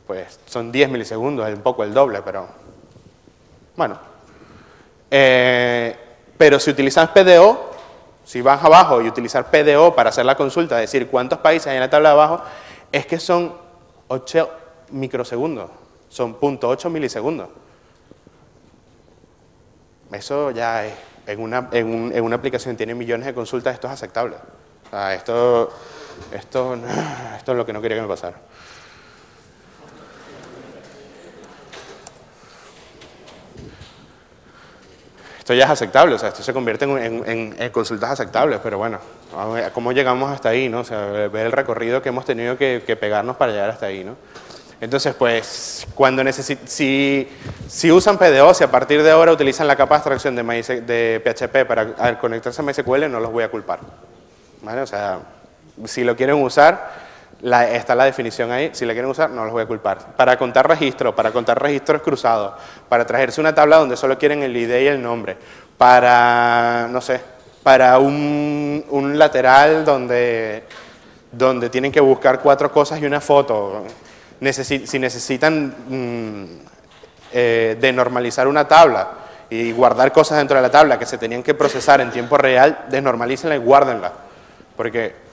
Pues 0.08 0.40
son 0.46 0.72
10 0.72 0.90
milisegundos, 0.90 1.48
es 1.48 1.56
un 1.56 1.62
poco 1.62 1.84
el 1.84 1.94
doble, 1.94 2.22
pero 2.24 2.48
bueno. 3.76 4.00
Eh, 5.12 5.96
pero 6.38 6.60
si 6.60 6.72
utilizas 6.72 7.10
PDO, 7.10 7.72
si 8.24 8.42
vas 8.42 8.64
abajo 8.64 9.02
y 9.02 9.08
utilizar 9.08 9.52
PDO 9.52 9.94
para 9.96 10.10
hacer 10.10 10.26
la 10.26 10.36
consulta, 10.36 10.78
decir 10.78 11.08
cuántos 11.08 11.40
países 11.40 11.68
hay 11.68 11.76
en 11.76 11.82
la 11.82 11.90
tabla 11.90 12.10
de 12.10 12.14
abajo, 12.14 12.42
es 12.92 13.06
que 13.06 13.20
son 13.20 13.54
8 14.08 14.50
microsegundos, 14.92 15.70
son 16.10 16.40
0.8 16.40 16.90
milisegundos. 16.90 17.50
Eso 20.12 20.52
ya 20.52 20.86
es, 20.86 20.94
en 21.26 21.42
una, 21.42 21.68
en, 21.72 22.22
una 22.22 22.36
aplicación 22.38 22.76
que 22.76 22.78
tiene 22.78 22.96
millones 22.96 23.26
de 23.26 23.34
consultas, 23.34 23.74
esto 23.74 23.88
es 23.88 23.94
aceptable. 23.94 24.38
esto, 25.14 25.70
esto, 26.32 26.78
esto 27.36 27.52
es 27.52 27.58
lo 27.58 27.66
que 27.66 27.74
no 27.74 27.82
quería 27.82 27.98
que 27.98 28.04
me 28.04 28.08
pasara. 28.08 28.38
Esto 35.48 35.54
ya 35.54 35.64
es 35.64 35.72
aceptable, 35.72 36.14
o 36.14 36.18
sea, 36.18 36.28
esto 36.28 36.44
se 36.44 36.52
convierte 36.52 36.84
en, 36.84 37.72
consultas 37.72 38.12
aceptables, 38.12 38.60
pero 38.62 38.80
bueno, 38.80 39.00
¿cómo 39.74 39.94
llegamos 39.94 40.30
hasta 40.30 40.50
ahí, 40.50 40.68
no? 40.68 40.82
O 40.82 40.84
sea, 40.84 41.06
ver 41.06 41.46
el 41.46 41.54
recorrido 41.54 42.02
que 42.02 42.10
hemos 42.10 42.26
tenido 42.26 42.58
que, 42.58 42.98
pegarnos 43.00 43.38
para 43.38 43.54
llegar 43.54 43.70
hasta 43.70 43.86
ahí, 43.86 44.04
¿no? 44.04 44.18
Entonces, 44.82 45.16
pues, 45.16 45.88
cuando 45.96 46.22
si, 46.34 47.30
si 47.66 47.92
usan 47.94 48.18
PDO, 48.18 48.54
si 48.54 48.66
a 48.66 48.70
partir 48.70 49.02
de 49.02 49.10
ahora 49.10 49.32
utilizan 49.32 49.68
la 49.68 49.78
capa 49.78 49.96
de 49.96 50.00
abstracción 50.00 50.36
de, 50.36 50.44
de 50.82 51.22
PHP 51.24 51.66
para 51.66 52.20
conectarse 52.20 52.62
a 52.62 52.66
MySQL, 52.66 53.10
no 53.10 53.22
los 53.22 53.32
voy 53.32 53.46
a 53.46 53.50
culpar, 53.50 53.80
¿vale? 54.62 54.82
O 54.82 54.88
sea, 54.88 55.20
si 55.86 56.04
lo 56.04 56.18
quieren 56.18 56.44
usar, 56.44 57.07
está 57.42 57.96
la 57.96 58.06
definición 58.06 58.52
ahí, 58.52 58.72
si 58.74 58.86
la 58.86 58.94
quieren 58.94 59.12
usar, 59.12 59.30
no 59.30 59.44
los 59.44 59.54
voy 59.54 59.64
a 59.64 59.66
culpar. 59.68 60.16
Para 60.16 60.38
contar 60.38 60.68
registros, 60.68 61.14
para 61.14 61.32
contar 61.32 61.62
registros 61.62 62.02
cruzados, 62.02 62.54
para 62.90 63.06
traerse 63.06 63.40
una 63.40 63.54
tabla 63.54 63.78
donde 63.78 63.96
solo 63.96 64.18
quieren 64.18 64.44
el 64.44 64.56
ID 64.56 64.70
y 64.82 64.88
el 64.88 65.02
nombre, 65.02 65.38
para, 65.78 66.88
no 66.90 67.00
sé, 67.02 67.22
para 67.64 68.00
un, 68.00 69.14
lateral 69.16 69.86
donde, 69.86 70.64
donde 71.32 71.70
tienen 71.70 71.92
que 71.92 72.00
buscar 72.00 72.40
cuatro 72.40 72.72
cosas 72.72 73.00
y 73.02 73.06
una 73.06 73.22
foto, 73.22 73.84
si 74.52 75.00
necesitan 75.00 75.76
mm, 75.88 76.46
eh, 77.34 77.94
una 78.48 78.68
tabla 78.68 79.10
y 79.50 79.72
guardar 79.72 80.12
cosas 80.12 80.40
dentro 80.40 80.58
de 80.58 80.64
la 80.64 80.72
tabla 80.72 81.00
que 81.00 81.06
se 81.06 81.18
tenían 81.18 81.44
que 81.44 81.54
procesar 81.54 82.02
en 82.02 82.12
tiempo 82.12 82.38
real, 82.38 82.86
desnormalícenla 82.90 83.56
y 83.56 83.60
guárdenla, 83.60 84.12
porque 84.76 85.27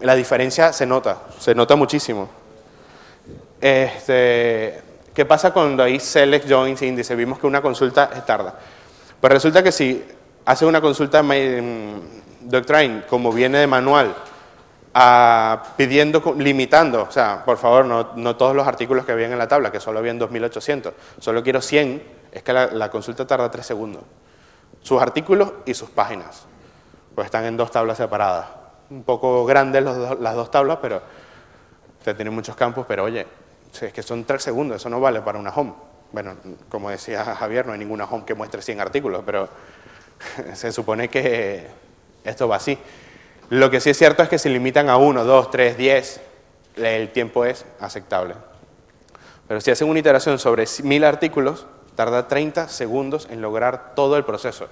la 0.00 0.14
diferencia 0.14 0.72
se 0.72 0.86
nota, 0.86 1.18
se 1.38 1.54
nota 1.54 1.76
muchísimo. 1.76 2.28
Este, 3.60 4.82
¿Qué 5.14 5.24
pasa 5.24 5.52
cuando 5.52 5.82
hay 5.82 5.98
select 5.98 6.48
joins 6.48 6.80
índice? 6.82 7.16
Vimos 7.16 7.38
que 7.38 7.46
una 7.46 7.60
consulta 7.60 8.08
tarda. 8.24 8.54
Pues 9.20 9.32
resulta 9.32 9.62
que 9.62 9.72
si 9.72 10.04
hace 10.44 10.64
una 10.64 10.80
consulta 10.80 11.20
en 11.20 12.00
Doctrine, 12.42 13.02
como 13.08 13.32
viene 13.32 13.58
de 13.58 13.66
manual, 13.66 14.14
pidiendo, 15.76 16.34
limitando, 16.38 17.02
o 17.02 17.10
sea, 17.10 17.44
por 17.44 17.58
favor, 17.58 17.84
no, 17.84 18.36
todos 18.36 18.54
los 18.54 18.66
artículos 18.66 19.04
que 19.04 19.12
habían 19.12 19.32
en 19.32 19.38
la 19.38 19.48
tabla, 19.48 19.72
que 19.72 19.80
solo 19.80 19.98
habían 19.98 20.18
2800, 20.18 20.94
solo 21.18 21.42
quiero 21.42 21.60
100, 21.60 22.02
es 22.30 22.42
que 22.42 22.52
la, 22.52 22.66
la 22.68 22.90
consulta 22.90 23.26
tarda 23.26 23.50
3 23.50 23.66
segundos. 23.66 24.02
Sus 24.82 25.02
artículos 25.02 25.52
y 25.66 25.74
sus 25.74 25.90
páginas, 25.90 26.44
pues 27.14 27.24
están 27.24 27.44
en 27.44 27.56
dos 27.56 27.72
tablas 27.72 27.96
separadas 27.96 28.57
un 28.90 29.02
poco 29.02 29.44
grandes 29.44 29.82
las 29.82 30.34
dos 30.34 30.50
tablas, 30.50 30.78
pero 30.80 31.02
usted 31.98 32.16
tiene 32.16 32.30
muchos 32.30 32.56
campos, 32.56 32.86
pero 32.88 33.04
oye, 33.04 33.26
es 33.80 33.92
que 33.92 34.02
son 34.02 34.24
tres 34.24 34.42
segundos, 34.42 34.76
eso 34.76 34.88
no 34.88 35.00
vale 35.00 35.20
para 35.20 35.38
una 35.38 35.50
home. 35.50 35.74
Bueno, 36.10 36.36
como 36.70 36.88
decía 36.90 37.24
Javier, 37.24 37.66
no 37.66 37.72
hay 37.72 37.78
ninguna 37.78 38.04
home 38.04 38.24
que 38.24 38.34
muestre 38.34 38.62
100 38.62 38.80
artículos, 38.80 39.22
pero 39.26 39.48
se 40.54 40.72
supone 40.72 41.08
que 41.08 41.66
esto 42.24 42.48
va 42.48 42.56
así. 42.56 42.78
Lo 43.50 43.70
que 43.70 43.80
sí 43.80 43.90
es 43.90 43.98
cierto 43.98 44.22
es 44.22 44.28
que 44.28 44.38
si 44.38 44.48
limitan 44.48 44.88
a 44.88 44.96
uno, 44.96 45.24
dos, 45.24 45.50
tres, 45.50 45.76
diez, 45.76 46.20
el 46.76 47.10
tiempo 47.10 47.44
es 47.44 47.64
aceptable. 47.80 48.34
Pero 49.46 49.60
si 49.60 49.70
hacen 49.70 49.88
una 49.88 49.98
iteración 49.98 50.38
sobre 50.38 50.64
mil 50.82 51.04
artículos, 51.04 51.66
tarda 51.94 52.28
30 52.28 52.68
segundos 52.68 53.26
en 53.30 53.40
lograr 53.40 53.94
todo 53.94 54.16
el 54.16 54.24
proceso. 54.24 54.68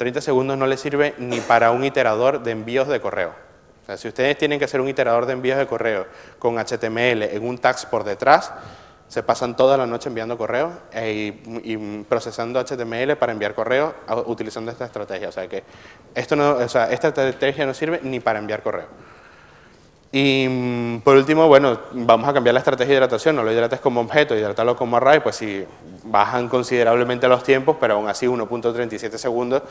30 0.00 0.22
segundos 0.22 0.56
no 0.56 0.66
le 0.66 0.78
sirve 0.78 1.14
ni 1.18 1.40
para 1.40 1.72
un 1.72 1.84
iterador 1.84 2.42
de 2.42 2.52
envíos 2.52 2.88
de 2.88 3.02
correo. 3.02 3.34
O 3.82 3.84
sea, 3.84 3.98
si 3.98 4.08
ustedes 4.08 4.38
tienen 4.38 4.58
que 4.58 4.64
hacer 4.64 4.80
un 4.80 4.88
iterador 4.88 5.26
de 5.26 5.34
envíos 5.34 5.58
de 5.58 5.66
correo 5.66 6.06
con 6.38 6.56
HTML 6.56 7.22
en 7.24 7.46
un 7.46 7.58
tags 7.58 7.84
por 7.84 8.02
detrás, 8.02 8.50
se 9.08 9.22
pasan 9.22 9.54
toda 9.56 9.76
la 9.76 9.84
noche 9.84 10.08
enviando 10.08 10.38
correo 10.38 10.72
e 10.90 11.42
y, 11.44 11.76
procesando 12.04 12.58
HTML 12.64 13.14
para 13.16 13.32
enviar 13.32 13.54
correo 13.54 13.94
utilizando 14.24 14.72
esta 14.72 14.86
estrategia. 14.86 15.28
O 15.28 15.32
sea 15.32 15.46
que 15.48 15.64
esto 16.14 16.34
no, 16.34 16.52
o 16.52 16.68
sea, 16.70 16.90
esta 16.90 17.08
estrategia 17.08 17.66
no 17.66 17.74
sirve 17.74 18.00
ni 18.02 18.20
para 18.20 18.38
enviar 18.38 18.62
correo. 18.62 18.86
Y 20.12 20.46
mm, 20.48 21.00
por 21.00 21.16
último, 21.16 21.46
bueno, 21.46 21.78
vamos 21.92 22.28
a 22.28 22.32
cambiar 22.32 22.54
la 22.54 22.60
estrategia 22.60 22.94
de 22.94 22.96
hidratación, 22.96 23.36
no 23.36 23.44
lo 23.44 23.52
hidrates 23.52 23.80
como 23.80 24.00
objeto, 24.00 24.36
hidratarlo 24.36 24.74
como 24.74 24.96
array, 24.96 25.20
pues 25.20 25.36
si 25.36 25.64
bajan 26.04 26.48
considerablemente 26.48 27.28
los 27.28 27.44
tiempos, 27.44 27.76
pero 27.78 27.94
aún 27.94 28.08
así 28.08 28.26
1.37 28.26 29.16
segundos 29.16 29.62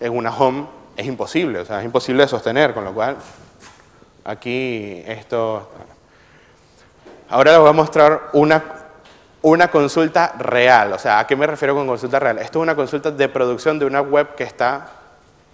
en 0.00 0.14
una 0.14 0.36
home 0.36 0.66
es 0.96 1.06
imposible, 1.06 1.60
o 1.60 1.64
sea, 1.64 1.78
es 1.78 1.86
imposible 1.86 2.24
de 2.24 2.28
sostener, 2.28 2.74
con 2.74 2.84
lo 2.84 2.92
cual 2.92 3.16
aquí 4.24 5.02
esto... 5.06 5.70
Ahora 7.30 7.52
les 7.52 7.60
voy 7.60 7.70
a 7.70 7.72
mostrar 7.72 8.28
una, 8.34 8.62
una 9.40 9.68
consulta 9.68 10.34
real, 10.38 10.92
o 10.92 10.98
sea, 10.98 11.20
¿a 11.20 11.26
qué 11.26 11.36
me 11.36 11.46
refiero 11.46 11.74
con 11.74 11.86
consulta 11.86 12.20
real? 12.20 12.38
Esto 12.38 12.58
es 12.58 12.62
una 12.62 12.76
consulta 12.76 13.10
de 13.10 13.28
producción 13.30 13.78
de 13.78 13.86
una 13.86 14.02
web 14.02 14.34
que 14.34 14.44
está 14.44 14.88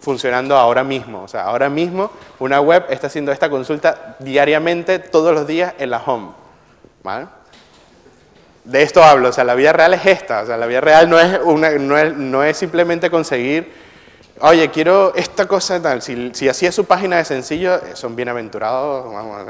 funcionando 0.01 0.57
ahora 0.57 0.83
mismo. 0.83 1.23
O 1.23 1.29
sea, 1.29 1.45
ahora 1.45 1.69
mismo 1.69 2.11
una 2.39 2.61
web 2.61 2.87
está 2.91 3.07
haciendo 3.07 3.33
esta 3.33 3.49
consulta 3.49 4.17
diariamente, 4.19 4.99
todos 4.99 5.35
los 5.35 5.47
días 5.47 5.75
en 5.79 5.91
la 5.91 5.99
home. 5.99 6.33
¿Vale? 7.03 7.27
De 8.65 8.83
esto 8.83 9.03
hablo, 9.03 9.31
o 9.31 9.33
sea, 9.33 9.45
la 9.45 9.55
vida 9.55 9.73
real 9.73 9.95
es 9.95 10.05
esta. 10.05 10.43
O 10.43 10.47
sea, 10.47 10.57
la 10.57 10.67
vida 10.67 10.81
real 10.81 11.09
no 11.09 11.19
es, 11.19 11.39
una, 11.45 11.71
no 11.71 11.97
es, 11.97 12.15
no 12.15 12.45
es 12.45 12.57
simplemente 12.57 13.11
conseguir, 13.11 13.73
oye, 14.41 14.71
quiero 14.71 15.15
esta 15.15 15.47
cosa 15.47 15.81
tal. 15.81 16.03
Si, 16.03 16.31
si 16.35 16.49
es 16.49 16.75
su 16.75 16.85
página 16.85 17.17
de 17.17 17.25
sencillo, 17.25 17.77
eh, 17.77 17.93
son 17.95 18.17
bienaventurados. 18.17 19.13
Vamos, 19.13 19.47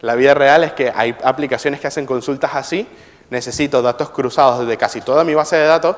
la 0.00 0.14
vida 0.14 0.34
real 0.34 0.64
es 0.64 0.72
que 0.72 0.92
hay 0.94 1.16
aplicaciones 1.24 1.80
que 1.80 1.88
hacen 1.88 2.06
consultas 2.06 2.52
así. 2.54 2.86
Necesito 3.30 3.82
datos 3.82 4.10
cruzados 4.10 4.66
de 4.66 4.76
casi 4.78 5.02
toda 5.02 5.24
mi 5.24 5.34
base 5.34 5.56
de 5.56 5.66
datos 5.66 5.96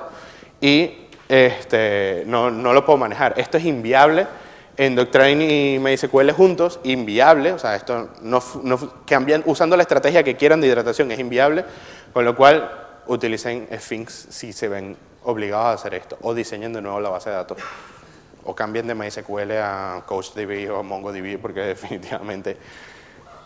y 0.61 1.10
este, 1.31 2.25
no, 2.27 2.51
no, 2.51 2.73
lo 2.73 2.85
puedo 2.85 2.97
manejar. 2.97 3.35
Esto 3.37 3.57
es 3.57 3.65
inviable 3.65 4.27
en 4.77 4.97
Doctrine 4.97 5.45
y 5.45 5.79
MySQL 5.79 6.33
juntos, 6.33 6.81
inviable, 6.83 7.53
o 7.53 7.59
sea, 7.59 7.77
esto 7.77 8.11
no, 8.23 8.43
no 8.65 8.93
cambian, 9.07 9.45
usando 9.47 9.77
la 9.77 9.83
estrategia 9.83 10.25
que 10.25 10.37
quieran 10.37 10.61
de 10.61 10.67
hidratación 10.67 11.13
es 11.13 11.21
inviable, 11.21 11.65
con 12.13 12.25
lo 12.25 12.35
cual 12.35 12.69
utilicen 13.07 13.69
Sphinx 13.79 14.27
si 14.31 14.53
se 14.53 14.69
ven 14.69 14.97
obligados 15.23 15.67
a 15.67 15.73
hacer 15.75 15.95
esto, 15.95 16.19
o 16.23 16.35
diseñen 16.35 16.73
de 16.73 16.83
nuevo 16.83 16.99
la 16.99 17.11
base 17.11 17.31
de 17.31 17.37
datos, 17.37 17.59
o 18.43 18.55
cambien 18.55 18.89
de 18.89 18.97
MySQL 18.97 19.53
a 19.53 20.03
CouchDB 20.07 20.73
o 20.73 20.83
MongoDB, 20.83 21.39
porque 21.41 21.61
definitivamente 21.75 22.57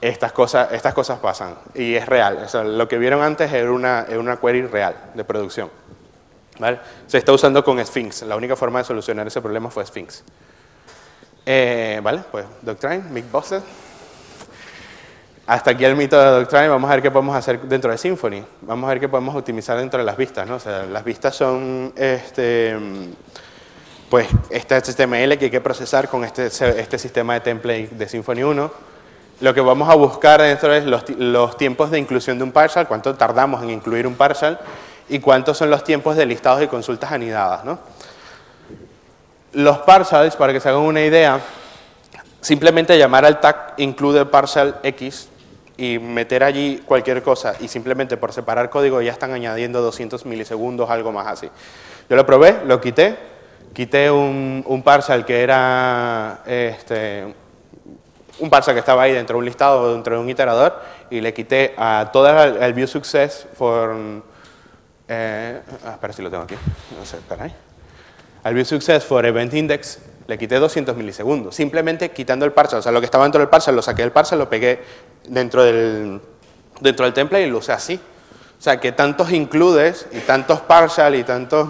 estas 0.00 0.32
cosas, 0.32 0.72
estas 0.72 0.94
cosas 0.94 1.18
pasan, 1.18 1.56
y 1.74 1.96
es 1.96 2.06
real, 2.06 2.46
lo 2.64 2.88
que 2.88 2.96
vieron 2.96 3.22
antes 3.22 3.52
era 3.52 3.70
una, 3.70 4.06
era 4.08 4.20
una 4.20 4.38
query 4.38 4.62
real 4.62 4.96
de 5.14 5.24
producción. 5.24 5.83
Se 7.06 7.18
está 7.18 7.32
usando 7.32 7.64
con 7.64 7.84
Sphinx. 7.84 8.22
La 8.22 8.36
única 8.36 8.56
forma 8.56 8.78
de 8.78 8.84
solucionar 8.84 9.26
ese 9.26 9.40
problema 9.40 9.70
fue 9.70 9.84
Sphinx. 9.84 10.22
Eh, 11.46 12.00
vale, 12.02 12.22
pues 12.30 12.46
Doctrine, 12.62 13.02
Mick 13.10 13.30
Bosset. 13.30 13.62
Hasta 15.46 15.72
aquí 15.72 15.84
el 15.84 15.94
mito 15.94 16.18
de 16.18 16.30
Doctrine, 16.40 16.68
vamos 16.68 16.88
a 16.88 16.94
ver 16.94 17.02
qué 17.02 17.10
podemos 17.10 17.36
hacer 17.36 17.60
dentro 17.60 17.90
de 17.90 17.98
Symfony. 17.98 18.42
Vamos 18.62 18.86
a 18.86 18.92
ver 18.94 19.00
qué 19.00 19.10
podemos 19.10 19.36
optimizar 19.36 19.76
dentro 19.76 19.98
de 19.98 20.06
las 20.06 20.16
vistas, 20.16 20.48
¿no? 20.48 20.54
O 20.56 20.60
sea, 20.60 20.84
las 20.84 21.04
vistas 21.04 21.36
son, 21.36 21.92
este, 21.96 22.74
pues, 24.08 24.26
este 24.48 24.74
HTML 24.74 25.36
que 25.36 25.46
hay 25.46 25.50
que 25.50 25.60
procesar 25.60 26.08
con 26.08 26.24
este, 26.24 26.46
este 26.46 26.98
sistema 26.98 27.34
de 27.34 27.40
template 27.40 27.90
de 27.90 28.08
Symfony 28.08 28.42
1. 28.42 28.72
Lo 29.40 29.52
que 29.52 29.60
vamos 29.60 29.90
a 29.90 29.94
buscar 29.96 30.40
dentro 30.40 30.72
es 30.72 30.86
los, 30.86 31.10
los 31.10 31.58
tiempos 31.58 31.90
de 31.90 31.98
inclusión 31.98 32.38
de 32.38 32.44
un 32.44 32.52
partial, 32.52 32.88
cuánto 32.88 33.14
tardamos 33.14 33.62
en 33.62 33.68
incluir 33.68 34.06
un 34.06 34.14
partial 34.14 34.58
y 35.08 35.18
cuántos 35.18 35.58
son 35.58 35.70
los 35.70 35.84
tiempos 35.84 36.16
de 36.16 36.26
listados 36.26 36.62
y 36.62 36.66
consultas 36.66 37.12
anidadas, 37.12 37.64
¿no? 37.64 37.78
Los 39.52 39.78
partials, 39.78 40.36
para 40.36 40.52
que 40.52 40.60
se 40.60 40.68
hagan 40.68 40.82
una 40.82 41.02
idea, 41.02 41.40
simplemente 42.40 42.98
llamar 42.98 43.24
al 43.24 43.40
tag 43.40 43.74
include 43.76 44.26
partial 44.26 44.80
x 44.82 45.28
y 45.76 45.98
meter 45.98 46.44
allí 46.44 46.82
cualquier 46.84 47.22
cosa 47.22 47.54
y 47.60 47.68
simplemente 47.68 48.16
por 48.16 48.32
separar 48.32 48.70
código 48.70 49.00
ya 49.00 49.12
están 49.12 49.32
añadiendo 49.32 49.80
200 49.80 50.26
milisegundos, 50.26 50.90
algo 50.90 51.12
más 51.12 51.26
así. 51.26 51.48
Yo 52.08 52.16
lo 52.16 52.26
probé, 52.26 52.58
lo 52.66 52.80
quité, 52.80 53.16
quité 53.72 54.10
un, 54.10 54.64
un 54.66 54.82
partial 54.82 55.24
que 55.24 55.42
era 55.42 56.40
este, 56.46 57.34
un 58.38 58.50
partial 58.50 58.74
que 58.74 58.80
estaba 58.80 59.02
ahí 59.02 59.12
dentro 59.12 59.34
de 59.34 59.38
un 59.38 59.44
listado, 59.44 59.92
dentro 59.92 60.16
de 60.16 60.20
un 60.20 60.28
iterador 60.28 60.80
y 61.10 61.20
le 61.20 61.32
quité 61.32 61.74
a 61.76 62.10
todo 62.12 62.28
el, 62.42 62.72
view 62.72 62.86
success 62.86 63.46
for... 63.56 63.94
Eh, 65.08 65.60
ah, 65.84 65.92
espera 65.92 66.12
si 66.12 66.22
lo 66.22 66.30
tengo 66.30 66.44
aquí, 66.44 66.56
no 66.98 67.04
sé, 67.04 67.18
espera 67.18 67.44
ahí 67.44 67.54
al 68.44 68.54
view 68.54 68.64
success 68.64 69.04
for 69.04 69.24
event 69.26 69.52
index 69.54 69.98
le 70.26 70.38
quité 70.38 70.58
200 70.58 70.96
milisegundos, 70.96 71.54
simplemente 71.54 72.10
quitando 72.12 72.44
el 72.44 72.52
parser, 72.52 72.78
o 72.78 72.82
sea, 72.82 72.92
lo 72.92 73.00
que 73.00 73.06
estaba 73.06 73.24
dentro 73.24 73.40
del 73.40 73.48
parser 73.48 73.74
lo 73.74 73.82
saqué 73.82 74.02
del 74.02 74.12
parser, 74.12 74.38
lo 74.38 74.48
pegué 74.48 74.82
dentro 75.28 75.64
del, 75.64 76.20
dentro 76.80 77.04
del 77.04 77.12
template 77.12 77.46
y 77.46 77.50
lo 77.50 77.58
usé 77.58 77.72
así. 77.72 78.00
O 78.58 78.62
sea, 78.64 78.80
que 78.80 78.92
tantos 78.92 79.32
includes 79.32 80.06
y 80.12 80.20
tantos 80.20 80.60
partial 80.60 81.14
y 81.14 81.24
tantos, 81.24 81.68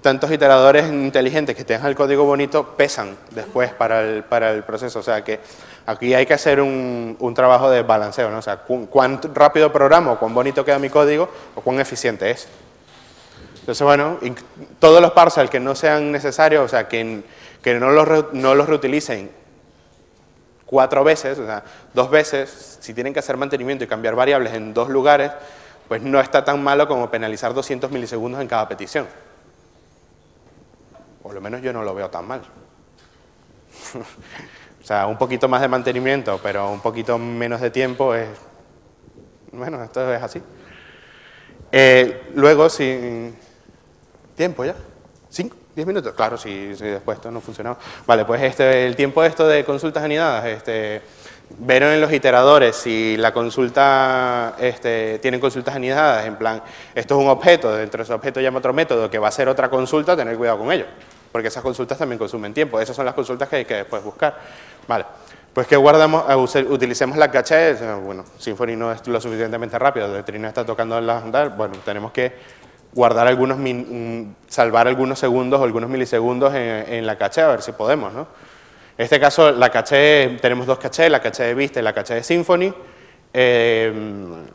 tantos 0.00 0.32
iteradores 0.32 0.88
inteligentes 0.88 1.54
que 1.54 1.62
tengan 1.62 1.86
el 1.86 1.94
código 1.94 2.24
bonito 2.24 2.74
pesan 2.76 3.16
después 3.30 3.72
para 3.72 4.00
el, 4.00 4.24
para 4.24 4.50
el 4.50 4.64
proceso. 4.64 4.98
O 4.98 5.02
sea, 5.02 5.22
que 5.22 5.38
aquí 5.86 6.14
hay 6.14 6.26
que 6.26 6.34
hacer 6.34 6.60
un, 6.60 7.16
un 7.20 7.34
trabajo 7.34 7.70
de 7.70 7.82
balanceo, 7.82 8.30
¿no? 8.30 8.38
O 8.38 8.42
sea, 8.42 8.56
cuán 8.56 9.20
rápido 9.34 9.72
programo, 9.72 10.18
cuán 10.18 10.34
bonito 10.34 10.64
queda 10.64 10.80
mi 10.80 10.90
código 10.90 11.28
o 11.54 11.60
cuán 11.60 11.78
eficiente 11.78 12.30
es. 12.30 12.48
Entonces, 13.64 13.82
bueno, 13.82 14.18
todos 14.78 15.00
los 15.00 15.12
parcels 15.12 15.48
que 15.48 15.58
no 15.58 15.74
sean 15.74 16.12
necesarios, 16.12 16.66
o 16.66 16.68
sea, 16.68 16.86
que, 16.86 17.22
que 17.62 17.80
no, 17.80 17.92
los 17.92 18.34
no 18.34 18.54
los 18.54 18.68
reutilicen 18.68 19.30
cuatro 20.66 21.02
veces, 21.02 21.38
o 21.38 21.46
sea, 21.46 21.64
dos 21.94 22.10
veces, 22.10 22.76
si 22.82 22.92
tienen 22.92 23.14
que 23.14 23.20
hacer 23.20 23.38
mantenimiento 23.38 23.82
y 23.82 23.86
cambiar 23.86 24.16
variables 24.16 24.52
en 24.52 24.74
dos 24.74 24.90
lugares, 24.90 25.32
pues 25.88 26.02
no 26.02 26.20
está 26.20 26.44
tan 26.44 26.62
malo 26.62 26.86
como 26.86 27.10
penalizar 27.10 27.54
200 27.54 27.90
milisegundos 27.90 28.42
en 28.42 28.48
cada 28.48 28.68
petición. 28.68 29.06
Por 31.22 31.32
lo 31.32 31.40
menos 31.40 31.62
yo 31.62 31.72
no 31.72 31.82
lo 31.82 31.94
veo 31.94 32.10
tan 32.10 32.28
mal. 32.28 32.42
o 33.94 34.84
sea, 34.84 35.06
un 35.06 35.16
poquito 35.16 35.48
más 35.48 35.62
de 35.62 35.68
mantenimiento, 35.68 36.38
pero 36.42 36.70
un 36.70 36.80
poquito 36.80 37.16
menos 37.16 37.62
de 37.62 37.70
tiempo 37.70 38.14
es... 38.14 38.28
Bueno, 39.52 39.82
esto 39.82 40.12
es 40.12 40.22
así. 40.22 40.42
Eh, 41.72 42.30
luego, 42.34 42.68
si, 42.68 43.32
¿Tiempo 44.36 44.64
ya? 44.64 44.74
¿Cinco? 45.30 45.56
¿Diez 45.74 45.86
minutos? 45.86 46.12
Claro, 46.14 46.36
si, 46.36 46.68
después 46.68 47.18
esto 47.18 47.30
no 47.30 47.40
funcionaba. 47.40 47.76
Vale, 48.06 48.24
pues 48.24 48.40
este, 48.42 48.86
el 48.86 48.94
tiempo 48.94 49.24
esto 49.24 49.46
de 49.46 49.64
consultas 49.64 50.04
anidadas, 50.04 50.44
este, 50.44 51.02
ver 51.58 51.82
en 51.82 52.00
los 52.00 52.12
iteradores 52.12 52.76
si 52.76 53.16
la 53.16 53.32
consulta 53.32 54.54
este, 54.60 55.18
tiene 55.18 55.40
consultas 55.40 55.74
anidadas, 55.74 56.26
en 56.26 56.36
plan, 56.36 56.62
esto 56.94 57.18
es 57.18 57.24
un 57.24 57.28
objeto, 57.28 57.74
dentro 57.74 57.98
de 57.98 58.04
ese 58.04 58.12
objeto 58.12 58.40
llama 58.40 58.58
otro 58.58 58.72
método 58.72 59.10
que 59.10 59.18
va 59.18 59.28
a 59.28 59.32
ser 59.32 59.48
otra 59.48 59.68
consulta, 59.68 60.16
tener 60.16 60.36
cuidado 60.36 60.58
con 60.58 60.70
ello, 60.70 60.86
porque 61.32 61.48
esas 61.48 61.62
consultas 61.62 61.98
también 61.98 62.18
consumen 62.18 62.54
tiempo, 62.54 62.78
esas 62.78 62.94
son 62.94 63.04
las 63.04 63.14
consultas 63.14 63.48
que 63.48 63.56
hay 63.56 63.64
que 63.64 63.74
después 63.74 64.02
buscar. 64.02 64.38
Vale, 64.86 65.06
pues 65.52 65.66
que 65.66 65.76
guardamos, 65.76 66.24
eh, 66.54 66.66
utilicemos 66.68 67.16
la 67.16 67.30
caché, 67.30 67.74
bueno, 68.04 68.24
Symfony 68.38 68.76
no 68.76 68.92
es 68.92 69.06
lo 69.08 69.20
suficientemente 69.20 69.76
rápido, 69.78 70.16
el 70.16 70.24
Trino 70.24 70.46
está 70.46 70.64
tocando 70.64 71.00
las 71.00 71.24
andar, 71.24 71.56
bueno, 71.56 71.74
tenemos 71.84 72.12
que 72.12 72.32
guardar 72.94 73.26
algunos, 73.26 73.58
salvar 74.48 74.86
algunos 74.86 75.18
segundos 75.18 75.60
o 75.60 75.64
algunos 75.64 75.90
milisegundos 75.90 76.54
en, 76.54 77.06
la 77.06 77.16
caché, 77.16 77.40
a 77.40 77.48
ver 77.48 77.62
si 77.62 77.72
podemos, 77.72 78.12
¿no? 78.12 78.26
En 78.96 79.04
este 79.04 79.18
caso, 79.18 79.50
la 79.50 79.70
caché, 79.70 80.38
tenemos 80.40 80.66
dos 80.66 80.78
cachés, 80.78 81.10
la 81.10 81.20
caché 81.20 81.42
de 81.42 81.54
vista 81.54 81.80
y 81.80 81.82
la 81.82 81.92
caché 81.92 82.14
de 82.14 82.22
Symfony. 82.22 82.72
Em, 83.32 84.46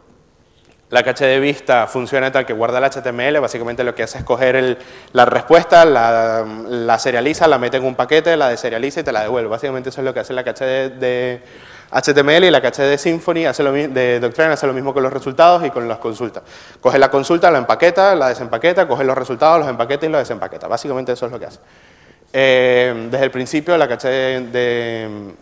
la 0.89 1.03
caché 1.03 1.25
de 1.25 1.39
vista 1.39 1.85
funciona 1.85 2.31
tal 2.31 2.45
que 2.45 2.53
guarda 2.53 2.79
el 2.79 2.85
HTML, 2.85 3.39
básicamente 3.41 3.83
lo 3.83 3.93
que 3.93 4.03
hace 4.03 4.19
es 4.19 4.23
coger 4.23 4.79
la 5.11 5.25
respuesta, 5.25 5.83
la, 5.85 6.97
serializa, 6.97 7.47
la 7.47 7.59
mete 7.59 7.77
en 7.77 7.83
un 7.83 7.95
paquete, 7.95 8.35
la 8.37 8.49
deserializa 8.49 9.01
y 9.01 9.03
te 9.03 9.11
la 9.11 9.21
devuelve. 9.21 9.49
Básicamente 9.49 9.89
eso 9.89 10.01
es 10.01 10.05
lo 10.05 10.13
que 10.13 10.21
hace 10.21 10.33
la 10.33 10.43
caché 10.43 10.65
de 10.65 11.41
HTML 11.91 12.45
y 12.45 12.51
la 12.51 12.61
caché 12.61 12.83
de 12.83 12.97
Symfony, 12.97 13.45
hace 13.45 13.63
lo, 13.63 13.71
de 13.71 14.19
Doctrine, 14.19 14.53
hace 14.53 14.67
lo 14.67 14.73
mismo 14.73 14.93
con 14.93 15.01
los 15.01 15.11
resultados 15.11 15.65
y 15.65 15.71
con 15.71 15.87
las 15.87 15.97
consultas. 15.97 16.43
Coge 16.79 16.99
la 16.99 17.09
consulta, 17.09 17.49
la 17.49 17.57
empaqueta, 17.57 18.15
la 18.15 18.29
desempaqueta, 18.29 18.87
coge 18.87 19.03
los 19.03 19.17
resultados, 19.17 19.59
los 19.59 19.69
empaqueta 19.69 20.05
y 20.05 20.09
los 20.09 20.19
desempaqueta. 20.19 20.67
Básicamente 20.67 21.13
eso 21.13 21.25
es 21.25 21.31
lo 21.31 21.39
que 21.39 21.45
hace. 21.45 21.59
Eh, 22.31 23.07
desde 23.09 23.25
el 23.25 23.31
principio 23.31 23.75
la 23.77 23.87
caché 23.87 24.07
de, 24.07 25.33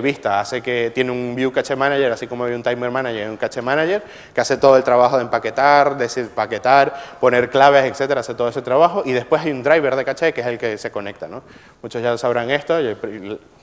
vista 0.00 0.40
hace 0.40 0.62
que 0.62 0.92
tiene 0.94 1.10
un 1.10 1.34
View 1.34 1.52
Cache 1.52 1.74
Manager, 1.74 2.12
así 2.12 2.26
como 2.26 2.44
hay 2.44 2.54
un 2.54 2.62
Timer 2.62 2.90
Manager 2.90 3.26
y 3.26 3.30
un 3.30 3.36
Cache 3.36 3.60
Manager, 3.60 4.02
que 4.32 4.40
hace 4.40 4.56
todo 4.56 4.76
el 4.76 4.84
trabajo 4.84 5.16
de 5.16 5.22
empaquetar, 5.24 5.96
desempaquetar, 5.96 6.94
poner 7.20 7.50
claves, 7.50 7.84
etcétera, 7.84 8.20
hace 8.20 8.34
todo 8.34 8.48
ese 8.48 8.62
trabajo. 8.62 9.02
Y 9.04 9.12
después 9.12 9.42
hay 9.42 9.50
un 9.50 9.62
driver 9.62 9.96
de 9.96 10.04
caché 10.04 10.32
que 10.32 10.40
es 10.40 10.46
el 10.46 10.58
que 10.58 10.78
se 10.78 10.90
conecta. 10.90 11.26
¿no? 11.26 11.42
Muchos 11.82 12.02
ya 12.02 12.16
sabrán 12.16 12.50
esto, 12.50 12.78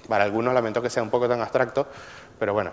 para 0.07 0.23
algunos 0.23 0.53
lamento 0.53 0.81
que 0.81 0.89
sea 0.89 1.03
un 1.03 1.09
poco 1.09 1.27
tan 1.27 1.41
abstracto, 1.41 1.87
pero 2.39 2.53
bueno. 2.53 2.71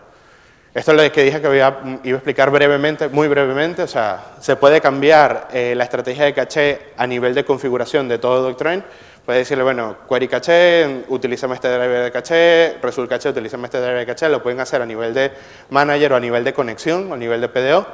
Esto 0.75 0.91
es 0.91 1.05
lo 1.05 1.13
que 1.13 1.23
dije 1.23 1.41
que 1.41 1.57
iba 1.57 1.69
a 1.69 2.17
explicar 2.17 2.51
brevemente, 2.51 3.07
muy 3.07 3.29
brevemente, 3.29 3.85
o 3.85 3.87
sea, 3.87 4.33
se 4.41 4.57
puede 4.57 4.81
cambiar 4.81 5.47
eh, 5.53 5.73
la 5.77 5.85
estrategia 5.85 6.25
de 6.25 6.35
caché 6.35 6.81
a 6.97 7.07
nivel 7.07 7.33
de 7.33 7.45
configuración 7.45 8.09
de 8.09 8.19
todo 8.19 8.43
Doctrine, 8.43 8.83
puede 9.25 9.39
decirle, 9.41 9.65
bueno, 9.65 9.97
query 10.09 10.29
caché, 10.29 11.05
utilízame 11.09 11.55
este 11.55 11.69
driver 11.69 12.05
de 12.05 12.13
caché, 12.13 12.77
result 12.83 13.09
caché, 13.09 13.31
utilízame 13.31 13.67
este 13.67 13.79
driver 13.79 13.99
de 13.99 14.07
caché, 14.07 14.29
lo 14.29 14.43
pueden 14.43 14.61
hacer 14.61 14.83
a 14.83 14.87
nivel 14.87 15.15
de 15.15 15.33
manager 15.71 16.13
o 16.13 16.17
a 16.17 16.21
nivel 16.21 16.45
de 16.45 16.53
conexión 16.53 17.11
o 17.11 17.15
a 17.15 17.17
nivel 17.17 17.41
de 17.41 17.49
PDO, 17.49 17.87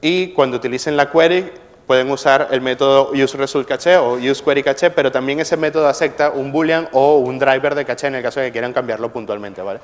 y 0.00 0.32
cuando 0.32 0.56
utilicen 0.56 0.96
la 0.96 1.10
query, 1.10 1.52
pueden 1.86 2.08
usar 2.10 2.46
el 2.52 2.60
método 2.60 3.10
useResultCache 3.10 3.96
o 3.96 4.12
useQueryCache, 4.12 4.90
pero 4.90 5.10
también 5.10 5.40
ese 5.40 5.56
método 5.56 5.88
acepta 5.88 6.30
un 6.30 6.52
boolean 6.52 6.88
o 6.92 7.18
un 7.18 7.36
driver 7.38 7.74
de 7.74 7.84
caché 7.84 8.06
en 8.06 8.14
el 8.14 8.22
caso 8.22 8.38
de 8.38 8.46
que 8.46 8.52
quieran 8.52 8.72
cambiarlo 8.72 9.12
puntualmente, 9.12 9.60
¿vale? 9.60 9.80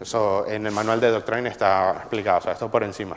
Eso 0.00 0.44
en 0.48 0.66
el 0.66 0.72
manual 0.72 1.00
de 1.00 1.10
Doctrine 1.10 1.48
está 1.48 1.92
explicado, 1.98 2.38
o 2.38 2.40
sea, 2.42 2.52
esto 2.54 2.68
por 2.68 2.82
encima. 2.82 3.16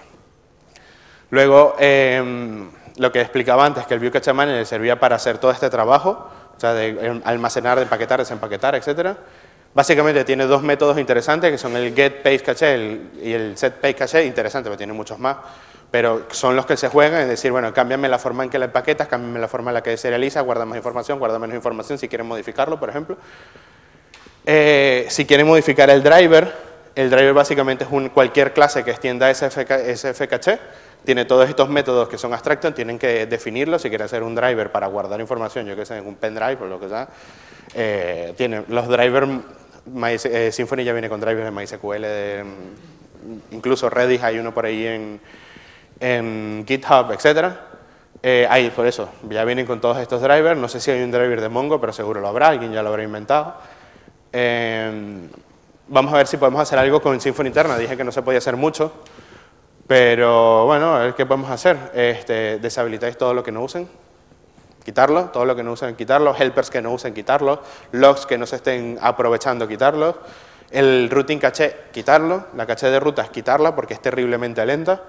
Luego, 1.32 1.75
em, 1.80 2.69
lo 2.97 3.11
que 3.11 3.21
explicaba 3.21 3.65
antes, 3.65 3.86
que 3.86 3.95
el 3.95 3.99
View 3.99 4.11
Cache 4.11 4.34
Manager 4.34 4.65
servía 4.65 4.99
para 4.99 5.15
hacer 5.15 5.39
todo 5.39 5.51
este 5.51 5.69
trabajo, 5.69 6.30
o 6.60 6.62
sea, 6.62 6.74
de 6.74 7.22
almacenar, 7.24 7.78
de 7.78 7.84
empaquetar, 7.84 8.20
desempaquetar, 8.20 8.76
etcétera. 8.76 9.16
Básicamente 9.74 10.26
tiene 10.26 10.45
dos 10.45 10.62
métodos 10.62 10.99
interesantes, 10.99 11.49
que 11.49 11.57
son 11.57 11.74
el 11.78 11.95
get 11.95 12.22
cache 12.43 12.99
y 13.24 13.32
el 13.32 13.57
set 13.57 13.80
cache, 13.97 14.26
interesante, 14.26 14.68
pero 14.68 14.78
tiene 14.78 14.91
muchos 14.91 15.18
más 15.18 15.38
pero 15.91 16.28
son 16.32 16.55
los 16.55 16.66
que 16.66 16.78
se 16.78 16.88
juegan, 16.88 17.22
es 17.22 17.30
decir, 17.30 17.51
bueno, 17.51 17.74
cámbiame 17.74 18.07
la 18.10 18.20
forma 18.20 18.43
en 18.43 18.49
que 18.49 18.60
la 18.60 18.66
empaquetas, 18.66 19.07
cámbiame 19.07 19.39
la 19.39 19.47
forma 19.47 19.72
en 19.72 19.76
la 19.76 19.82
que 19.82 19.97
serializa, 19.97 20.41
guarda 20.41 20.66
más 20.66 20.78
información, 20.78 21.18
guarda 21.18 21.39
menos 21.39 21.55
información 21.55 21.97
si 21.97 22.07
quieren 22.07 22.28
modificarlo, 22.28 22.80
por 22.80 22.89
ejemplo. 22.89 23.18
Eh, 24.45 25.07
si 25.10 25.26
quieren 25.26 25.47
modificar 25.47 25.89
el 25.89 26.03
driver, 26.03 26.53
el 26.93 27.10
driver 27.10 27.34
básicamente 27.34 27.86
es 27.86 27.89
un, 27.91 28.10
cualquier 28.10 28.53
clase 28.53 28.84
que 28.84 28.91
extienda 28.91 29.32
caché, 30.30 30.60
tiene 31.04 31.26
todos 31.26 31.50
estos 31.50 31.70
métodos 31.70 32.08
que 32.10 32.18
son 32.18 32.34
abstractos, 32.34 32.74
tienen 32.74 33.00
que 33.00 33.26
definirlo, 33.26 33.80
si 33.80 33.89
quieren 33.89 34.06
hacer 34.06 34.24
un 34.24 34.36
driver 34.36 34.72
para 34.72 34.88
guardar 34.88 35.20
información, 35.20 35.66
yo 35.66 35.76
que 35.76 35.86
sé, 35.86 36.00
un 36.02 36.16
pendrive 36.16 36.58
o 36.62 36.68
lo 36.68 36.80
que 36.80 36.89
sea, 36.89 37.08
eh, 37.74 38.34
tiene 38.38 38.64
los 38.68 38.88
drivers, 38.88 39.30
eh, 40.26 40.52
Symfony 40.52 40.84
ya 40.84 40.93
viene 40.93 41.10
con 41.10 41.20
drivers 41.20 41.45
de 41.45 41.52
MySQL, 41.52 42.02
de, 42.02 42.43
incluso 43.52 43.89
Redis 43.89 44.22
hay 44.24 44.39
uno 44.39 44.54
por 44.54 44.66
ahí 44.66 44.86
en 44.86 45.20
en 46.00 46.66
GitHub, 46.68 47.12
etc. 47.12 47.54
Eh, 48.22 48.47
ahí, 48.50 48.70
por 48.70 48.86
eso, 48.86 49.10
ya 49.30 49.43
vienen 49.45 49.66
con 49.66 49.80
todos 49.82 49.97
estos 49.97 50.22
drivers. 50.22 50.60
No 50.60 50.68
sé 50.68 50.80
si 50.80 50.91
hay 50.91 51.02
un 51.02 51.12
driver 51.12 51.41
de 51.41 51.50
Mongo, 51.50 51.80
pero 51.80 51.93
seguro 51.93 52.22
lo 52.22 52.28
habrá, 52.28 52.47
alguien 52.47 52.72
ya 52.72 52.84
lo 52.84 52.89
habrá 52.89 53.04
inventado. 53.04 53.56
Em, 54.32 55.30
vamos 55.88 56.14
a 56.14 56.18
ver 56.18 56.28
si 56.28 56.38
podemos 56.38 56.62
hacer 56.62 56.80
algo 56.80 57.02
con 57.02 57.20
Symfony 57.20 57.47
interna. 57.47 57.78
Dije 57.78 57.97
que 57.97 58.04
no 58.04 58.12
se 58.12 58.22
podía 58.22 58.39
hacer 58.39 58.56
mucho, 58.56 58.91
pero 59.89 60.67
bueno, 60.67 60.99
ver 60.99 61.15
qué 61.15 61.25
podemos 61.25 61.49
hacer. 61.49 61.75
Este, 61.95 62.59
deshabilitáis 62.59 63.17
todo 63.17 63.33
lo 63.33 63.41
que 63.41 63.51
no 63.51 63.63
usen, 63.63 63.89
quitarlo, 64.85 65.31
todo 65.33 65.45
lo 65.45 65.55
que 65.55 65.63
no 65.63 65.71
usen, 65.71 65.95
quitarlo, 65.95 66.35
helpers 66.37 66.69
que 66.69 66.79
no 66.79 66.93
usen, 66.93 67.11
quitarlo, 67.11 67.63
logs 67.93 68.27
que 68.27 68.37
no 68.37 68.45
se 68.45 68.57
estén 68.57 68.99
aprovechando, 69.01 69.67
quitarlos, 69.67 70.13
el 70.69 71.09
routing 71.09 71.39
caché, 71.39 71.75
quitarlo, 71.91 72.45
la 72.55 72.67
caché 72.67 72.91
de 72.91 72.99
rutas, 72.99 73.31
quitarla 73.31 73.75
porque 73.75 73.95
es 73.95 73.99
terriblemente 73.99 74.63
lenta, 74.63 75.01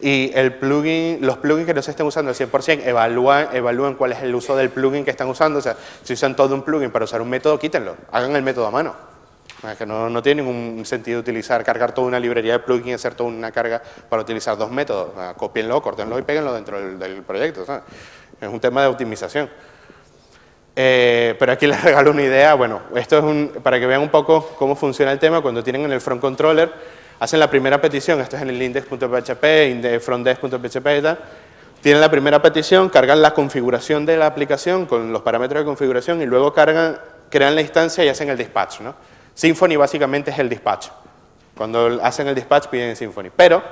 y 0.00 0.32
el 0.34 0.54
plugin, 0.54 1.18
los 1.20 1.36
plugins 1.36 1.66
que 1.66 1.74
no 1.74 1.82
se 1.82 1.90
estén 1.90 2.06
usando 2.06 2.30
al 2.30 2.34
100%, 2.34 2.86
evalúan, 2.86 3.48
evalúen 3.52 3.96
cuál 3.96 4.12
es 4.12 4.22
el 4.22 4.34
uso 4.34 4.56
del 4.56 4.70
plugin 4.70 5.04
que 5.04 5.10
están 5.10 5.28
usando, 5.28 5.58
o 5.58 5.62
sea, 5.62 5.76
si 6.02 6.14
usan 6.14 6.34
todo 6.34 6.54
un 6.54 6.62
plugin 6.62 6.90
para 6.90 7.04
usar 7.04 7.20
un 7.20 7.28
método, 7.28 7.58
quítenlo, 7.58 7.96
hagan 8.10 8.34
el 8.34 8.42
método 8.42 8.66
a 8.66 8.70
mano. 8.70 9.11
Que 9.78 9.86
no, 9.86 10.22
tiene 10.22 10.42
ningún 10.42 10.84
sentido 10.84 11.20
utilizar, 11.20 11.62
cargar 11.62 11.94
toda 11.94 12.08
una 12.08 12.18
librería 12.18 12.54
de 12.54 12.58
plugins 12.58 12.88
y 12.88 12.92
hacer 12.94 13.14
toda 13.14 13.30
una 13.30 13.52
carga 13.52 13.80
para 14.08 14.22
utilizar 14.22 14.56
dos 14.56 14.70
métodos. 14.70 15.10
Copienlo, 15.36 15.80
córtenlo 15.80 16.18
y 16.18 16.22
péguenlo 16.22 16.52
dentro 16.52 16.80
del, 16.80 16.98
del 16.98 17.22
proyecto. 17.22 17.64
Es 18.40 18.48
un 18.48 18.58
tema 18.58 18.82
de 18.82 18.88
optimización. 18.88 19.48
Eh, 20.74 21.36
pero 21.38 21.52
aquí 21.52 21.66
les 21.68 21.82
regalo 21.82 22.10
una 22.10 22.22
idea. 22.22 22.54
Bueno, 22.54 22.82
esto 22.96 23.18
es 23.18 23.24
un, 23.24 23.52
para 23.62 23.78
que 23.78 23.86
vean 23.86 24.00
un 24.00 24.08
poco 24.08 24.54
cómo 24.58 24.76
funciona 24.76 25.12
el 25.12 25.18
tema. 25.18 25.40
Cuando 25.40 25.62
tienen 25.62 25.82
en 25.84 25.92
el 25.92 26.00
front 26.00 26.20
controller, 26.20 26.72
hacen 27.20 27.40
la 27.40 27.48
primera 27.48 27.80
petición. 27.80 28.20
Esto 28.20 28.36
es 28.36 28.42
en 28.42 28.50
el 28.50 28.60
index.php, 28.60 30.00
frontdesk.php 30.00 30.98
y 30.98 31.02
tal. 31.02 31.18
Tienen 31.80 32.00
la 32.00 32.10
primera 32.10 32.40
petición, 32.40 32.88
cargan 32.88 33.20
la 33.20 33.34
configuración 33.34 34.06
de 34.06 34.16
la 34.16 34.26
aplicación 34.26 34.86
con 34.86 35.12
los 35.12 35.22
parámetros 35.22 35.62
de 35.62 35.64
configuración 35.64 36.22
y 36.22 36.26
luego 36.26 36.52
cargan, 36.52 36.96
crean 37.28 37.56
la 37.56 37.60
instancia 37.60 38.04
y 38.04 38.08
hacen 38.08 38.28
el 38.28 38.38
dispatch. 38.38 38.80
¿no? 38.80 38.94
Symfony 39.34 39.76
básicamente 39.76 40.30
es 40.30 40.38
el 40.38 40.48
dispatch. 40.48 40.88
Cuando 41.56 42.00
hacen 42.02 42.28
el 42.28 42.34
dispatch 42.34 42.68
piden 42.68 42.96
Symfony. 42.96 43.30
Pero, 43.34 43.62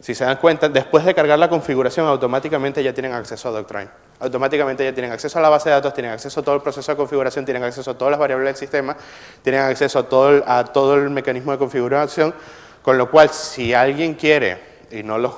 si 0.00 0.14
se 0.14 0.24
dan 0.24 0.36
cuenta, 0.36 0.68
después 0.68 1.04
de 1.04 1.14
cargar 1.14 1.38
la 1.38 1.48
configuración, 1.48 2.06
automáticamente 2.06 2.82
ya 2.82 2.92
tienen 2.92 3.12
acceso 3.12 3.48
a 3.48 3.52
Doctrine. 3.52 3.88
Automáticamente 4.20 4.84
ya 4.84 4.92
tienen 4.92 5.12
acceso 5.12 5.38
a 5.38 5.42
la 5.42 5.48
base 5.48 5.68
de 5.68 5.76
datos, 5.76 5.94
tienen 5.94 6.12
acceso 6.12 6.40
a 6.40 6.42
todo 6.42 6.56
el 6.56 6.62
proceso 6.62 6.90
de 6.92 6.96
configuración, 6.96 7.44
tienen 7.44 7.62
acceso 7.62 7.90
a 7.90 7.98
todas 7.98 8.10
las 8.10 8.20
variables 8.20 8.46
del 8.46 8.56
sistema, 8.56 8.96
tienen 9.42 9.62
acceso 9.62 9.98
a 10.00 10.08
todo 10.08 10.30
el, 10.30 10.44
a 10.46 10.64
todo 10.64 10.94
el 10.94 11.10
mecanismo 11.10 11.52
de 11.52 11.58
configuración, 11.58 12.34
con 12.82 12.98
lo 12.98 13.10
cual, 13.10 13.30
si 13.30 13.74
alguien 13.74 14.14
quiere, 14.14 14.62
y 14.90 15.02
no 15.02 15.18
los, 15.18 15.32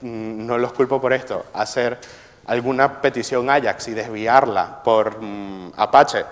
mm, 0.00 0.46
no 0.46 0.58
los 0.58 0.72
culpo 0.72 1.00
por 1.00 1.12
esto, 1.12 1.46
hacer 1.52 1.98
alguna 2.46 3.00
petición 3.00 3.50
Ajax 3.50 3.88
y 3.88 3.94
desviarla 3.94 4.82
por 4.82 5.20
mm, 5.20 5.72
Apache, 5.76 6.24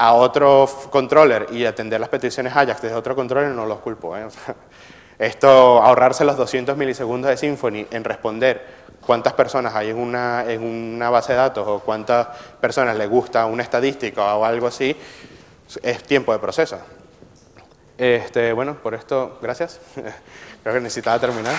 a 0.00 0.14
otro 0.14 0.66
controller 0.88 1.46
y 1.50 1.66
atender 1.66 2.00
las 2.00 2.08
peticiones 2.08 2.56
Ajax 2.56 2.80
desde 2.80 2.96
otro 2.96 3.14
controller 3.14 3.50
no 3.50 3.66
los 3.66 3.80
culpo. 3.80 4.16
¿eh? 4.16 4.26
esto, 5.18 5.48
ahorrarse 5.82 6.24
los 6.24 6.38
200 6.38 6.74
milisegundos 6.74 7.28
de 7.28 7.36
Symfony 7.36 7.86
en 7.90 8.02
responder 8.02 8.64
cuántas 9.04 9.34
personas 9.34 9.74
hay 9.74 9.90
en 9.90 9.98
una, 9.98 10.50
en 10.50 10.62
una 10.62 11.10
base 11.10 11.32
de 11.34 11.38
datos 11.38 11.68
o 11.68 11.80
cuántas 11.80 12.28
personas 12.58 12.96
le 12.96 13.06
gusta 13.06 13.44
una 13.44 13.62
estadística 13.62 14.36
o 14.36 14.44
algo 14.46 14.68
así, 14.68 14.96
es 15.82 16.02
tiempo 16.04 16.32
de 16.32 16.38
proceso. 16.38 16.78
Este, 17.98 18.54
bueno, 18.54 18.78
por 18.82 18.94
esto, 18.94 19.38
gracias. 19.42 19.80
Creo 20.62 20.74
que 20.74 20.80
necesitaba 20.80 21.18
terminar. 21.18 21.54